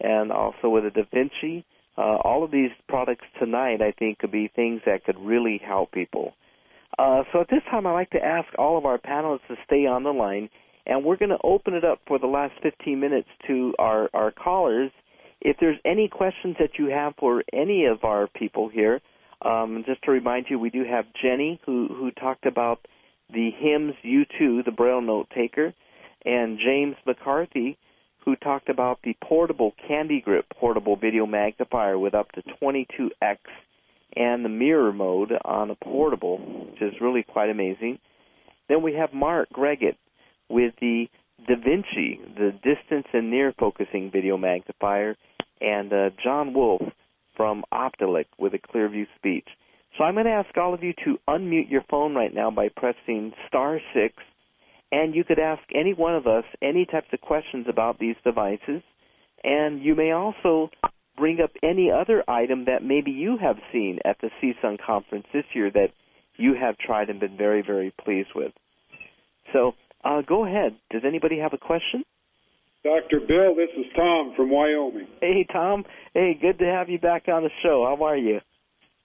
and 0.00 0.32
also 0.32 0.68
with 0.68 0.84
the 0.84 0.90
Da 0.90 1.02
Vinci, 1.12 1.64
uh, 1.96 2.16
all 2.22 2.44
of 2.44 2.50
these 2.50 2.70
products 2.88 3.24
tonight, 3.40 3.82
I 3.82 3.92
think, 3.98 4.18
could 4.18 4.30
be 4.30 4.50
things 4.54 4.80
that 4.86 5.04
could 5.04 5.18
really 5.18 5.60
help 5.64 5.90
people. 5.90 6.34
Uh, 6.96 7.22
so 7.32 7.40
at 7.40 7.48
this 7.50 7.62
time, 7.70 7.86
I'd 7.86 7.92
like 7.92 8.10
to 8.10 8.24
ask 8.24 8.48
all 8.58 8.78
of 8.78 8.86
our 8.86 8.98
panelists 8.98 9.46
to 9.48 9.56
stay 9.64 9.86
on 9.86 10.04
the 10.04 10.12
line, 10.12 10.48
and 10.86 11.04
we're 11.04 11.16
going 11.16 11.30
to 11.30 11.38
open 11.42 11.74
it 11.74 11.84
up 11.84 12.00
for 12.06 12.18
the 12.18 12.26
last 12.26 12.54
15 12.62 12.98
minutes 12.98 13.28
to 13.48 13.74
our, 13.78 14.08
our 14.14 14.30
callers. 14.30 14.90
If 15.40 15.56
there's 15.60 15.78
any 15.84 16.08
questions 16.08 16.56
that 16.58 16.78
you 16.78 16.86
have 16.86 17.14
for 17.18 17.42
any 17.52 17.86
of 17.86 18.04
our 18.04 18.26
people 18.26 18.68
here, 18.68 19.00
um, 19.42 19.84
just 19.86 20.02
to 20.02 20.10
remind 20.10 20.46
you, 20.50 20.58
we 20.58 20.70
do 20.70 20.84
have 20.84 21.04
Jenny 21.22 21.60
who, 21.64 21.88
who 21.88 22.10
talked 22.10 22.46
about 22.46 22.86
the 23.32 23.50
HIMS 23.56 23.94
U2, 24.04 24.64
the 24.64 24.72
Braille 24.72 25.00
note 25.00 25.28
taker, 25.34 25.72
and 26.24 26.58
James 26.58 26.96
McCarthy 27.06 27.78
who 28.24 28.36
talked 28.36 28.68
about 28.68 28.98
the 29.02 29.16
portable 29.24 29.72
Candy 29.86 30.20
Grip 30.20 30.44
portable 30.58 30.96
video 30.96 31.24
magnifier 31.24 31.98
with 31.98 32.14
up 32.14 32.30
to 32.32 32.42
22x 32.60 33.38
and 34.14 34.44
the 34.44 34.50
mirror 34.50 34.92
mode 34.92 35.32
on 35.44 35.70
a 35.70 35.74
portable, 35.74 36.38
which 36.38 36.82
is 36.82 37.00
really 37.00 37.22
quite 37.22 37.48
amazing. 37.48 37.98
Then 38.68 38.82
we 38.82 38.94
have 38.94 39.14
Mark 39.14 39.48
Greggett 39.50 39.96
with 40.50 40.74
the 40.80 41.06
Da 41.46 41.54
Vinci, 41.54 42.20
the 42.36 42.52
distance 42.62 43.06
and 43.12 43.30
near 43.30 43.54
focusing 43.58 44.10
video 44.10 44.36
magnifier, 44.36 45.16
and 45.60 45.92
uh, 45.92 46.10
John 46.22 46.52
Wolf 46.52 46.82
from 47.36 47.64
Optelec 47.72 48.26
with 48.38 48.54
a 48.54 48.58
Clearview 48.58 49.06
speech. 49.16 49.46
So 49.96 50.04
I'm 50.04 50.14
going 50.14 50.26
to 50.26 50.32
ask 50.32 50.56
all 50.56 50.74
of 50.74 50.82
you 50.82 50.92
to 51.04 51.18
unmute 51.28 51.70
your 51.70 51.84
phone 51.88 52.14
right 52.14 52.34
now 52.34 52.50
by 52.50 52.68
pressing 52.68 53.32
star 53.46 53.80
six, 53.94 54.14
and 54.90 55.14
you 55.14 55.24
could 55.24 55.38
ask 55.38 55.62
any 55.74 55.94
one 55.94 56.16
of 56.16 56.26
us 56.26 56.44
any 56.60 56.84
types 56.84 57.08
of 57.12 57.20
questions 57.20 57.66
about 57.68 57.98
these 57.98 58.16
devices, 58.24 58.82
and 59.44 59.80
you 59.82 59.94
may 59.94 60.10
also 60.10 60.70
bring 61.16 61.40
up 61.40 61.50
any 61.62 61.90
other 61.90 62.22
item 62.28 62.64
that 62.66 62.82
maybe 62.82 63.10
you 63.10 63.38
have 63.40 63.56
seen 63.72 63.98
at 64.04 64.18
the 64.20 64.30
CSUN 64.42 64.78
conference 64.84 65.26
this 65.32 65.44
year 65.54 65.70
that 65.70 65.92
you 66.36 66.54
have 66.54 66.76
tried 66.78 67.10
and 67.10 67.20
been 67.20 67.36
very, 67.36 67.62
very 67.62 67.92
pleased 68.04 68.30
with. 68.34 68.52
So 70.28 70.34
go 70.34 70.46
ahead. 70.46 70.76
Does 70.90 71.02
anybody 71.06 71.38
have 71.38 71.52
a 71.52 71.58
question? 71.58 72.04
Dr. 72.84 73.20
Bill, 73.26 73.54
this 73.54 73.70
is 73.76 73.86
Tom 73.96 74.32
from 74.36 74.50
Wyoming. 74.50 75.08
Hey, 75.20 75.46
Tom. 75.52 75.84
Hey, 76.14 76.38
good 76.40 76.58
to 76.58 76.64
have 76.64 76.88
you 76.88 76.98
back 76.98 77.24
on 77.28 77.42
the 77.42 77.50
show. 77.62 77.84
How 77.84 78.02
are 78.04 78.16
you? 78.16 78.40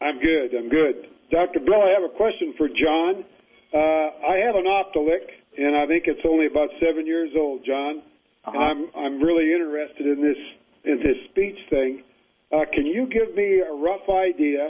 I'm 0.01 0.19
good. 0.19 0.53
I'm 0.57 0.69
good. 0.69 1.07
Dr. 1.32 1.59
Bill, 1.59 1.82
I 1.82 1.89
have 1.89 2.03
a 2.03 2.15
question 2.15 2.53
for 2.57 2.67
John. 2.67 3.26
Uh, 3.74 4.30
I 4.30 4.38
have 4.45 4.55
an 4.55 4.65
Optelec, 4.65 5.26
and 5.57 5.76
I 5.76 5.88
think 5.88 6.03
it's 6.05 6.21
only 6.30 6.45
about 6.45 6.69
seven 6.80 7.07
years 7.07 7.32
old, 7.36 7.65
John. 7.65 8.03
Uh-huh. 8.45 8.51
And 8.53 8.63
I'm 8.63 8.89
I'm 8.95 9.24
really 9.24 9.51
interested 9.51 10.05
in 10.05 10.21
this 10.21 10.38
in 10.86 10.97
this 10.97 11.17
speech 11.32 11.57
thing. 11.69 12.03
Uh, 12.51 12.65
can 12.71 12.86
you 12.86 13.07
give 13.07 13.36
me 13.36 13.61
a 13.61 13.74
rough 13.74 14.07
idea 14.09 14.69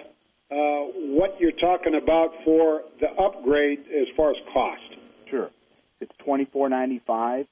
uh, 0.52 0.56
what 1.18 1.36
you're 1.40 1.60
talking 1.60 2.00
about 2.02 2.30
for 2.46 2.82
the 3.02 3.10
upgrade 3.22 3.80
as 3.80 4.08
far 4.16 4.32
as 4.32 4.38
cost? 4.54 4.82
Sure. 5.30 5.50
It's 6.24 6.26
twenty 6.26 6.46
four 6.46 6.70
ninety 6.70 7.02
five, 7.06 7.46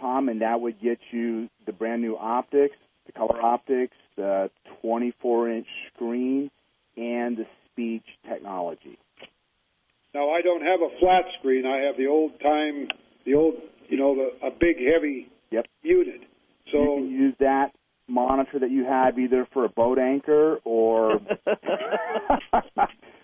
Tom, 0.00 0.28
and 0.28 0.40
that 0.42 0.60
would 0.60 0.80
get 0.80 0.98
you 1.10 1.48
the 1.66 1.72
brand 1.72 2.02
new 2.02 2.16
optics, 2.16 2.76
the 3.06 3.12
color 3.12 3.40
optics, 3.40 3.96
the 4.16 4.50
twenty 4.80 5.14
four 5.20 5.50
inch 5.50 5.66
screen, 5.94 6.50
and 6.96 7.36
the 7.36 7.46
speech 7.70 8.04
technology. 8.28 8.98
Now 10.14 10.30
I 10.30 10.42
don't 10.42 10.62
have 10.62 10.80
a 10.80 10.98
flat 11.00 11.24
screen. 11.38 11.66
I 11.66 11.86
have 11.86 11.96
the 11.96 12.06
old 12.06 12.32
time, 12.40 12.88
the 13.24 13.34
old, 13.34 13.54
you 13.88 13.96
know, 13.98 14.14
the 14.14 14.46
a 14.46 14.50
big 14.50 14.76
heavy 14.78 15.28
Yep. 15.50 15.66
unit. 15.82 16.20
So 16.72 16.78
you 16.78 17.02
can 17.02 17.10
use 17.10 17.34
that 17.40 17.72
monitor 18.08 18.58
that 18.58 18.70
you 18.70 18.84
have 18.84 19.18
either 19.18 19.46
for 19.52 19.64
a 19.64 19.68
boat 19.68 19.98
anchor 19.98 20.58
or 20.64 21.20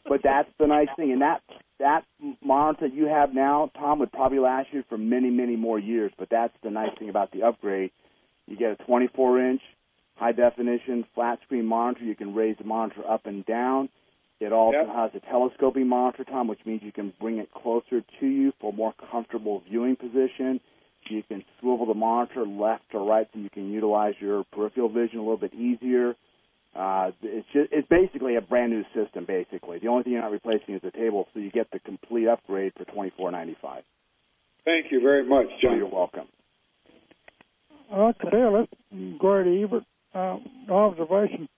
but 0.09 0.21
that's 0.23 0.49
the 0.59 0.67
nice 0.67 0.89
thing 0.97 1.13
and 1.13 1.23
that 1.23 1.43
that 1.79 2.05
monitor 2.43 2.87
you 2.87 3.07
have 3.07 3.33
now 3.35 3.71
tom 3.79 3.99
would 3.99 4.13
probably 4.13 4.39
last 4.39 4.69
you 4.73 4.83
for 4.89 4.99
many 4.99 5.31
many 5.31 5.57
more 5.57 5.79
years 5.79 6.13
but 6.19 6.29
that's 6.31 6.55
the 6.63 6.71
nice 6.71 6.91
thing 6.99 7.09
about 7.09 7.31
the 7.33 7.43
upgrade 7.43 7.91
you 8.47 8.57
get 8.57 8.73
a 8.73 8.85
24 8.85 9.41
inch 9.51 9.63
high 10.17 10.33
definition 10.33 11.05
flat 11.15 11.39
screen 11.45 11.65
monitor 11.67 12.05
you 12.05 12.15
can 12.17 12.35
raise 12.35 12.57
the 12.59 12.65
monitor 12.65 13.03
up 13.09 13.27
and 13.27 13.45
down 13.47 13.89
it 14.41 14.53
also 14.53 14.79
Yep. 14.79 14.89
has 14.95 15.11
a 15.15 15.21
telescoping 15.21 15.89
monitor 15.89 16.25
tom 16.25 16.49
which 16.49 16.61
means 16.65 16.83
you 16.83 16.93
can 16.93 17.13
bring 17.21 17.39
it 17.39 17.51
closer 17.53 18.03
to 18.21 18.27
you 18.27 18.53
for 18.61 18.73
a 18.73 18.77
more 18.77 18.95
comfortable 19.11 19.63
viewing 19.69 19.97
position 19.97 20.61
you 21.11 21.23
can 21.23 21.43
swivel 21.59 21.87
the 21.87 21.95
monitor 21.95 22.45
left 22.47 22.85
or 22.93 23.03
right 23.05 23.27
so 23.33 23.39
you 23.39 23.49
can 23.49 23.73
utilize 23.73 24.15
your 24.21 24.45
peripheral 24.53 24.91
vision 24.91 25.19
a 25.19 25.23
little 25.23 25.39
bit 25.39 25.55
easier. 25.55 26.15
Uh, 26.79 27.11
it's 27.23 27.47
just, 27.53 27.73
it's 27.73 27.89
basically 27.89 28.37
a 28.37 28.41
brand 28.41 28.71
new 28.71 28.85
system. 28.95 29.25
Basically, 29.27 29.81
the 29.81 29.89
only 29.89 30.05
thing 30.05 30.13
you're 30.13 30.23
not 30.23 30.31
replacing 30.31 30.77
is 30.77 30.83
the 30.83 30.93
table, 30.93 31.27
so 31.35 31.41
you 31.41 31.51
get 31.51 31.69
the 31.73 31.81
complete 31.81 32.29
upgrade 32.29 32.73
for 32.79 32.85
twenty 32.85 33.11
four 33.17 33.33
ninety 33.33 33.57
five. 33.61 33.83
thank 34.65 34.87
you 34.93 35.01
very 35.01 35.25
much, 35.29 35.47
John. 35.61 35.77
you're 35.77 35.89
welcome. 35.89 36.29
Okay, 37.93 38.45
let's 38.53 38.71
go 39.21 39.43
to 39.43 39.63
Ebert. 39.65 39.83
Uh, 40.15 40.39
observation. 40.73 41.49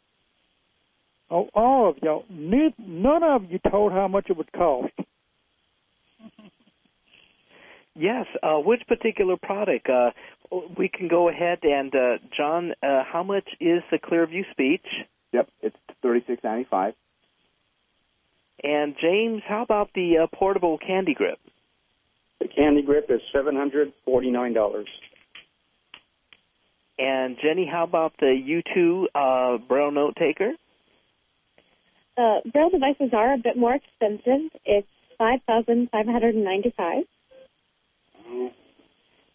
Oh, 1.30 1.48
all 1.54 1.90
of 1.90 1.96
y'all, 2.02 2.24
ne- 2.30 2.74
none 2.78 3.22
of 3.22 3.50
you 3.50 3.58
told 3.70 3.92
how 3.92 4.08
much 4.08 4.26
it 4.30 4.36
would 4.36 4.50
cost. 4.52 4.92
Yes. 7.96 8.26
Uh, 8.42 8.58
which 8.58 8.80
particular 8.86 9.36
product? 9.36 9.88
Uh, 9.88 10.10
we 10.78 10.88
can 10.88 11.08
go 11.08 11.28
ahead 11.28 11.58
and 11.62 11.94
uh, 11.94 12.18
John. 12.36 12.72
Uh, 12.82 13.02
how 13.10 13.22
much 13.22 13.48
is 13.60 13.82
the 13.90 13.98
Clearview 13.98 14.50
Speech? 14.50 14.86
Yep, 15.32 15.48
it's 15.62 15.76
thirty 16.02 16.24
six 16.26 16.42
ninety 16.42 16.66
five. 16.70 16.94
And 18.62 18.94
James, 19.00 19.42
how 19.48 19.62
about 19.62 19.90
the 19.94 20.18
uh, 20.24 20.36
portable 20.36 20.78
candy 20.78 21.14
grip? 21.14 21.38
The 22.40 22.48
Candy 22.48 22.82
Grip 22.82 23.06
is 23.10 23.20
seven 23.32 23.54
hundred 23.54 23.92
forty 24.04 24.30
nine 24.30 24.54
dollars. 24.54 24.88
And 26.98 27.38
Jenny, 27.42 27.66
how 27.70 27.84
about 27.84 28.12
the 28.20 28.26
U2 28.26 29.04
uh, 29.14 29.58
Braille 29.66 29.90
note 29.90 30.16
taker? 30.16 30.52
Uh, 32.18 32.40
Braille 32.52 32.68
devices 32.68 33.10
are 33.14 33.32
a 33.32 33.38
bit 33.38 33.56
more 33.56 33.74
expensive. 33.74 34.50
It's 34.66 34.88
five 35.16 35.40
thousand 35.46 35.88
five 35.90 36.06
hundred 36.06 36.34
and 36.34 36.44
ninety-five. 36.44 37.04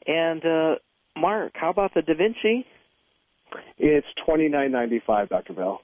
And 0.08 0.46
uh, 0.46 0.76
Mark, 1.18 1.54
how 1.56 1.70
about 1.70 1.94
the 1.94 2.02
Da 2.02 2.14
Vinci? 2.14 2.66
It's 3.78 4.08
twenty 4.26 4.50
nine 4.50 4.72
ninety 4.72 5.02
five, 5.06 5.30
Dr. 5.30 5.54
Bell. 5.54 5.82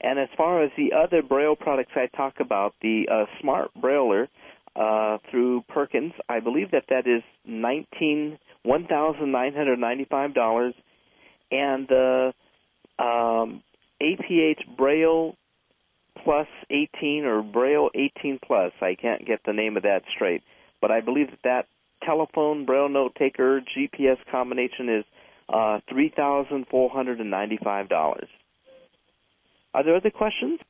And 0.00 0.18
as 0.18 0.28
far 0.36 0.62
as 0.62 0.70
the 0.76 0.92
other 0.92 1.22
Braille 1.22 1.56
products 1.56 1.92
I 1.96 2.06
talk 2.14 2.34
about, 2.38 2.74
the 2.82 3.08
uh, 3.10 3.24
Smart 3.40 3.70
Brailler 3.80 4.28
uh, 4.76 5.18
through 5.30 5.62
Perkins, 5.68 6.12
I 6.28 6.40
believe 6.40 6.70
that 6.72 6.84
that 6.90 7.06
is 7.06 7.22
nineteen 7.46 8.38
one 8.62 8.86
thousand 8.86 9.32
nine 9.32 9.54
hundred 9.54 9.78
ninety-five 9.78 10.34
dollars, 10.34 10.74
and 11.50 11.88
the 11.88 12.32
um, 12.98 13.62
APH 14.02 14.76
Braille 14.76 15.36
Plus 16.24 16.48
18 16.70 17.24
or 17.24 17.42
Braille 17.42 17.90
18 17.94 18.40
Plus. 18.44 18.72
I 18.80 18.96
can't 19.00 19.24
get 19.26 19.40
the 19.46 19.52
name 19.52 19.76
of 19.76 19.84
that 19.84 20.00
straight, 20.14 20.42
but 20.80 20.90
I 20.90 21.00
believe 21.00 21.30
that 21.30 21.42
that 21.44 21.66
telephone 22.06 22.64
Braille 22.64 22.88
note 22.88 23.14
taker 23.18 23.60
GPS 23.60 24.16
combination 24.30 24.88
is 24.88 25.04
uh, 25.52 25.80
three 25.90 26.12
thousand 26.16 26.66
four 26.70 26.88
hundred 26.88 27.20
and 27.20 27.30
ninety-five 27.30 27.88
dollars. 27.88 28.28
Are 29.74 29.84
there 29.84 29.96
other 29.96 30.10
questions? 30.10 30.60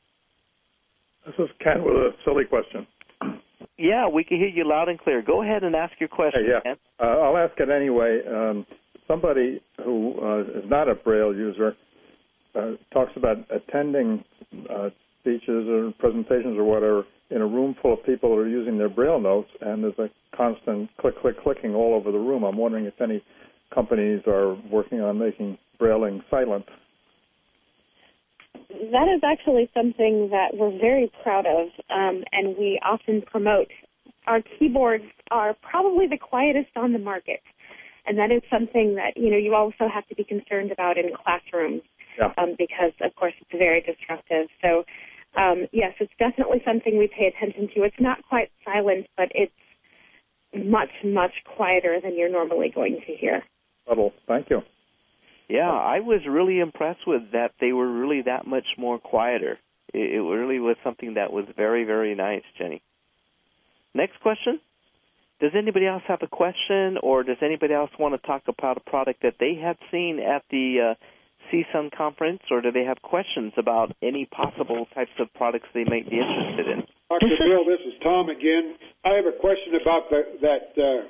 This 1.24 1.34
is 1.38 1.48
Ken 1.62 1.84
with 1.84 1.94
a 1.94 2.10
silly 2.24 2.44
question. 2.44 2.86
Yeah, 3.78 4.08
we 4.08 4.24
can 4.24 4.38
hear 4.38 4.48
you 4.48 4.66
loud 4.66 4.88
and 4.88 4.98
clear. 4.98 5.22
Go 5.22 5.42
ahead 5.42 5.62
and 5.62 5.76
ask 5.76 5.92
your 6.00 6.08
question. 6.08 6.44
Hey, 6.46 6.70
yeah. 6.70 6.74
Uh, 6.98 7.18
I'll 7.20 7.36
ask 7.36 7.52
it 7.58 7.68
anyway. 7.68 8.20
Um, 8.26 8.66
somebody 9.06 9.60
who 9.84 10.14
uh, 10.22 10.58
is 10.58 10.64
not 10.68 10.88
a 10.88 10.94
Braille 10.94 11.34
user 11.34 11.76
uh, 12.54 12.72
talks 12.92 13.12
about 13.16 13.36
attending 13.50 14.24
uh, 14.70 14.88
speeches 15.26 15.66
or 15.68 15.92
presentations 15.98 16.56
or 16.56 16.64
whatever 16.64 17.04
in 17.30 17.42
a 17.42 17.46
room 17.46 17.74
full 17.82 17.94
of 17.94 18.04
people 18.06 18.30
that 18.30 18.42
are 18.42 18.48
using 18.48 18.78
their 18.78 18.88
Braille 18.88 19.20
notes, 19.20 19.50
and 19.60 19.82
there's 19.82 19.98
a 19.98 20.08
constant 20.36 20.88
click, 20.98 21.20
click, 21.20 21.34
clicking 21.42 21.74
all 21.74 21.94
over 21.94 22.12
the 22.12 22.18
room. 22.18 22.44
I'm 22.44 22.56
wondering 22.56 22.84
if 22.84 23.00
any 23.00 23.22
companies 23.74 24.22
are 24.28 24.54
working 24.70 25.00
on 25.00 25.18
making 25.18 25.58
Brailing 25.80 26.22
silent. 26.30 26.64
That 28.70 29.08
is 29.14 29.22
actually 29.24 29.68
something 29.74 30.28
that 30.30 30.50
we're 30.54 30.78
very 30.78 31.10
proud 31.22 31.46
of, 31.46 31.68
um, 31.90 32.22
and 32.32 32.56
we 32.56 32.78
often 32.84 33.22
promote. 33.22 33.68
Our 34.26 34.42
keyboards 34.58 35.04
are 35.30 35.56
probably 35.68 36.06
the 36.06 36.18
quietest 36.18 36.70
on 36.76 36.92
the 36.92 36.98
market, 36.98 37.40
and 38.06 38.16
that 38.18 38.30
is 38.30 38.42
something 38.50 38.94
that 38.94 39.16
you 39.16 39.30
know 39.30 39.36
you 39.36 39.54
also 39.54 39.88
have 39.92 40.06
to 40.08 40.14
be 40.14 40.24
concerned 40.24 40.70
about 40.70 40.96
in 40.96 41.10
classrooms 41.14 41.82
Yeah. 42.18 42.32
um, 42.38 42.54
because, 42.56 42.92
of 43.02 43.14
course, 43.16 43.34
it's 43.40 43.50
very 43.52 43.82
disruptive. 43.82 44.48
So, 44.62 44.84
um, 45.36 45.66
yes, 45.72 45.92
it's 46.00 46.12
definitely 46.18 46.62
something 46.64 46.98
we 46.98 47.08
pay 47.08 47.26
attention 47.26 47.68
to. 47.74 47.82
It's 47.82 48.00
not 48.00 48.18
quite 48.28 48.50
silent, 48.64 49.06
but 49.16 49.28
it's 49.34 49.52
much, 50.54 50.90
much 51.04 51.32
quieter 51.56 52.00
than 52.02 52.16
you're 52.16 52.32
normally 52.32 52.70
going 52.74 53.00
to 53.06 53.14
hear. 53.14 53.42
Subtle. 53.88 54.12
Thank 54.26 54.50
you. 54.50 54.62
Yeah, 55.48 55.70
I 55.70 56.00
was 56.00 56.22
really 56.28 56.58
impressed 56.58 57.06
with 57.06 57.32
that. 57.32 57.52
They 57.60 57.72
were 57.72 57.90
really 57.90 58.22
that 58.22 58.46
much 58.46 58.66
more 58.76 58.98
quieter. 58.98 59.58
It, 59.94 60.14
it 60.14 60.20
really 60.20 60.58
was 60.58 60.76
something 60.82 61.14
that 61.14 61.32
was 61.32 61.44
very, 61.56 61.84
very 61.84 62.14
nice, 62.14 62.42
Jenny. 62.58 62.82
Next 63.94 64.20
question. 64.20 64.60
Does 65.38 65.52
anybody 65.56 65.86
else 65.86 66.02
have 66.08 66.20
a 66.22 66.26
question, 66.26 66.96
or 67.02 67.22
does 67.22 67.36
anybody 67.42 67.74
else 67.74 67.90
want 67.98 68.20
to 68.20 68.26
talk 68.26 68.42
about 68.48 68.78
a 68.78 68.90
product 68.90 69.22
that 69.22 69.34
they 69.38 69.60
have 69.62 69.76
seen 69.90 70.18
at 70.18 70.42
the 70.50 70.92
uh, 70.92 70.94
CSUN 71.52 71.90
conference, 71.96 72.42
or 72.50 72.60
do 72.60 72.72
they 72.72 72.84
have 72.84 73.00
questions 73.02 73.52
about 73.56 73.94
any 74.02 74.26
possible 74.26 74.86
types 74.94 75.10
of 75.18 75.32
products 75.34 75.68
they 75.74 75.84
might 75.84 76.08
be 76.08 76.18
interested 76.18 76.66
in? 76.68 76.84
Dr. 77.08 77.26
Bill, 77.38 77.64
this 77.64 77.80
is 77.86 77.94
Tom 78.02 78.28
again. 78.28 78.74
I 79.04 79.14
have 79.14 79.26
a 79.26 79.38
question 79.38 79.74
about 79.80 80.10
the, 80.10 80.22
that 80.42 80.82
uh, 80.82 81.06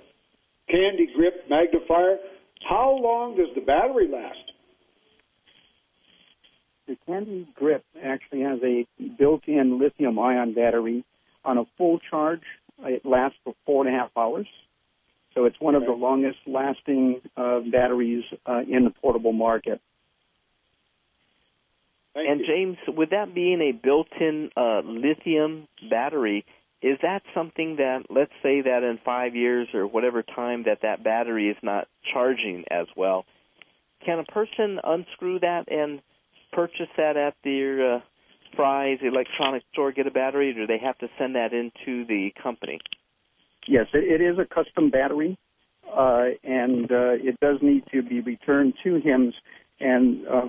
Candy 0.71 1.09
Grip 1.17 1.35
magnifier. 1.49 2.19
How 2.69 2.91
long 3.01 3.37
does 3.37 3.49
the 3.55 3.61
battery 3.61 4.09
last? 4.13 4.53
The 6.87 6.97
Candy 7.07 7.49
Grip 7.55 7.85
actually 8.03 8.43
has 8.43 8.61
a 8.63 8.87
built-in 9.19 9.81
lithium-ion 9.81 10.55
battery. 10.55 11.05
On 11.45 11.59
a 11.59 11.65
full 11.79 11.99
charge, 12.11 12.43
it 12.83 13.05
lasts 13.05 13.39
for 13.45 13.55
four 13.65 13.87
and 13.87 13.95
a 13.95 13.99
half 13.99 14.11
hours. 14.17 14.47
So 15.35 15.45
it's 15.45 15.61
one 15.61 15.75
of 15.75 15.85
the 15.85 15.93
longest-lasting 15.93 17.21
uh, 17.37 17.61
batteries 17.71 18.25
uh, 18.47 18.61
in 18.61 18.85
the 18.85 18.91
portable 19.03 19.33
market. 19.33 19.81
Thank 22.17 22.31
and 22.31 22.41
you. 22.41 22.47
James, 22.47 22.79
with 22.89 23.11
that 23.11 23.35
being 23.35 23.61
a 23.61 23.73
built-in 23.73 24.49
uh, 24.57 24.81
lithium 24.83 25.69
battery, 25.91 26.47
is 26.81 26.97
that 27.03 27.21
something 27.35 27.77
that, 27.77 28.05
let's 28.09 28.33
say 28.43 28.63
that 28.63 28.83
in 28.83 28.99
five 29.05 29.37
years 29.37 29.69
or 29.75 29.87
whatever 29.87 30.23
time 30.23 30.63
that 30.65 30.79
that 30.81 31.05
battery 31.05 31.51
is 31.51 31.57
not 31.63 31.89
charging 32.15 32.65
as 32.71 32.87
well, 32.97 33.27
can 34.05 34.19
a 34.19 34.25
person 34.25 34.79
unscrew 34.83 35.41
that 35.41 35.65
and 35.71 36.01
purchase 36.53 36.89
that 36.97 37.19
at 37.19 37.35
their 37.45 37.97
uh, 37.97 38.01
Fry's 38.55 38.99
electronics 39.03 39.67
store, 39.75 39.93
get 39.93 40.07
a 40.07 40.11
battery, 40.11 40.53
or 40.53 40.55
do 40.55 40.67
they 40.67 40.79
have 40.83 40.97
to 40.99 41.09
send 41.19 41.35
that 41.35 41.53
into 41.53 42.07
the 42.07 42.31
company? 42.43 42.79
Yes, 43.69 43.89
it, 43.93 44.21
it 44.21 44.25
is 44.25 44.39
a 44.39 44.47
custom 44.47 44.89
battery, 44.89 45.37
uh, 45.87 46.25
and 46.43 46.91
uh, 46.91 47.13
it 47.21 47.39
does 47.41 47.59
need 47.61 47.85
to 47.93 48.03
be 48.03 48.21
returned 48.21 48.73
to 48.85 49.01
HIMS. 49.05 49.35
And 49.81 50.27
uh, 50.27 50.49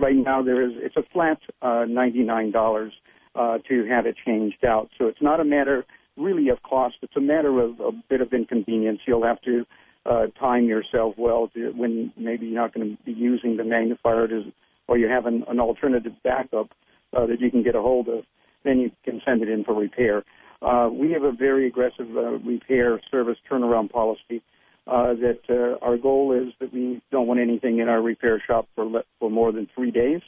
right 0.00 0.14
now 0.14 0.42
there 0.42 0.62
is 0.62 0.72
it's 0.76 0.96
a 0.96 1.02
flat 1.12 1.38
uh, 1.62 1.84
ninety-nine 1.88 2.52
dollars 2.52 2.92
uh, 3.34 3.58
to 3.68 3.86
have 3.86 4.06
it 4.06 4.16
changed 4.24 4.64
out. 4.64 4.88
So 4.98 5.06
it's 5.06 5.22
not 5.22 5.40
a 5.40 5.44
matter 5.44 5.84
really 6.16 6.48
of 6.48 6.62
cost. 6.62 6.96
It's 7.02 7.16
a 7.16 7.20
matter 7.20 7.60
of 7.60 7.80
a 7.80 7.90
bit 8.08 8.20
of 8.20 8.32
inconvenience. 8.32 9.00
You'll 9.06 9.24
have 9.24 9.40
to 9.42 9.64
uh, 10.04 10.26
time 10.38 10.66
yourself 10.66 11.14
well 11.16 11.48
to 11.54 11.72
when 11.72 12.12
maybe 12.16 12.46
you're 12.46 12.60
not 12.60 12.74
going 12.74 12.96
to 12.96 13.02
be 13.04 13.12
using 13.12 13.56
the 13.56 13.64
magnifier 13.64 14.28
to, 14.28 14.52
or 14.88 14.98
you 14.98 15.08
have 15.08 15.26
an, 15.26 15.44
an 15.48 15.58
alternative 15.58 16.12
backup 16.22 16.70
uh, 17.16 17.26
that 17.26 17.40
you 17.40 17.50
can 17.50 17.62
get 17.62 17.74
a 17.74 17.80
hold 17.80 18.08
of. 18.08 18.24
Then 18.64 18.78
you 18.78 18.90
can 19.04 19.20
send 19.24 19.42
it 19.42 19.48
in 19.48 19.64
for 19.64 19.74
repair. 19.74 20.22
Uh, 20.60 20.88
we 20.92 21.10
have 21.12 21.24
a 21.24 21.32
very 21.32 21.66
aggressive 21.66 22.06
uh, 22.16 22.38
repair 22.38 23.00
service 23.10 23.38
turnaround 23.50 23.90
policy. 23.90 24.42
Uh, 24.84 25.14
that 25.14 25.38
uh, 25.48 25.84
our 25.84 25.96
goal 25.96 26.32
is 26.32 26.52
that 26.58 26.72
we 26.72 27.00
don't 27.12 27.28
want 27.28 27.38
anything 27.38 27.78
in 27.78 27.88
our 27.88 28.02
repair 28.02 28.42
shop 28.44 28.66
for 28.74 28.84
le- 28.84 29.04
for 29.20 29.30
more 29.30 29.52
than 29.52 29.68
three 29.76 29.92
days. 29.92 30.20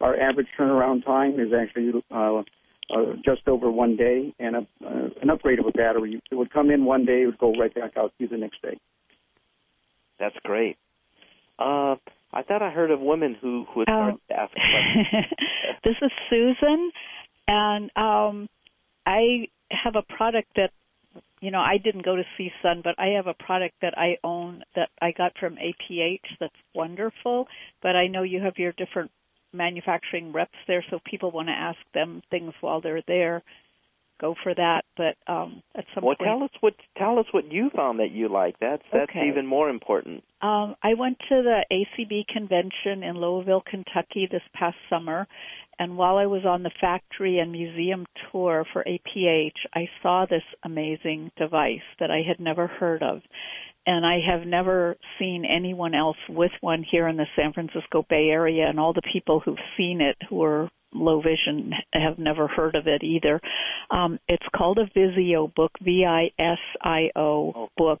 Our 0.00 0.18
average 0.18 0.48
turnaround 0.58 1.04
time 1.04 1.38
is 1.38 1.52
actually 1.52 1.92
uh, 2.10 2.38
uh, 2.38 3.14
just 3.24 3.46
over 3.46 3.70
one 3.70 3.94
day, 3.96 4.34
and 4.40 4.56
a, 4.56 4.66
uh, 4.84 5.08
an 5.22 5.30
upgrade 5.30 5.60
of 5.60 5.66
a 5.66 5.70
battery. 5.70 6.20
It 6.28 6.34
would 6.34 6.52
come 6.52 6.70
in 6.70 6.84
one 6.84 7.04
day, 7.04 7.22
it 7.22 7.26
would 7.26 7.38
go 7.38 7.52
right 7.52 7.72
back 7.72 7.96
out 7.96 8.12
to 8.18 8.24
you 8.24 8.28
the 8.28 8.36
next 8.36 8.60
day. 8.62 8.76
That's 10.18 10.34
great. 10.44 10.76
Uh, 11.58 11.94
I 12.32 12.42
thought 12.42 12.62
I 12.62 12.70
heard 12.70 12.90
of 12.90 13.00
women 13.00 13.36
who 13.40 13.64
who 13.72 13.80
would 13.80 13.88
start 13.88 14.14
Oh. 14.14 14.20
to 14.28 14.40
ask 14.40 14.52
questions. 14.52 15.26
this 15.84 15.96
is 16.02 16.10
Susan, 16.28 16.90
and 17.46 17.90
um, 17.96 18.48
I 19.06 19.46
have 19.70 19.94
a 19.94 20.02
product 20.02 20.48
that 20.56 20.70
you 21.40 21.50
know 21.50 21.60
I 21.60 21.78
didn't 21.82 22.04
go 22.04 22.16
to 22.16 22.22
CSUN, 22.38 22.82
but 22.82 22.94
I 22.98 23.16
have 23.16 23.26
a 23.26 23.34
product 23.34 23.74
that 23.82 23.96
I 23.96 24.16
own 24.24 24.62
that 24.76 24.90
I 25.00 25.12
got 25.12 25.32
from 25.38 25.56
APH 25.56 26.20
that's 26.38 26.54
wonderful. 26.74 27.46
But 27.82 27.96
I 27.96 28.06
know 28.06 28.22
you 28.22 28.40
have 28.42 28.58
your 28.58 28.72
different 28.72 29.10
manufacturing 29.52 30.32
reps 30.32 30.58
there, 30.66 30.84
so 30.90 30.98
people 31.04 31.30
want 31.30 31.48
to 31.48 31.52
ask 31.52 31.78
them 31.94 32.22
things 32.30 32.52
while 32.60 32.80
they're 32.80 33.02
there. 33.06 33.42
Go 34.20 34.34
for 34.42 34.54
that, 34.54 34.82
but 34.98 35.16
um, 35.32 35.62
at 35.74 35.86
some 35.94 36.04
well, 36.04 36.14
point. 36.14 36.28
tell 36.28 36.42
us 36.42 36.50
what 36.60 36.74
tell 36.98 37.18
us 37.18 37.24
what 37.30 37.50
you 37.50 37.70
found 37.74 38.00
that 38.00 38.10
you 38.10 38.28
like. 38.28 38.54
That's 38.60 38.82
that's 38.92 39.10
Okay. 39.10 39.28
even 39.28 39.46
more 39.46 39.70
important. 39.70 40.22
Um, 40.42 40.76
I 40.82 40.92
went 40.92 41.18
to 41.30 41.42
the 41.42 41.64
ACB 41.72 42.26
convention 42.28 43.02
in 43.02 43.18
Louisville, 43.18 43.62
Kentucky 43.66 44.28
this 44.30 44.42
past 44.52 44.76
summer, 44.90 45.26
and 45.80 45.96
while 45.96 46.18
I 46.18 46.26
was 46.26 46.44
on 46.44 46.62
the 46.62 46.70
factory 46.78 47.38
and 47.38 47.50
museum 47.50 48.04
tour 48.30 48.66
for 48.70 48.84
APH, 48.84 49.56
I 49.74 49.88
saw 50.02 50.26
this 50.26 50.42
amazing 50.62 51.32
device 51.38 51.80
that 51.98 52.10
I 52.10 52.20
had 52.20 52.38
never 52.38 52.66
heard 52.66 53.02
of. 53.02 53.22
And 53.86 54.04
I 54.04 54.18
have 54.30 54.46
never 54.46 54.96
seen 55.18 55.46
anyone 55.46 55.94
else 55.94 56.18
with 56.28 56.50
one 56.60 56.84
here 56.88 57.08
in 57.08 57.16
the 57.16 57.24
San 57.34 57.54
Francisco 57.54 58.04
Bay 58.10 58.28
Area, 58.28 58.68
and 58.68 58.78
all 58.78 58.92
the 58.92 59.00
people 59.10 59.40
who've 59.40 59.56
seen 59.78 60.02
it 60.02 60.18
who 60.28 60.42
are 60.42 60.68
low 60.92 61.22
vision 61.22 61.72
have 61.92 62.18
never 62.18 62.46
heard 62.46 62.74
of 62.74 62.86
it 62.86 63.02
either. 63.02 63.40
Um, 63.90 64.18
it's 64.28 64.46
called 64.54 64.78
a 64.78 64.84
Visio 64.94 65.50
book, 65.54 65.72
V-I-S-I-O 65.82 67.70
book. 67.76 68.00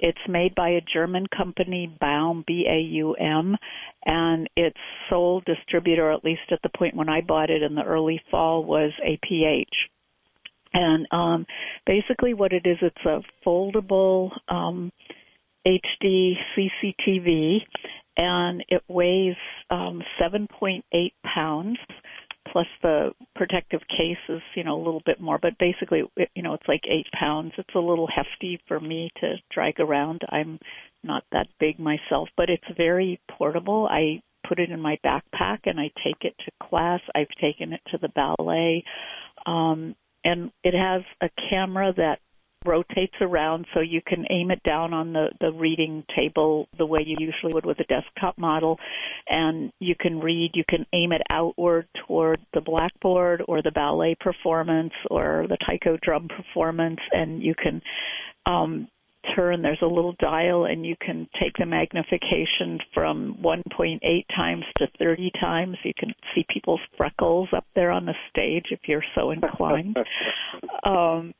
It's 0.00 0.18
made 0.28 0.54
by 0.54 0.70
a 0.70 0.80
German 0.92 1.26
company, 1.26 1.94
Baum, 2.00 2.44
B-A-U-M, 2.46 3.56
and 4.04 4.48
its 4.56 4.76
sole 5.08 5.42
distributor, 5.46 6.10
at 6.10 6.24
least 6.24 6.42
at 6.50 6.60
the 6.62 6.70
point 6.76 6.96
when 6.96 7.08
I 7.08 7.20
bought 7.20 7.50
it 7.50 7.62
in 7.62 7.74
the 7.74 7.82
early 7.82 8.20
fall, 8.30 8.64
was 8.64 8.92
APH. 9.06 9.64
And 10.72 11.06
um, 11.12 11.46
basically, 11.86 12.34
what 12.34 12.52
it 12.52 12.66
is, 12.66 12.78
it's 12.82 13.04
a 13.06 13.20
foldable 13.46 14.30
um, 14.48 14.90
HD 15.66 16.32
CCTV, 16.56 17.58
and 18.16 18.64
it 18.68 18.82
weighs 18.88 19.36
um, 19.70 20.02
7.8 20.20 20.82
pounds. 21.34 21.78
Plus 22.52 22.66
the 22.82 23.12
protective 23.34 23.80
case 23.88 24.18
is, 24.28 24.42
you 24.54 24.64
know, 24.64 24.76
a 24.76 24.84
little 24.84 25.02
bit 25.06 25.18
more, 25.18 25.38
but 25.40 25.56
basically, 25.58 26.02
you 26.34 26.42
know, 26.42 26.52
it's 26.52 26.68
like 26.68 26.82
eight 26.86 27.06
pounds. 27.18 27.52
It's 27.56 27.74
a 27.74 27.78
little 27.78 28.06
hefty 28.06 28.60
for 28.68 28.78
me 28.78 29.10
to 29.20 29.36
drag 29.50 29.80
around. 29.80 30.22
I'm 30.28 30.58
not 31.04 31.24
that 31.32 31.48
big 31.60 31.78
myself, 31.78 32.28
but 32.36 32.50
it's 32.50 32.76
very 32.76 33.20
portable. 33.30 33.86
I 33.90 34.20
put 34.48 34.58
it 34.58 34.70
in 34.70 34.80
my 34.80 34.98
backpack 35.04 35.60
and 35.64 35.80
I 35.80 35.90
take 36.04 36.22
it 36.22 36.34
to 36.44 36.68
class. 36.68 37.00
I've 37.14 37.28
taken 37.40 37.72
it 37.72 37.80
to 37.90 37.98
the 37.98 38.08
ballet. 38.08 38.84
Um, 39.46 39.94
and 40.24 40.50
it 40.62 40.74
has 40.74 41.02
a 41.22 41.28
camera 41.50 41.92
that 41.96 42.18
rotates 42.64 43.14
around 43.20 43.66
so 43.74 43.80
you 43.80 44.00
can 44.06 44.24
aim 44.30 44.50
it 44.50 44.62
down 44.62 44.94
on 44.94 45.12
the, 45.12 45.26
the 45.40 45.52
reading 45.52 46.02
table 46.16 46.66
the 46.78 46.86
way 46.86 47.00
you 47.04 47.16
usually 47.18 47.52
would 47.52 47.66
with 47.66 47.78
a 47.80 47.84
desktop 47.84 48.38
model 48.38 48.78
and 49.28 49.70
you 49.80 49.94
can 49.98 50.18
read 50.18 50.50
you 50.54 50.64
can 50.68 50.86
aim 50.94 51.12
it 51.12 51.20
outward 51.30 51.86
toward 52.06 52.40
the 52.54 52.60
blackboard 52.60 53.42
or 53.48 53.60
the 53.60 53.70
ballet 53.70 54.16
performance 54.18 54.92
or 55.10 55.46
the 55.48 55.58
taiko 55.68 55.98
drum 56.02 56.26
performance 56.28 57.00
and 57.12 57.42
you 57.42 57.54
can 57.54 57.82
um 58.46 58.88
turn 59.34 59.62
there's 59.62 59.82
a 59.82 59.86
little 59.86 60.14
dial 60.18 60.64
and 60.64 60.84
you 60.84 60.94
can 61.00 61.28
take 61.40 61.52
the 61.58 61.66
magnification 61.66 62.78
from 62.92 63.36
1.8 63.42 63.98
times 64.34 64.64
to 64.78 64.86
30 64.98 65.30
times 65.40 65.76
you 65.84 65.92
can 65.98 66.12
see 66.34 66.44
people's 66.52 66.80
freckles 66.96 67.48
up 67.56 67.66
there 67.74 67.90
on 67.90 68.06
the 68.06 68.14
stage 68.30 68.66
if 68.70 68.80
you're 68.86 69.04
so 69.14 69.30
inclined 69.30 69.96
um 70.84 71.32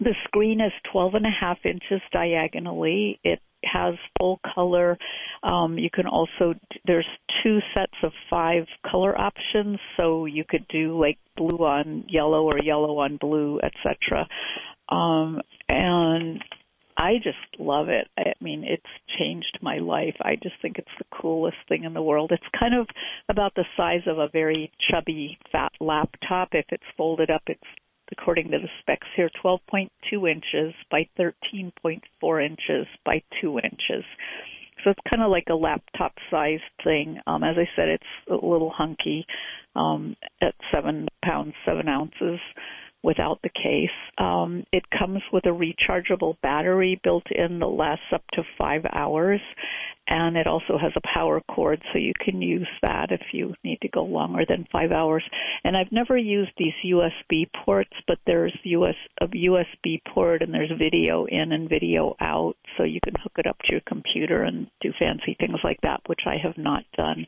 the 0.00 0.14
screen 0.24 0.60
is 0.60 0.72
12 0.92 1.14
and 1.14 1.26
a 1.26 1.30
half 1.30 1.58
inches 1.64 2.02
diagonally. 2.12 3.18
It 3.24 3.40
has 3.64 3.94
full 4.18 4.40
color. 4.54 4.98
Um, 5.42 5.78
you 5.78 5.88
can 5.90 6.06
also 6.06 6.54
there's 6.86 7.06
two 7.42 7.58
sets 7.74 7.96
of 8.02 8.12
five 8.28 8.64
color 8.90 9.18
options, 9.18 9.78
so 9.96 10.26
you 10.26 10.44
could 10.48 10.66
do 10.68 11.00
like 11.00 11.18
blue 11.36 11.64
on 11.64 12.04
yellow 12.08 12.44
or 12.44 12.58
yellow 12.62 12.98
on 12.98 13.16
blue, 13.16 13.58
etc. 13.60 14.28
Um, 14.88 15.40
and 15.68 16.42
I 16.96 17.16
just 17.22 17.60
love 17.60 17.88
it. 17.88 18.08
I 18.18 18.32
mean, 18.40 18.64
it's 18.64 18.82
changed 19.18 19.58
my 19.60 19.78
life. 19.78 20.16
I 20.20 20.36
just 20.36 20.54
think 20.62 20.78
it's 20.78 20.88
the 20.98 21.16
coolest 21.20 21.58
thing 21.68 21.84
in 21.84 21.92
the 21.92 22.02
world. 22.02 22.32
It's 22.32 22.58
kind 22.58 22.74
of 22.74 22.88
about 23.28 23.54
the 23.54 23.64
size 23.76 24.02
of 24.06 24.18
a 24.18 24.28
very 24.32 24.72
chubby, 24.90 25.38
fat 25.52 25.72
laptop. 25.80 26.50
If 26.52 26.66
it's 26.70 26.82
folded 26.96 27.30
up, 27.30 27.42
it's 27.46 27.60
according 28.12 28.50
to 28.52 28.58
the 28.58 28.68
specs 28.80 29.06
here, 29.14 29.30
12.2 29.44 29.90
inches 30.30 30.74
by 30.90 31.08
13.4 31.18 32.46
inches 32.46 32.86
by 33.04 33.22
2 33.40 33.58
inches. 33.58 34.04
So 34.84 34.90
it's 34.90 35.00
kind 35.08 35.22
of 35.22 35.30
like 35.30 35.46
a 35.50 35.54
laptop 35.54 36.12
sized 36.30 36.62
thing. 36.84 37.18
Um, 37.26 37.42
as 37.42 37.56
I 37.58 37.68
said, 37.74 37.88
it's 37.88 38.04
a 38.30 38.34
little 38.34 38.70
hunky 38.70 39.26
um, 39.74 40.16
at 40.40 40.54
7 40.72 41.08
pounds, 41.24 41.54
7 41.66 41.88
ounces 41.88 42.40
without 43.02 43.40
the 43.42 43.50
case. 43.50 43.90
Um, 44.18 44.64
it 44.72 44.84
comes 44.96 45.22
with 45.32 45.46
a 45.46 45.50
rechargeable 45.50 46.40
battery 46.42 47.00
built 47.02 47.26
in 47.30 47.58
that 47.60 47.66
lasts 47.66 48.06
up 48.12 48.24
to 48.32 48.42
5 48.58 48.82
hours. 48.92 49.40
And 50.08 50.36
it 50.36 50.46
also 50.46 50.78
has 50.80 50.92
a 50.94 51.00
power 51.14 51.40
cord, 51.40 51.82
so 51.92 51.98
you 51.98 52.12
can 52.24 52.40
use 52.40 52.68
that 52.80 53.10
if 53.10 53.20
you 53.32 53.54
need 53.64 53.80
to 53.82 53.88
go 53.88 54.04
longer 54.04 54.44
than 54.48 54.68
five 54.70 54.92
hours. 54.92 55.24
And 55.64 55.76
I've 55.76 55.90
never 55.90 56.16
used 56.16 56.52
these 56.56 56.74
USB 56.84 57.46
ports, 57.64 57.90
but 58.06 58.18
there's 58.24 58.56
US 58.62 58.94
a 59.20 59.26
USB 59.26 60.00
port 60.14 60.42
and 60.42 60.54
there's 60.54 60.70
video 60.78 61.24
in 61.24 61.50
and 61.50 61.68
video 61.68 62.14
out, 62.20 62.54
so 62.76 62.84
you 62.84 63.00
can 63.02 63.14
hook 63.20 63.32
it 63.38 63.48
up 63.48 63.58
to 63.64 63.72
your 63.72 63.80
computer 63.80 64.44
and 64.44 64.68
do 64.80 64.92
fancy 64.96 65.36
things 65.40 65.58
like 65.64 65.80
that, 65.82 66.02
which 66.06 66.22
I 66.24 66.36
have 66.40 66.56
not 66.56 66.84
done. 66.96 67.26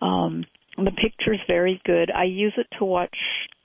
Um, 0.00 0.44
the 0.84 0.92
picture's 0.92 1.40
very 1.46 1.80
good. 1.84 2.10
I 2.10 2.24
use 2.24 2.54
it 2.56 2.66
to 2.78 2.84
watch 2.84 3.16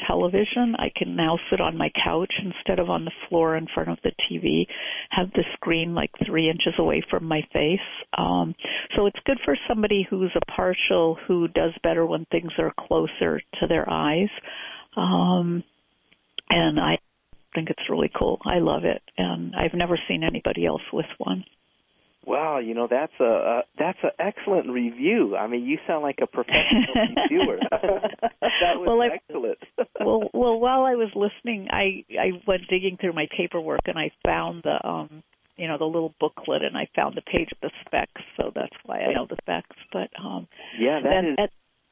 television. 0.07 0.76
I 0.78 0.91
can 0.95 1.16
now 1.16 1.38
sit 1.49 1.61
on 1.61 1.78
my 1.78 1.89
couch 2.03 2.34
instead 2.43 2.80
of 2.80 2.89
on 2.89 3.05
the 3.05 3.11
floor 3.30 3.55
in 3.55 3.68
front 3.74 3.89
of 3.89 3.99
the 4.03 4.11
TV, 4.30 4.66
have 5.11 5.32
the 5.34 5.43
screen 5.53 5.93
like 5.93 6.11
three 6.26 6.49
inches 6.49 6.74
away 6.78 7.03
from 7.09 7.26
my 7.26 7.41
face. 7.53 7.80
Um, 8.18 8.55
so 8.95 9.05
it's 9.05 9.20
good 9.26 9.39
for 9.45 9.55
somebody 9.68 10.05
who's 10.09 10.32
a 10.36 10.51
partial 10.51 11.18
who 11.28 11.47
does 11.47 11.72
better 11.84 12.05
when 12.05 12.26
things 12.26 12.51
are 12.57 12.74
closer 12.88 13.41
to 13.59 13.68
their 13.68 13.89
eyes. 13.89 14.30
Um, 14.97 15.64
and 16.49 16.80
I 16.80 16.97
think 17.55 17.70
it's 17.70 17.89
really 17.89 18.11
cool. 18.18 18.39
I 18.45 18.59
love 18.59 18.86
it. 18.86 19.01
And 19.18 19.55
I've 19.55 19.74
never 19.74 19.99
seen 20.07 20.24
anybody 20.24 20.66
else 20.66 20.82
with 20.91 21.05
one. 21.18 21.45
Wow, 22.26 22.59
you 22.59 22.74
know 22.74 22.88
that's 22.89 23.13
a 23.19 23.24
uh, 23.26 23.61
that's 23.78 23.97
an 24.03 24.11
excellent 24.19 24.69
review. 24.69 25.36
I 25.36 25.47
mean, 25.47 25.65
you 25.65 25.78
sound 25.88 26.03
like 26.03 26.19
a 26.21 26.28
professional 26.28 26.93
reviewer. 27.30 27.59
that 27.71 28.80
was 28.80 28.88
Well, 28.88 29.01
I- 29.01 29.15
excellent. 29.15 29.57
well, 29.99 30.30
well, 30.34 30.59
while 30.59 30.84
I 30.86 30.95
was 30.95 31.09
listening, 31.15 31.67
I 31.71 32.05
I 32.19 32.32
went 32.47 32.63
digging 32.69 32.97
through 32.99 33.13
my 33.13 33.28
paperwork 33.36 33.82
and 33.88 33.97
I 33.97 34.11
found 34.26 34.63
the 34.63 34.88
um 34.88 35.24
you 35.57 35.67
know 35.67 35.78
the 35.78 35.86
little 35.86 36.13
booklet 36.19 36.63
and 36.63 36.78
I 36.78 36.88
found 36.95 37.15
the 37.15 37.21
page 37.21 37.49
of 37.51 37.57
the 37.61 37.71
specs, 37.86 38.21
so 38.38 38.51
that's 38.55 38.76
why 38.86 38.99
I 39.01 39.13
know 39.13 39.28
the 39.30 39.38
specs. 39.41 39.76
But 39.91 40.09
um 40.17 40.47
yeah, 40.80 40.99
that 41.03 41.09
then 41.09 41.36
is 41.45 41.49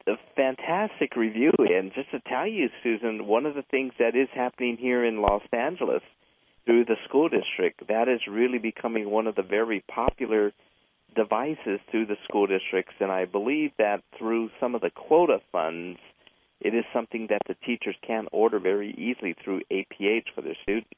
a 0.08 0.16
fantastic 0.36 1.16
review. 1.16 1.52
And 1.60 1.92
just 1.94 2.10
to 2.12 2.20
tell 2.22 2.48
you, 2.48 2.70
Susan, 2.84 3.28
one 3.28 3.46
of 3.46 3.54
the 3.54 3.64
things 3.70 3.94
that 4.00 4.16
is 4.16 4.30
happening 4.34 4.78
here 4.80 5.06
in 5.06 5.22
Los 5.22 5.44
Angeles 5.54 6.02
through 6.66 6.86
the 6.86 6.96
school 7.08 7.30
district, 7.30 7.88
that 7.88 8.08
is 8.08 8.22
really 8.30 8.60
becoming 8.60 9.10
one 9.10 9.28
of 9.28 9.36
the 9.36 9.44
very 9.44 9.84
popular 9.94 10.52
devices 11.16 11.80
through 11.90 12.06
the 12.06 12.18
school 12.28 12.48
districts. 12.48 12.94
And 13.00 13.12
I 13.12 13.26
believe 13.26 13.72
that 13.78 14.02
through 14.18 14.50
some 14.60 14.76
of 14.76 14.82
the 14.82 14.92
quota 14.92 15.40
funds, 15.52 16.00
it 16.60 16.76
is 16.76 16.86
something 16.94 17.28
that 17.30 17.42
the 17.48 17.56
teachers 17.66 17.96
can 18.06 18.28
order 18.32 18.60
very 18.60 18.92
easily 18.92 19.36
through 19.44 19.62
APH 19.72 20.26
for 20.36 20.42
their 20.42 20.56
students. 20.62 20.90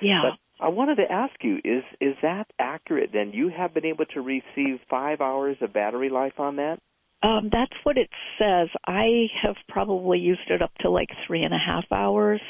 yeah. 0.00 0.22
But 0.30 0.64
I 0.64 0.68
wanted 0.68 0.96
to 0.96 1.10
ask 1.10 1.34
you, 1.42 1.56
is 1.64 1.82
is 2.00 2.14
that 2.22 2.46
accurate? 2.58 3.10
Then 3.12 3.32
you 3.32 3.48
have 3.56 3.74
been 3.74 3.84
able 3.84 4.06
to 4.06 4.20
receive 4.20 4.78
five 4.88 5.20
hours 5.20 5.56
of 5.60 5.72
battery 5.72 6.10
life 6.10 6.38
on 6.38 6.56
that? 6.56 6.78
Um, 7.22 7.48
that's 7.50 7.72
what 7.84 7.96
it 7.96 8.10
says. 8.38 8.68
I 8.86 9.26
have 9.42 9.56
probably 9.68 10.18
used 10.18 10.48
it 10.50 10.62
up 10.62 10.72
to 10.80 10.90
like 10.90 11.08
three 11.26 11.42
and 11.42 11.54
a 11.54 11.58
half 11.58 11.84
hours. 11.90 12.40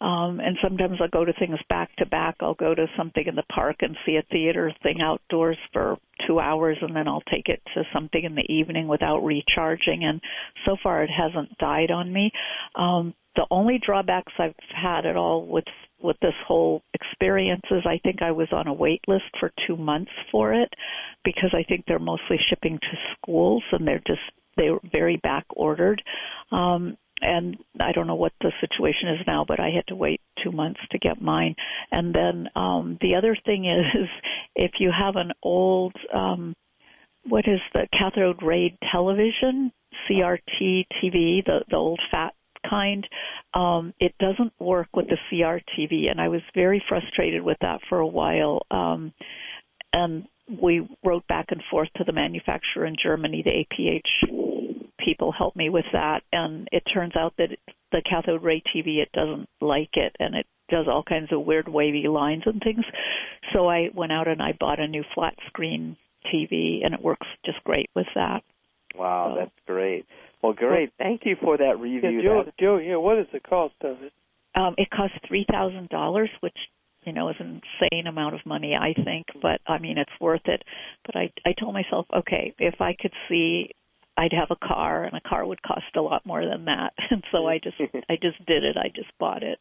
Um, 0.00 0.40
and 0.40 0.56
sometimes 0.62 0.98
I'll 1.00 1.08
go 1.08 1.24
to 1.24 1.32
things 1.34 1.58
back 1.68 1.94
to 1.96 2.06
back. 2.06 2.36
I'll 2.40 2.54
go 2.54 2.74
to 2.74 2.86
something 2.96 3.24
in 3.26 3.34
the 3.34 3.42
park 3.52 3.76
and 3.80 3.96
see 4.06 4.16
a 4.16 4.22
theater 4.30 4.72
thing 4.82 5.00
outdoors 5.02 5.58
for 5.72 5.98
two 6.26 6.40
hours, 6.40 6.78
and 6.80 6.96
then 6.96 7.06
I'll 7.06 7.22
take 7.30 7.48
it 7.48 7.60
to 7.74 7.82
something 7.92 8.24
in 8.24 8.34
the 8.34 8.50
evening 8.52 8.88
without 8.88 9.20
recharging. 9.20 10.04
And 10.04 10.20
so 10.64 10.76
far, 10.82 11.02
it 11.02 11.10
hasn't 11.10 11.58
died 11.58 11.90
on 11.90 12.12
me. 12.12 12.30
Um, 12.76 13.14
the 13.36 13.46
only 13.50 13.78
drawbacks 13.84 14.32
I've 14.38 14.54
had 14.74 15.06
at 15.06 15.16
all 15.16 15.46
with 15.46 15.64
with 16.02 16.16
this 16.22 16.34
whole 16.46 16.82
experience 16.94 17.62
is 17.70 17.82
I 17.84 18.00
think 18.02 18.22
I 18.22 18.30
was 18.30 18.48
on 18.52 18.66
a 18.66 18.72
wait 18.72 19.02
list 19.06 19.24
for 19.38 19.52
two 19.66 19.76
months 19.76 20.10
for 20.32 20.54
it 20.54 20.72
because 21.24 21.54
I 21.54 21.62
think 21.62 21.84
they're 21.86 21.98
mostly 21.98 22.38
shipping 22.48 22.78
to 22.78 22.96
schools 23.14 23.62
and 23.72 23.86
they're 23.86 24.02
just 24.06 24.20
they're 24.56 24.78
very 24.90 25.18
back 25.18 25.44
ordered. 25.50 26.02
Um, 26.50 26.96
and 27.20 27.56
I 27.78 27.92
don't 27.92 28.06
know 28.06 28.14
what 28.14 28.32
the 28.40 28.52
situation 28.60 29.08
is 29.10 29.26
now, 29.26 29.44
but 29.46 29.60
I 29.60 29.70
had 29.70 29.86
to 29.88 29.96
wait 29.96 30.20
two 30.42 30.52
months 30.52 30.80
to 30.90 30.98
get 30.98 31.20
mine. 31.20 31.54
And 31.90 32.14
then 32.14 32.48
um, 32.56 32.98
the 33.00 33.14
other 33.16 33.36
thing 33.44 33.64
is, 33.94 34.08
if 34.54 34.72
you 34.78 34.90
have 34.96 35.16
an 35.16 35.32
old, 35.42 35.94
um, 36.14 36.54
what 37.28 37.44
is 37.46 37.60
the 37.74 37.86
cathode 37.92 38.42
ray 38.42 38.76
television, 38.90 39.72
CRT 40.08 40.86
TV, 41.02 41.44
the 41.44 41.64
the 41.68 41.76
old 41.76 42.00
fat 42.10 42.32
kind, 42.68 43.06
um, 43.54 43.92
it 43.98 44.14
doesn't 44.18 44.52
work 44.58 44.88
with 44.94 45.06
the 45.08 45.18
CRT 45.30 45.62
TV, 45.78 46.10
and 46.10 46.20
I 46.20 46.28
was 46.28 46.42
very 46.54 46.82
frustrated 46.88 47.42
with 47.42 47.56
that 47.60 47.80
for 47.88 47.98
a 47.98 48.06
while. 48.06 48.62
Um, 48.70 49.12
and 49.92 50.26
we 50.60 50.88
wrote 51.04 51.26
back 51.28 51.46
and 51.50 51.62
forth 51.70 51.88
to 51.96 52.04
the 52.04 52.12
manufacturer 52.12 52.86
in 52.86 52.96
Germany, 53.02 53.42
the 53.44 53.64
APH 53.64 54.80
people 55.04 55.32
helped 55.32 55.56
me 55.56 55.68
with 55.68 55.86
that, 55.92 56.22
and 56.32 56.68
it 56.72 56.82
turns 56.92 57.14
out 57.16 57.34
that 57.38 57.48
the 57.92 58.02
cathode 58.08 58.42
ray 58.42 58.62
TV 58.74 58.98
it 58.98 59.10
doesn't 59.12 59.48
like 59.60 59.90
it, 59.94 60.14
and 60.18 60.34
it 60.34 60.46
does 60.68 60.86
all 60.88 61.02
kinds 61.02 61.32
of 61.32 61.44
weird 61.44 61.68
wavy 61.68 62.06
lines 62.08 62.42
and 62.46 62.60
things. 62.62 62.84
So 63.52 63.68
I 63.68 63.88
went 63.94 64.12
out 64.12 64.28
and 64.28 64.40
I 64.40 64.52
bought 64.58 64.80
a 64.80 64.86
new 64.86 65.02
flat 65.14 65.34
screen 65.48 65.96
TV, 66.32 66.84
and 66.84 66.94
it 66.94 67.02
works 67.02 67.26
just 67.44 67.62
great 67.64 67.90
with 67.94 68.06
that. 68.14 68.42
Wow, 68.94 69.32
so. 69.34 69.40
that's 69.40 69.66
great. 69.66 70.06
Well, 70.42 70.52
great. 70.52 70.92
Thank 70.98 71.22
you 71.24 71.36
for 71.40 71.56
that 71.58 71.78
review. 71.78 72.10
Yeah, 72.10 72.22
Joe, 72.22 72.52
Joe, 72.58 72.78
yeah, 72.78 72.96
what 72.96 73.18
is 73.18 73.26
the 73.32 73.40
cost 73.40 73.74
of 73.82 74.02
it? 74.02 74.12
Um, 74.54 74.74
it 74.78 74.88
costs 74.90 75.16
three 75.28 75.46
thousand 75.50 75.88
dollars, 75.90 76.30
which 76.40 76.56
you 77.04 77.12
know 77.12 77.28
is 77.30 77.36
an 77.38 77.60
insane 77.82 78.06
amount 78.06 78.34
of 78.34 78.44
money, 78.44 78.74
I 78.74 78.94
think. 79.04 79.26
But 79.40 79.60
I 79.66 79.78
mean, 79.78 79.98
it's 79.98 80.10
worth 80.20 80.46
it. 80.46 80.62
But 81.06 81.16
I 81.16 81.32
I 81.46 81.52
told 81.58 81.74
myself, 81.74 82.06
okay, 82.14 82.54
if 82.58 82.80
I 82.80 82.94
could 83.00 83.12
see 83.28 83.70
I'd 84.20 84.32
have 84.32 84.50
a 84.50 84.66
car, 84.66 85.04
and 85.04 85.16
a 85.16 85.28
car 85.28 85.46
would 85.46 85.62
cost 85.62 85.96
a 85.96 86.02
lot 86.02 86.26
more 86.26 86.44
than 86.44 86.66
that. 86.66 86.92
And 87.10 87.24
so 87.32 87.46
I 87.46 87.58
just 87.58 87.76
I 87.80 88.16
just 88.20 88.44
did 88.46 88.64
it. 88.64 88.76
I 88.76 88.88
just 88.94 89.10
bought 89.18 89.42
it. 89.42 89.58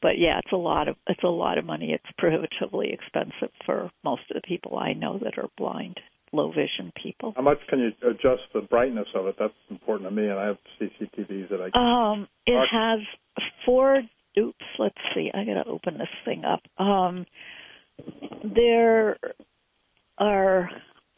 But 0.00 0.18
yeah, 0.18 0.38
it's 0.38 0.52
a 0.52 0.56
lot 0.56 0.88
of 0.88 0.96
it's 1.08 1.24
a 1.24 1.28
lot 1.28 1.58
of 1.58 1.64
money. 1.64 1.92
It's 1.92 2.16
prohibitively 2.18 2.92
expensive 2.92 3.52
for 3.66 3.90
most 4.04 4.22
of 4.30 4.34
the 4.34 4.46
people 4.46 4.78
I 4.78 4.92
know 4.92 5.18
that 5.18 5.38
are 5.38 5.48
blind, 5.56 5.98
low 6.32 6.50
vision 6.50 6.92
people. 7.02 7.32
How 7.34 7.42
much 7.42 7.58
can 7.68 7.80
you 7.80 7.90
adjust 8.08 8.42
the 8.54 8.60
brightness 8.60 9.08
of 9.14 9.26
it? 9.26 9.36
That's 9.38 9.54
important 9.70 10.08
to 10.08 10.14
me, 10.14 10.28
and 10.28 10.38
I 10.38 10.46
have 10.46 10.58
CCTVs 10.80 11.48
that 11.50 11.60
I. 11.60 11.70
Can 11.70 11.82
um, 11.82 12.28
it 12.46 12.68
has 12.70 13.00
four. 13.64 14.02
Let's 14.78 14.96
see. 15.14 15.30
I 15.32 15.44
gotta 15.44 15.68
open 15.68 15.98
this 15.98 16.08
thing 16.24 16.44
up. 16.44 16.60
Um, 16.78 17.26
there 18.44 19.16
are, 20.18 20.70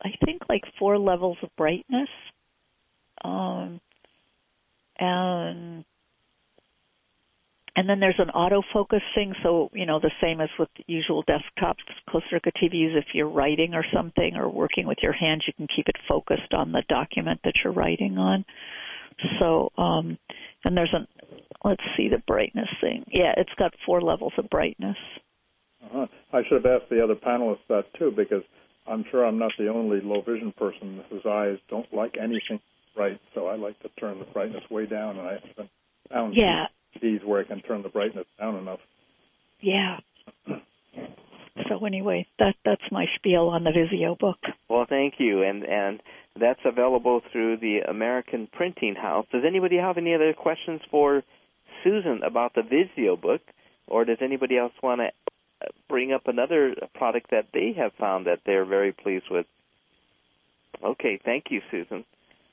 I 0.02 0.08
think, 0.24 0.42
like 0.48 0.62
four 0.78 0.98
levels 0.98 1.36
of 1.42 1.50
brightness 1.56 2.08
um, 3.22 3.80
and 4.98 5.84
and 7.76 7.88
then 7.88 8.00
there's 8.00 8.18
an 8.18 8.30
autofocus 8.34 9.00
thing, 9.14 9.32
so 9.42 9.70
you 9.72 9.86
know 9.86 10.00
the 10.00 10.10
same 10.20 10.40
as 10.40 10.48
with 10.58 10.68
usual 10.86 11.24
desktops, 11.24 11.76
closed 12.08 12.26
circuit 12.30 12.54
TVs. 12.62 12.96
If 12.96 13.06
you're 13.14 13.28
writing 13.28 13.74
or 13.74 13.84
something 13.94 14.36
or 14.36 14.48
working 14.50 14.86
with 14.86 14.98
your 15.02 15.12
hands, 15.12 15.44
you 15.46 15.52
can 15.52 15.68
keep 15.74 15.88
it 15.88 15.96
focused 16.08 16.52
on 16.52 16.72
the 16.72 16.82
document 16.88 17.40
that 17.44 17.54
you're 17.62 17.72
writing 17.72 18.18
on. 18.18 18.44
So, 19.38 19.70
um, 19.78 20.18
and 20.64 20.76
there's 20.76 20.92
an 20.92 21.06
let's 21.64 21.82
see 21.96 22.08
the 22.08 22.22
brightness 22.26 22.68
thing. 22.80 23.04
Yeah, 23.10 23.32
it's 23.36 23.54
got 23.58 23.72
four 23.86 24.00
levels 24.00 24.32
of 24.38 24.48
brightness. 24.50 24.96
Uh-huh. 25.84 26.06
I 26.32 26.42
should 26.48 26.64
have 26.64 26.82
asked 26.82 26.90
the 26.90 27.02
other 27.02 27.14
panelists 27.14 27.66
that 27.68 27.84
too, 27.98 28.12
because 28.14 28.42
I'm 28.86 29.04
sure 29.10 29.24
I'm 29.24 29.38
not 29.38 29.52
the 29.58 29.68
only 29.68 30.00
low 30.02 30.20
vision 30.20 30.52
person 30.56 31.02
whose 31.10 31.24
eyes 31.26 31.58
don't 31.68 31.92
like 31.92 32.16
anything 32.20 32.60
bright, 32.94 33.20
so 33.34 33.46
I 33.46 33.56
like 33.56 33.78
to 33.80 33.88
turn 34.00 34.18
the 34.18 34.24
brightness 34.26 34.64
way 34.70 34.86
down, 34.86 35.18
and 35.18 35.28
I 35.28 35.32
haven't 35.32 35.70
found 36.10 36.34
yeah. 36.36 36.66
these 37.00 37.20
where 37.24 37.40
I 37.40 37.44
can 37.44 37.60
turn 37.62 37.82
the 37.82 37.88
brightness 37.88 38.26
down 38.38 38.56
enough. 38.56 38.80
Yeah. 39.60 39.98
so 41.68 41.84
anyway, 41.86 42.26
that 42.38 42.54
that's 42.64 42.82
my 42.90 43.06
spiel 43.16 43.48
on 43.48 43.64
the 43.64 43.70
Visio 43.70 44.16
book. 44.18 44.38
Well, 44.68 44.86
thank 44.88 45.14
you, 45.18 45.42
and 45.42 45.64
and 45.64 46.00
that's 46.38 46.60
available 46.64 47.20
through 47.32 47.58
the 47.58 47.80
American 47.88 48.48
Printing 48.52 48.94
House. 48.94 49.26
Does 49.32 49.42
anybody 49.46 49.76
have 49.76 49.98
any 49.98 50.14
other 50.14 50.32
questions 50.32 50.80
for 50.90 51.22
Susan 51.82 52.22
about 52.24 52.54
the 52.54 52.62
Visio 52.62 53.16
book, 53.16 53.40
or 53.86 54.04
does 54.04 54.18
anybody 54.20 54.56
else 54.56 54.72
want 54.82 55.00
to 55.00 55.10
bring 55.88 56.12
up 56.12 56.22
another 56.26 56.74
product 56.94 57.30
that 57.30 57.46
they 57.52 57.74
have 57.76 57.92
found 57.98 58.26
that 58.26 58.40
they're 58.46 58.64
very 58.64 58.92
pleased 58.92 59.26
with? 59.30 59.46
Okay, 60.82 61.20
thank 61.24 61.44
you, 61.50 61.60
Susan. 61.70 62.04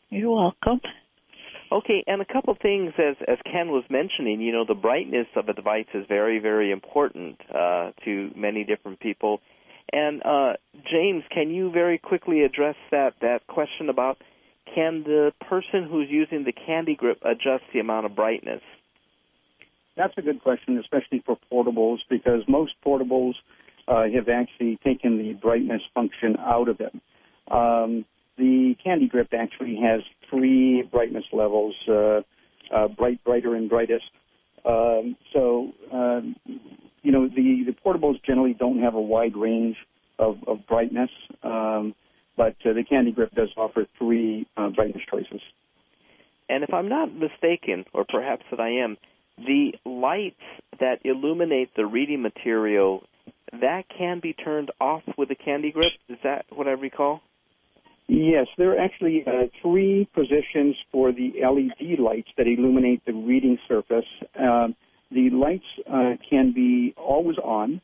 You're 0.09 0.31
welcome. 0.31 0.81
Okay, 1.71 2.03
and 2.07 2.21
a 2.21 2.25
couple 2.25 2.53
of 2.53 2.59
things 2.59 2.93
as 2.97 3.15
as 3.27 3.37
Ken 3.43 3.69
was 3.69 3.83
mentioning, 3.89 4.39
you 4.39 4.53
know, 4.53 4.63
the 4.65 4.73
brightness 4.73 5.27
of 5.35 5.49
a 5.49 5.53
device 5.53 5.87
is 5.93 6.05
very 6.07 6.39
very 6.39 6.71
important 6.71 7.39
uh, 7.53 7.91
to 8.05 8.31
many 8.35 8.63
different 8.63 8.99
people. 8.99 9.41
And 9.91 10.21
uh, 10.23 10.53
James, 10.89 11.23
can 11.31 11.49
you 11.49 11.71
very 11.71 11.97
quickly 11.97 12.43
address 12.43 12.75
that 12.91 13.15
that 13.21 13.47
question 13.47 13.89
about 13.89 14.17
can 14.73 15.03
the 15.03 15.31
person 15.49 15.87
who's 15.89 16.07
using 16.09 16.43
the 16.43 16.53
Candy 16.53 16.95
Grip 16.95 17.19
adjust 17.23 17.63
the 17.73 17.79
amount 17.79 18.05
of 18.05 18.15
brightness? 18.15 18.61
That's 19.97 20.13
a 20.15 20.21
good 20.21 20.41
question, 20.43 20.77
especially 20.77 21.23
for 21.25 21.37
portables, 21.51 21.97
because 22.07 22.43
most 22.47 22.73
portables 22.85 23.33
uh, 23.87 24.03
have 24.13 24.29
actually 24.29 24.77
taken 24.83 25.17
the 25.17 25.33
brightness 25.33 25.81
function 25.93 26.37
out 26.39 26.69
of 26.69 26.77
them. 26.77 27.01
Um, 27.49 28.05
the 28.37 28.75
Candy 28.83 29.07
Grip 29.07 29.33
actually 29.33 29.79
has 29.81 30.01
three 30.29 30.83
brightness 30.83 31.23
levels, 31.33 31.73
uh, 31.89 32.21
uh, 32.71 32.87
bright, 32.89 33.23
brighter, 33.23 33.55
and 33.55 33.69
brightest. 33.69 34.05
Um, 34.63 35.15
so, 35.33 35.71
um, 35.91 36.35
you 37.01 37.11
know, 37.11 37.27
the, 37.27 37.63
the 37.65 37.75
portables 37.83 38.21
generally 38.23 38.53
don't 38.53 38.81
have 38.81 38.93
a 38.93 39.01
wide 39.01 39.35
range 39.35 39.77
of, 40.19 40.37
of 40.45 40.67
brightness, 40.67 41.09
um, 41.41 41.95
but 42.35 42.55
uh, 42.65 42.73
the 42.73 42.83
Candy 42.87 43.11
Grip 43.11 43.33
does 43.33 43.49
offer 43.57 43.87
three 43.97 44.45
uh, 44.57 44.69
brightness 44.69 45.03
choices. 45.09 45.41
And 46.49 46.63
if 46.63 46.73
I'm 46.73 46.87
not 46.87 47.13
mistaken, 47.13 47.85
or 47.93 48.05
perhaps 48.07 48.43
that 48.51 48.59
I 48.59 48.83
am, 48.83 48.97
the 49.37 49.73
lights 49.85 50.41
that 50.79 50.99
illuminate 51.03 51.69
the 51.75 51.85
reading 51.85 52.21
material 52.21 53.03
that 53.51 53.83
can 53.97 54.19
be 54.19 54.33
turned 54.33 54.71
off 54.79 55.03
with 55.17 55.29
the 55.29 55.35
Candy 55.35 55.71
Grip. 55.71 55.91
Is 56.09 56.17
that 56.23 56.45
what 56.49 56.67
I 56.67 56.71
recall? 56.71 57.21
Yes, 58.07 58.47
there 58.57 58.73
are 58.73 58.79
actually 58.79 59.23
uh, 59.27 59.47
three 59.61 60.07
positions 60.13 60.75
for 60.91 61.11
the 61.11 61.33
LED 61.41 61.99
lights 61.99 62.29
that 62.37 62.47
illuminate 62.47 63.05
the 63.05 63.13
reading 63.13 63.57
surface. 63.67 64.05
Uh, 64.33 64.69
the 65.11 65.29
lights 65.31 65.65
uh, 65.91 66.13
can 66.29 66.53
be 66.53 66.93
always 66.97 67.37
on. 67.37 67.81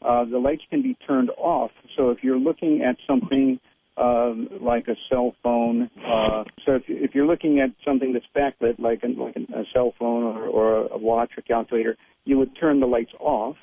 Uh, 0.00 0.24
the 0.24 0.38
lights 0.38 0.62
can 0.70 0.82
be 0.82 0.96
turned 1.06 1.30
off. 1.36 1.70
So 1.96 2.10
if 2.10 2.18
you're 2.22 2.38
looking 2.38 2.82
at 2.82 2.96
something 3.06 3.60
um, 3.98 4.48
like 4.60 4.88
a 4.88 4.94
cell 5.10 5.34
phone, 5.42 5.90
uh, 6.06 6.44
so 6.64 6.76
if, 6.76 6.82
if, 6.88 7.14
you're 7.14 7.26
looking 7.26 7.60
at 7.60 7.70
something 7.84 8.12
that's 8.12 8.26
backlit, 8.36 8.78
like, 8.78 9.02
a, 9.02 9.08
like 9.20 9.36
a 9.36 9.64
cell 9.72 9.94
phone 9.98 10.24
or, 10.24 10.46
or, 10.46 10.86
a 10.86 10.98
watch 10.98 11.30
or 11.36 11.42
calculator, 11.42 11.96
you 12.24 12.38
would 12.38 12.50
turn 12.58 12.80
the 12.80 12.86
lights 12.86 13.12
off. 13.18 13.56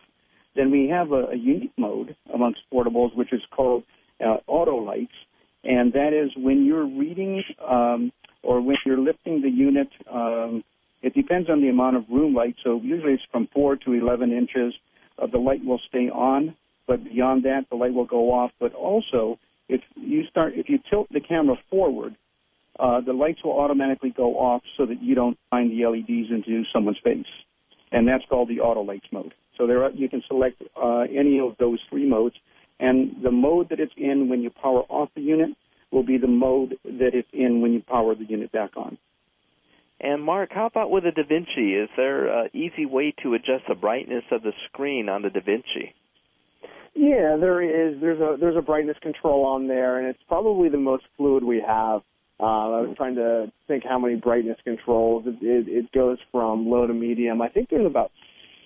Then 0.56 0.72
we 0.72 0.90
have 0.90 1.12
a, 1.12 1.28
a 1.32 1.36
unique 1.36 1.74
mode 1.78 2.16
amongst 2.34 2.62
portables, 2.72 3.16
which 3.16 3.32
is 3.34 3.42
called 3.52 3.84
uh, 4.20 4.38
auto 4.48 4.78
lights 4.78 5.14
and 5.66 5.94
that 5.94 6.14
is 6.14 6.32
when 6.38 6.64
you're 6.64 6.86
reading 6.86 7.44
um, 7.68 8.12
or 8.44 8.62
when 8.62 8.78
you're 8.86 9.00
lifting 9.00 9.42
the 9.42 9.50
unit. 9.50 9.90
Um, 10.12 10.64
it 11.02 11.14
depends 11.14 11.50
on 11.50 11.62
the 11.62 11.70
amount 11.70 11.98
of 11.98 12.04
room 12.10 12.34
light. 12.36 12.56
So 12.64 12.80
usually 12.82 13.14
it's 13.14 13.24
from 13.32 13.48
four 13.52 13.76
to 13.76 13.94
11 13.94 14.32
inches. 14.32 14.76
Uh, 15.18 15.28
the 15.28 15.40
light 15.40 15.66
will 15.66 15.82
stay 15.90 16.10
on, 16.10 16.56
but 16.88 17.04
beyond 17.04 17.44
that, 17.44 17.66
the 17.70 17.76
light 17.76 17.94
will 17.94 18.06
go 18.06 18.32
off. 18.32 18.52
But 18.60 18.74
also, 18.74 19.40
if 19.68 19.82
you 19.96 20.24
start, 20.30 20.54
if 20.56 20.70
you 20.70 20.80
tilt 20.90 21.08
the 21.12 21.22
camera 21.22 21.56
forward, 21.70 22.16
uh, 22.80 23.02
the 23.02 23.14
lights 23.14 23.44
will 23.44 23.58
automatically 23.60 24.14
go 24.16 24.36
off 24.36 24.62
so 24.78 24.86
that 24.86 25.02
you 25.02 25.16
don't 25.16 25.38
shine 25.52 25.70
the 25.70 25.86
LEDs 25.86 26.30
into 26.30 26.64
someone's 26.74 27.00
face, 27.04 27.26
and 27.92 28.08
that's 28.08 28.24
called 28.30 28.50
the 28.50 28.60
auto 28.60 28.82
lights 28.82 29.08
mode. 29.12 29.34
So 29.58 29.68
there, 29.68 29.84
are, 29.84 29.92
you 29.92 30.10
can 30.10 30.22
select 30.28 30.62
uh, 30.76 31.02
any 31.02 31.40
of 31.40 31.56
those 31.58 31.80
three 31.90 32.08
modes, 32.08 32.36
and 32.80 33.16
the 33.24 33.32
mode 33.32 33.70
that 33.70 33.80
it's 33.80 33.94
in 33.98 34.30
when 34.30 34.42
you 34.42 34.50
power 34.50 34.82
off 34.90 35.10
the 35.16 35.22
unit 35.22 35.52
will 35.92 36.04
be 36.04 36.18
the 36.18 36.28
mode 36.28 36.78
that 36.84 37.12
it's 37.14 37.30
in 37.32 37.62
when 37.62 37.72
you 37.72 37.82
power 37.82 38.16
the 38.16 38.26
unit 38.26 38.52
back 38.52 38.72
on. 38.76 38.98
And 40.00 40.22
Mark, 40.22 40.50
how 40.52 40.66
about 40.66 40.92
with 40.92 41.06
the 41.06 41.12
DaVinci? 41.12 41.84
Is 41.84 41.90
there 41.96 42.28
an 42.28 42.50
easy 42.54 42.86
way 42.86 43.14
to 43.24 43.34
adjust 43.34 43.64
the 43.70 43.76
brightness 43.76 44.26
of 44.32 44.44
the 44.44 44.52
screen 44.68 45.08
on 45.08 45.22
the 45.22 45.30
DaVinci? 45.30 45.94
Yeah, 46.96 47.36
there 47.40 47.62
is. 47.62 48.00
There's 48.00 48.20
a 48.20 48.38
there's 48.40 48.56
a 48.56 48.62
brightness 48.62 48.98
control 49.02 49.46
on 49.46 49.68
there, 49.68 50.00
and 50.00 50.08
it's 50.08 50.20
probably 50.28 50.70
the 50.70 50.78
most 50.78 51.04
fluid 51.18 51.44
we 51.44 51.62
have. 51.66 52.02
Uh, 52.40 52.44
I 52.44 52.82
was 52.82 52.96
trying 52.98 53.16
to 53.16 53.52
think 53.68 53.84
how 53.88 54.00
many 54.00 54.16
brightness 54.16 54.58
controls. 54.64 55.26
It, 55.28 55.38
it, 55.42 55.68
it 55.68 55.92
goes 55.92 56.18
from 56.32 56.70
low 56.70 56.88
to 56.88 56.94
medium. 56.94 57.42
I 57.42 57.50
think 57.50 57.70
there's 57.70 57.86
about 57.86 58.12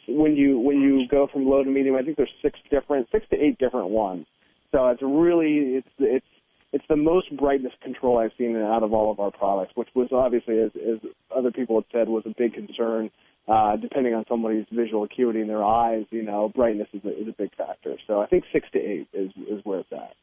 when 0.07 0.35
you 0.35 0.59
when 0.59 0.79
you 0.81 1.07
go 1.09 1.27
from 1.31 1.47
low 1.47 1.63
to 1.63 1.69
medium. 1.69 1.95
I 1.95 2.03
think 2.03 2.17
there's 2.17 2.31
six 2.41 2.59
different, 2.69 3.07
six 3.11 3.25
to 3.31 3.35
eight 3.35 3.57
different 3.57 3.89
ones. 3.89 4.25
So 4.71 4.87
it's 4.87 5.01
really 5.01 5.77
it's 5.77 5.89
it's 5.97 6.25
it's 6.71 6.85
the 6.87 6.95
most 6.95 7.35
brightness 7.35 7.73
control 7.81 8.19
I've 8.19 8.31
seen 8.37 8.55
out 8.55 8.83
of 8.83 8.93
all 8.93 9.11
of 9.11 9.19
our 9.19 9.31
products, 9.31 9.71
which 9.75 9.89
was 9.95 10.09
obviously, 10.11 10.59
as, 10.59 10.71
as 10.75 10.99
other 11.35 11.51
people 11.51 11.77
have 11.77 11.85
said, 11.91 12.09
was 12.09 12.23
a 12.25 12.33
big 12.37 12.53
concern. 12.53 13.09
Uh, 13.49 13.77
depending 13.77 14.13
on 14.13 14.23
somebody's 14.29 14.65
visual 14.71 15.03
acuity 15.03 15.41
in 15.41 15.47
their 15.47 15.63
eyes, 15.63 16.05
you 16.11 16.21
know, 16.21 16.51
brightness 16.53 16.87
is 16.93 17.03
a, 17.03 17.09
is 17.09 17.27
a 17.27 17.35
big 17.35 17.55
factor. 17.55 17.95
So 18.05 18.21
I 18.21 18.27
think 18.27 18.43
six 18.53 18.67
to 18.73 18.79
eight 18.79 19.07
is 19.11 19.31
is 19.37 19.63
where 19.63 19.79
it's 19.79 19.91
at. 19.91 20.13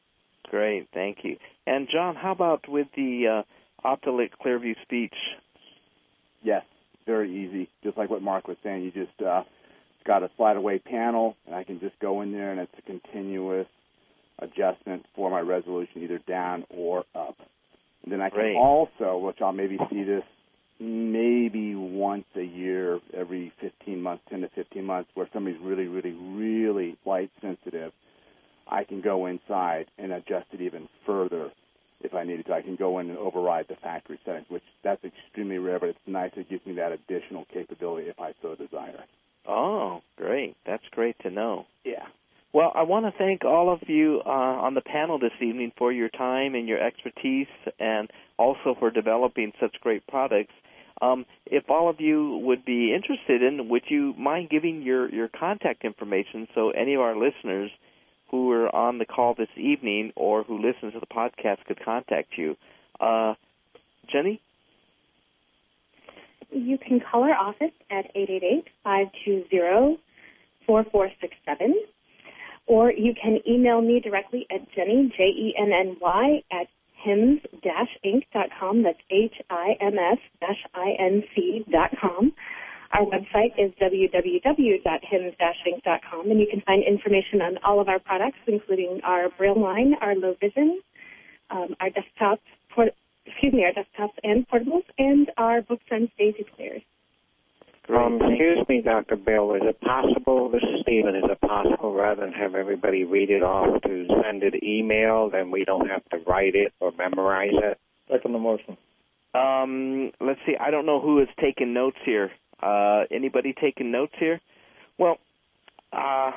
Great, 0.49 0.89
thank 0.95 1.19
you. 1.25 1.37
And 1.67 1.89
John, 1.93 2.15
how 2.15 2.31
about 2.31 2.69
with 2.69 2.87
the 2.95 3.43
uh, 3.43 3.89
Optelec 3.89 4.31
Clearview 4.45 4.75
Speech? 4.83 5.15
Yes, 6.45 6.63
very 7.05 7.45
easy. 7.45 7.69
Just 7.83 7.99
like 7.99 8.11
what 8.11 8.23
Mark 8.23 8.47
was 8.47 8.59
saying, 8.63 8.85
you 8.85 8.93
just 8.93 9.21
uh, 9.21 9.43
got 10.07 10.23
a 10.23 10.31
slide 10.37 10.57
away 10.57 10.79
panel, 10.79 11.37
and 11.47 11.55
I 11.55 11.65
can 11.65 11.81
just 11.81 11.99
go 11.99 12.21
in 12.23 12.31
there, 12.31 12.53
and 12.53 12.61
it's 12.61 12.73
a 12.79 12.83
continuous 12.83 13.67
adjustment 14.39 15.05
for 15.17 15.31
my 15.31 15.41
resolution, 15.41 16.03
either 16.03 16.19
down 16.19 16.65
or 16.71 17.05
up. 17.15 17.37
And 18.05 18.13
then 18.13 18.21
I 18.21 18.31
can 18.31 18.39
Great. 18.39 18.57
also, 18.57 19.19
which 19.19 19.39
I'll 19.41 19.53
maybe 19.53 19.79
see 19.91 20.05
this 20.05 20.23
maybe 20.79 21.75
once 21.75 22.27
a 22.37 22.43
year, 22.43 23.01
every 23.15 23.53
15 23.61 24.01
months, 24.01 24.23
10 24.31 24.43
to 24.43 24.49
15 24.55 24.85
months, 24.85 25.11
where 25.15 25.29
somebody's 25.33 25.61
really, 25.61 25.87
really, 25.87 26.13
really 26.13 26.97
light 27.05 27.31
sensitive, 27.41 27.93
I 28.69 28.85
can 28.85 29.01
go 29.01 29.27
inside 29.27 29.87
and 29.99 30.13
adjust 30.13 30.47
it 30.53 30.61
even 30.61 30.89
further 31.07 31.51
if 32.01 32.15
I 32.15 32.25
needed 32.25 32.47
to. 32.47 32.53
I 32.53 32.63
can 32.63 32.77
go 32.77 32.99
in 32.99 33.09
and 33.09 33.19
override 33.19 33.67
the 33.69 33.77
factory 33.77 34.19
settings, 34.25 34.47
which 34.49 34.63
that's 34.83 35.03
extremely 35.05 35.59
rare, 35.59 35.79
but 35.79 35.91
it's 35.91 35.99
nice. 36.07 36.33
It 36.37 36.51
gives 36.51 36.67
me 36.67 36.75
that 36.75 36.93
additional 36.93 37.47
capability 37.53 38.09
if 38.09 38.21
I 38.21 38.33
so 38.43 38.55
desire. 38.55 39.05
Oh, 39.49 40.03
great. 40.17 40.57
That's 40.67 40.83
great 40.91 41.17
to 41.21 41.31
know. 41.31 41.67
Yeah. 41.85 42.07
Well, 42.53 42.73
I 42.75 42.83
want 42.83 43.07
to 43.07 43.13
thank 43.19 43.45
all 43.45 43.73
of 43.73 43.81
you 43.89 44.23
uh, 44.25 44.31
on 44.31 44.75
the 44.75 44.81
panel 44.81 45.19
this 45.19 45.33
evening 45.41 45.73
for 45.77 45.93
your 45.93 46.09
time 46.09 46.55
and 46.55 46.67
your 46.67 46.83
expertise 46.83 47.49
and 47.79 48.11
also 48.39 48.75
for 48.79 48.91
developing 48.91 49.53
such 49.61 49.77
great 49.81 50.07
products. 50.07 50.55
Um, 51.01 51.27
if 51.45 51.69
all 51.69 51.91
of 51.91 52.01
you 52.01 52.39
would 52.45 52.65
be 52.65 52.95
interested 52.95 53.43
in, 53.43 53.69
would 53.69 53.83
you 53.89 54.15
mind 54.19 54.49
giving 54.51 54.83
your, 54.83 55.13
your 55.13 55.29
contact 55.29 55.85
information 55.85 56.49
so 56.55 56.71
any 56.71 56.95
of 56.95 57.01
our 57.01 57.15
listeners 57.15 57.71
who 58.31 58.51
are 58.53 58.75
on 58.75 58.99
the 58.99 59.05
call 59.05 59.35
this 59.35 59.49
evening 59.57 60.13
or 60.17 60.43
who 60.43 60.57
listen 60.57 60.93
to 60.93 61.01
the 61.01 61.07
podcast 61.07 61.65
could 61.67 61.79
contact 61.85 62.31
you? 62.37 62.57
Uh, 62.99 63.35
Jenny? 64.11 64.41
You 66.51 66.79
can 66.79 67.01
call 67.01 67.25
our 67.25 67.35
office 67.35 67.73
at 67.91 68.15
888-520-4467, 68.87 69.99
or 72.67 72.91
you 72.93 73.15
can 73.21 73.41
email 73.47 73.81
me 73.83 74.01
directly 74.01 74.47
at 74.51 74.67
Jenny, 74.75 75.13
J-E-N-N-Y, 75.17 76.43
at 76.51 76.69
hims-inc.com. 77.07 78.83
That's 78.83 78.99
H-I-M-S-I-N-C 79.11 79.55
dot 81.71 81.91
com. 82.01 82.33
Our 82.93 83.05
website 83.05 83.53
is 83.59 83.73
www.hims-inc.com, 83.81 86.31
and 86.31 86.41
you 86.41 86.47
can 86.51 86.61
find 86.63 86.83
information 86.85 87.43
on 87.43 87.59
all 87.65 87.81
of 87.81 87.89
our 87.89 87.99
products, 87.99 88.39
including 88.47 89.01
our 89.05 89.29
Braille 89.37 89.61
line, 89.61 89.95
our 90.01 90.15
low 90.15 90.35
vision, 90.41 90.81
um, 91.51 91.75
our 91.81 91.91
desktops, 91.91 92.39
port- 92.75 92.95
excuse 93.27 93.53
me, 93.53 93.65
our 93.65 93.73
desktops 93.73 94.15
and 94.23 94.49
portables, 94.49 94.85
and 94.99 95.31
our 95.37 95.61
books 95.63 95.85
and 95.91 96.09
Daisy 96.17 96.45
players. 96.57 96.83
Um, 97.89 98.19
excuse 98.21 98.67
me, 98.69 98.83
Dr. 98.83 99.17
Bill. 99.17 99.55
Is 99.55 99.63
it 99.65 99.81
possible, 99.81 100.51
this 100.51 100.63
is 100.63 100.81
Stephen, 100.83 101.15
is 101.15 101.25
it 101.25 101.41
possible 101.41 101.95
rather 101.95 102.23
than 102.23 102.33
have 102.33 102.55
everybody 102.55 103.05
read 103.05 103.31
it 103.31 103.43
off 103.43 103.81
to 103.83 104.07
send 104.23 104.43
it 104.43 104.63
email, 104.63 105.31
then 105.31 105.51
we 105.51 105.65
don't 105.65 105.89
have 105.89 106.05
to 106.11 106.19
write 106.27 106.55
it 106.55 106.73
or 106.81 106.93
memorize 106.99 107.53
it? 107.53 107.79
Second 108.11 108.33
the 108.33 108.39
motion. 108.39 108.77
Um, 109.35 110.11
let's 110.21 110.41
see. 110.47 110.55
I 110.59 110.71
don't 110.71 110.87
know 110.87 111.01
who 111.01 111.21
is 111.21 111.29
taking 111.41 111.75
notes 111.75 111.99
here. 112.05 112.31
Uh, 112.61 113.03
anybody 113.11 113.55
taking 113.61 113.93
notes 113.93 114.15
here? 114.19 114.41
Well, 114.99 115.19
uh, 115.93 116.33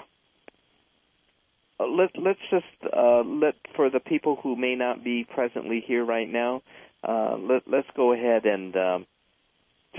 let 1.79 2.09
let's 2.17 2.39
just 2.51 2.65
uh, 2.93 3.21
let 3.21 3.55
for 3.75 3.89
the 3.89 4.01
people 4.01 4.37
who 4.43 4.55
may 4.55 4.75
not 4.75 5.03
be 5.03 5.25
presently 5.33 5.83
here 5.85 6.03
right 6.03 6.29
now. 6.29 6.61
Uh, 7.07 7.37
let 7.37 7.63
let's 7.67 7.87
go 7.95 8.11
ahead 8.13 8.45
and 8.45 8.75
um, 8.75 9.05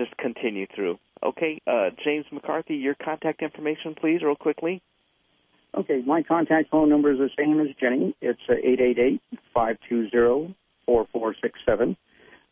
just 0.00 0.16
continue 0.16 0.66
through. 0.74 0.98
Okay, 1.22 1.60
uh, 1.66 1.90
James 2.02 2.24
McCarthy, 2.32 2.76
your 2.76 2.94
contact 2.94 3.42
information, 3.42 3.94
please, 4.00 4.22
real 4.22 4.34
quickly. 4.34 4.80
Okay, 5.76 6.00
my 6.06 6.22
contact 6.22 6.70
phone 6.70 6.88
number 6.88 7.12
is 7.12 7.18
the 7.18 7.28
same 7.38 7.60
as 7.60 7.66
Jenny. 7.78 8.16
It's 8.22 8.40
uh, 8.48 8.54
eight 8.54 8.80
eight 8.80 8.98
eight 8.98 9.20
five 9.52 9.76
two 9.88 10.08
zero 10.10 10.54
four 10.86 11.06
four 11.12 11.34
six 11.42 11.58
seven. 11.66 11.98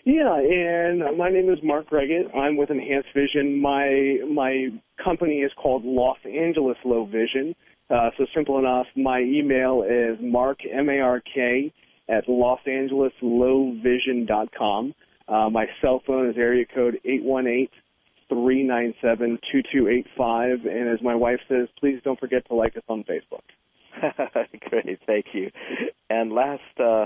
Yeah, 0.04 0.36
and 0.36 1.16
my 1.18 1.30
name 1.30 1.50
is 1.50 1.58
Mark 1.62 1.90
Reggett. 1.90 2.34
I'm 2.34 2.56
with 2.56 2.70
Enhanced 2.70 3.10
Vision. 3.14 3.60
My 3.60 4.16
my 4.32 4.68
company 5.02 5.40
is 5.40 5.52
called 5.60 5.84
Los 5.84 6.18
Angeles 6.24 6.78
Low 6.84 7.04
Vision. 7.04 7.54
Uh, 7.90 8.10
so 8.16 8.24
simple 8.34 8.58
enough. 8.58 8.86
My 8.96 9.20
email 9.20 9.82
is 9.82 10.18
mark 10.22 10.60
m 10.70 10.88
a 10.88 11.00
r 11.00 11.20
k 11.20 11.70
at 12.08 12.26
losangeleslowvision.com. 12.26 14.94
Uh, 15.28 15.50
my 15.50 15.66
cell 15.80 16.00
phone 16.06 16.30
is 16.30 16.36
area 16.36 16.64
code 16.72 17.00
eight 17.04 17.22
one 17.22 17.46
eight 17.46 17.70
three 18.28 18.62
nine 18.62 18.94
seven 19.02 19.38
two 19.52 19.62
two 19.72 19.88
eight 19.88 20.06
five. 20.16 20.64
And 20.64 20.88
as 20.88 21.02
my 21.02 21.14
wife 21.14 21.40
says, 21.48 21.68
please 21.78 22.00
don't 22.04 22.18
forget 22.18 22.46
to 22.48 22.54
like 22.54 22.74
us 22.76 22.82
on 22.88 23.04
Facebook. 23.04 23.42
Great, 24.70 24.98
thank 25.06 25.26
you. 25.34 25.50
And 26.08 26.32
last 26.32 26.62
uh, 26.82 27.04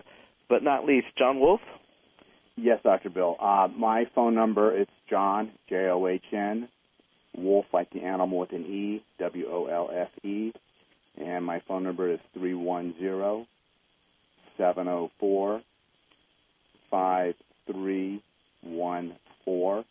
but 0.48 0.62
not 0.62 0.84
least, 0.84 1.08
John 1.18 1.40
Wolf. 1.40 1.60
Yes, 2.56 2.78
Dr. 2.84 3.10
Bill. 3.10 3.36
Uh, 3.40 3.68
my 3.76 4.04
phone 4.14 4.34
number 4.34 4.76
is 4.80 4.86
John 5.10 5.50
J 5.68 5.88
O 5.88 6.06
H 6.06 6.24
N 6.32 6.68
Wolf 7.36 7.66
like 7.72 7.90
the 7.90 8.02
animal 8.02 8.38
with 8.38 8.52
an 8.52 8.64
E 8.64 9.04
W 9.18 9.46
O 9.50 9.66
L 9.66 9.90
F 9.92 10.08
E, 10.24 10.52
and 11.18 11.44
my 11.44 11.60
phone 11.66 11.82
number 11.82 12.12
is 12.12 12.20
three 12.32 12.54
one 12.54 12.94
zero 13.00 13.46
seven 14.56 14.84
zero 14.84 15.10
four 15.18 15.62
five 16.90 17.34
three 17.66 18.22
one 18.62 19.16
four. 19.44 19.84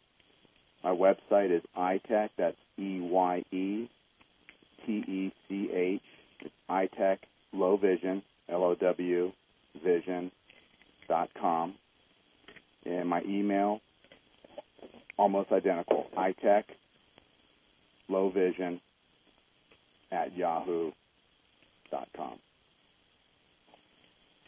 My 0.84 0.92
website 0.92 1.56
is 1.56 1.64
EyeTech. 1.78 2.30
That's 2.38 2.58
E 2.80 3.02
Y 3.02 3.44
E 3.52 3.90
T 4.86 4.92
E 4.92 5.34
C 5.50 5.70
H. 5.74 6.02
EyeTech 6.70 7.18
Low 7.52 7.76
Vision 7.76 8.24
L 8.50 8.64
O 8.64 8.76
W 8.76 9.32
Vision 9.84 10.32
dot 11.10 11.30
com 11.40 11.74
and 12.86 13.08
my 13.08 13.22
email 13.24 13.82
almost 15.18 15.52
identical 15.52 16.08
eyetech 16.18 16.64
low 18.10 18.30
vision 18.30 18.80
at 20.12 20.36
yahoo 20.36 20.92
dot 21.92 22.08
com 22.16 22.38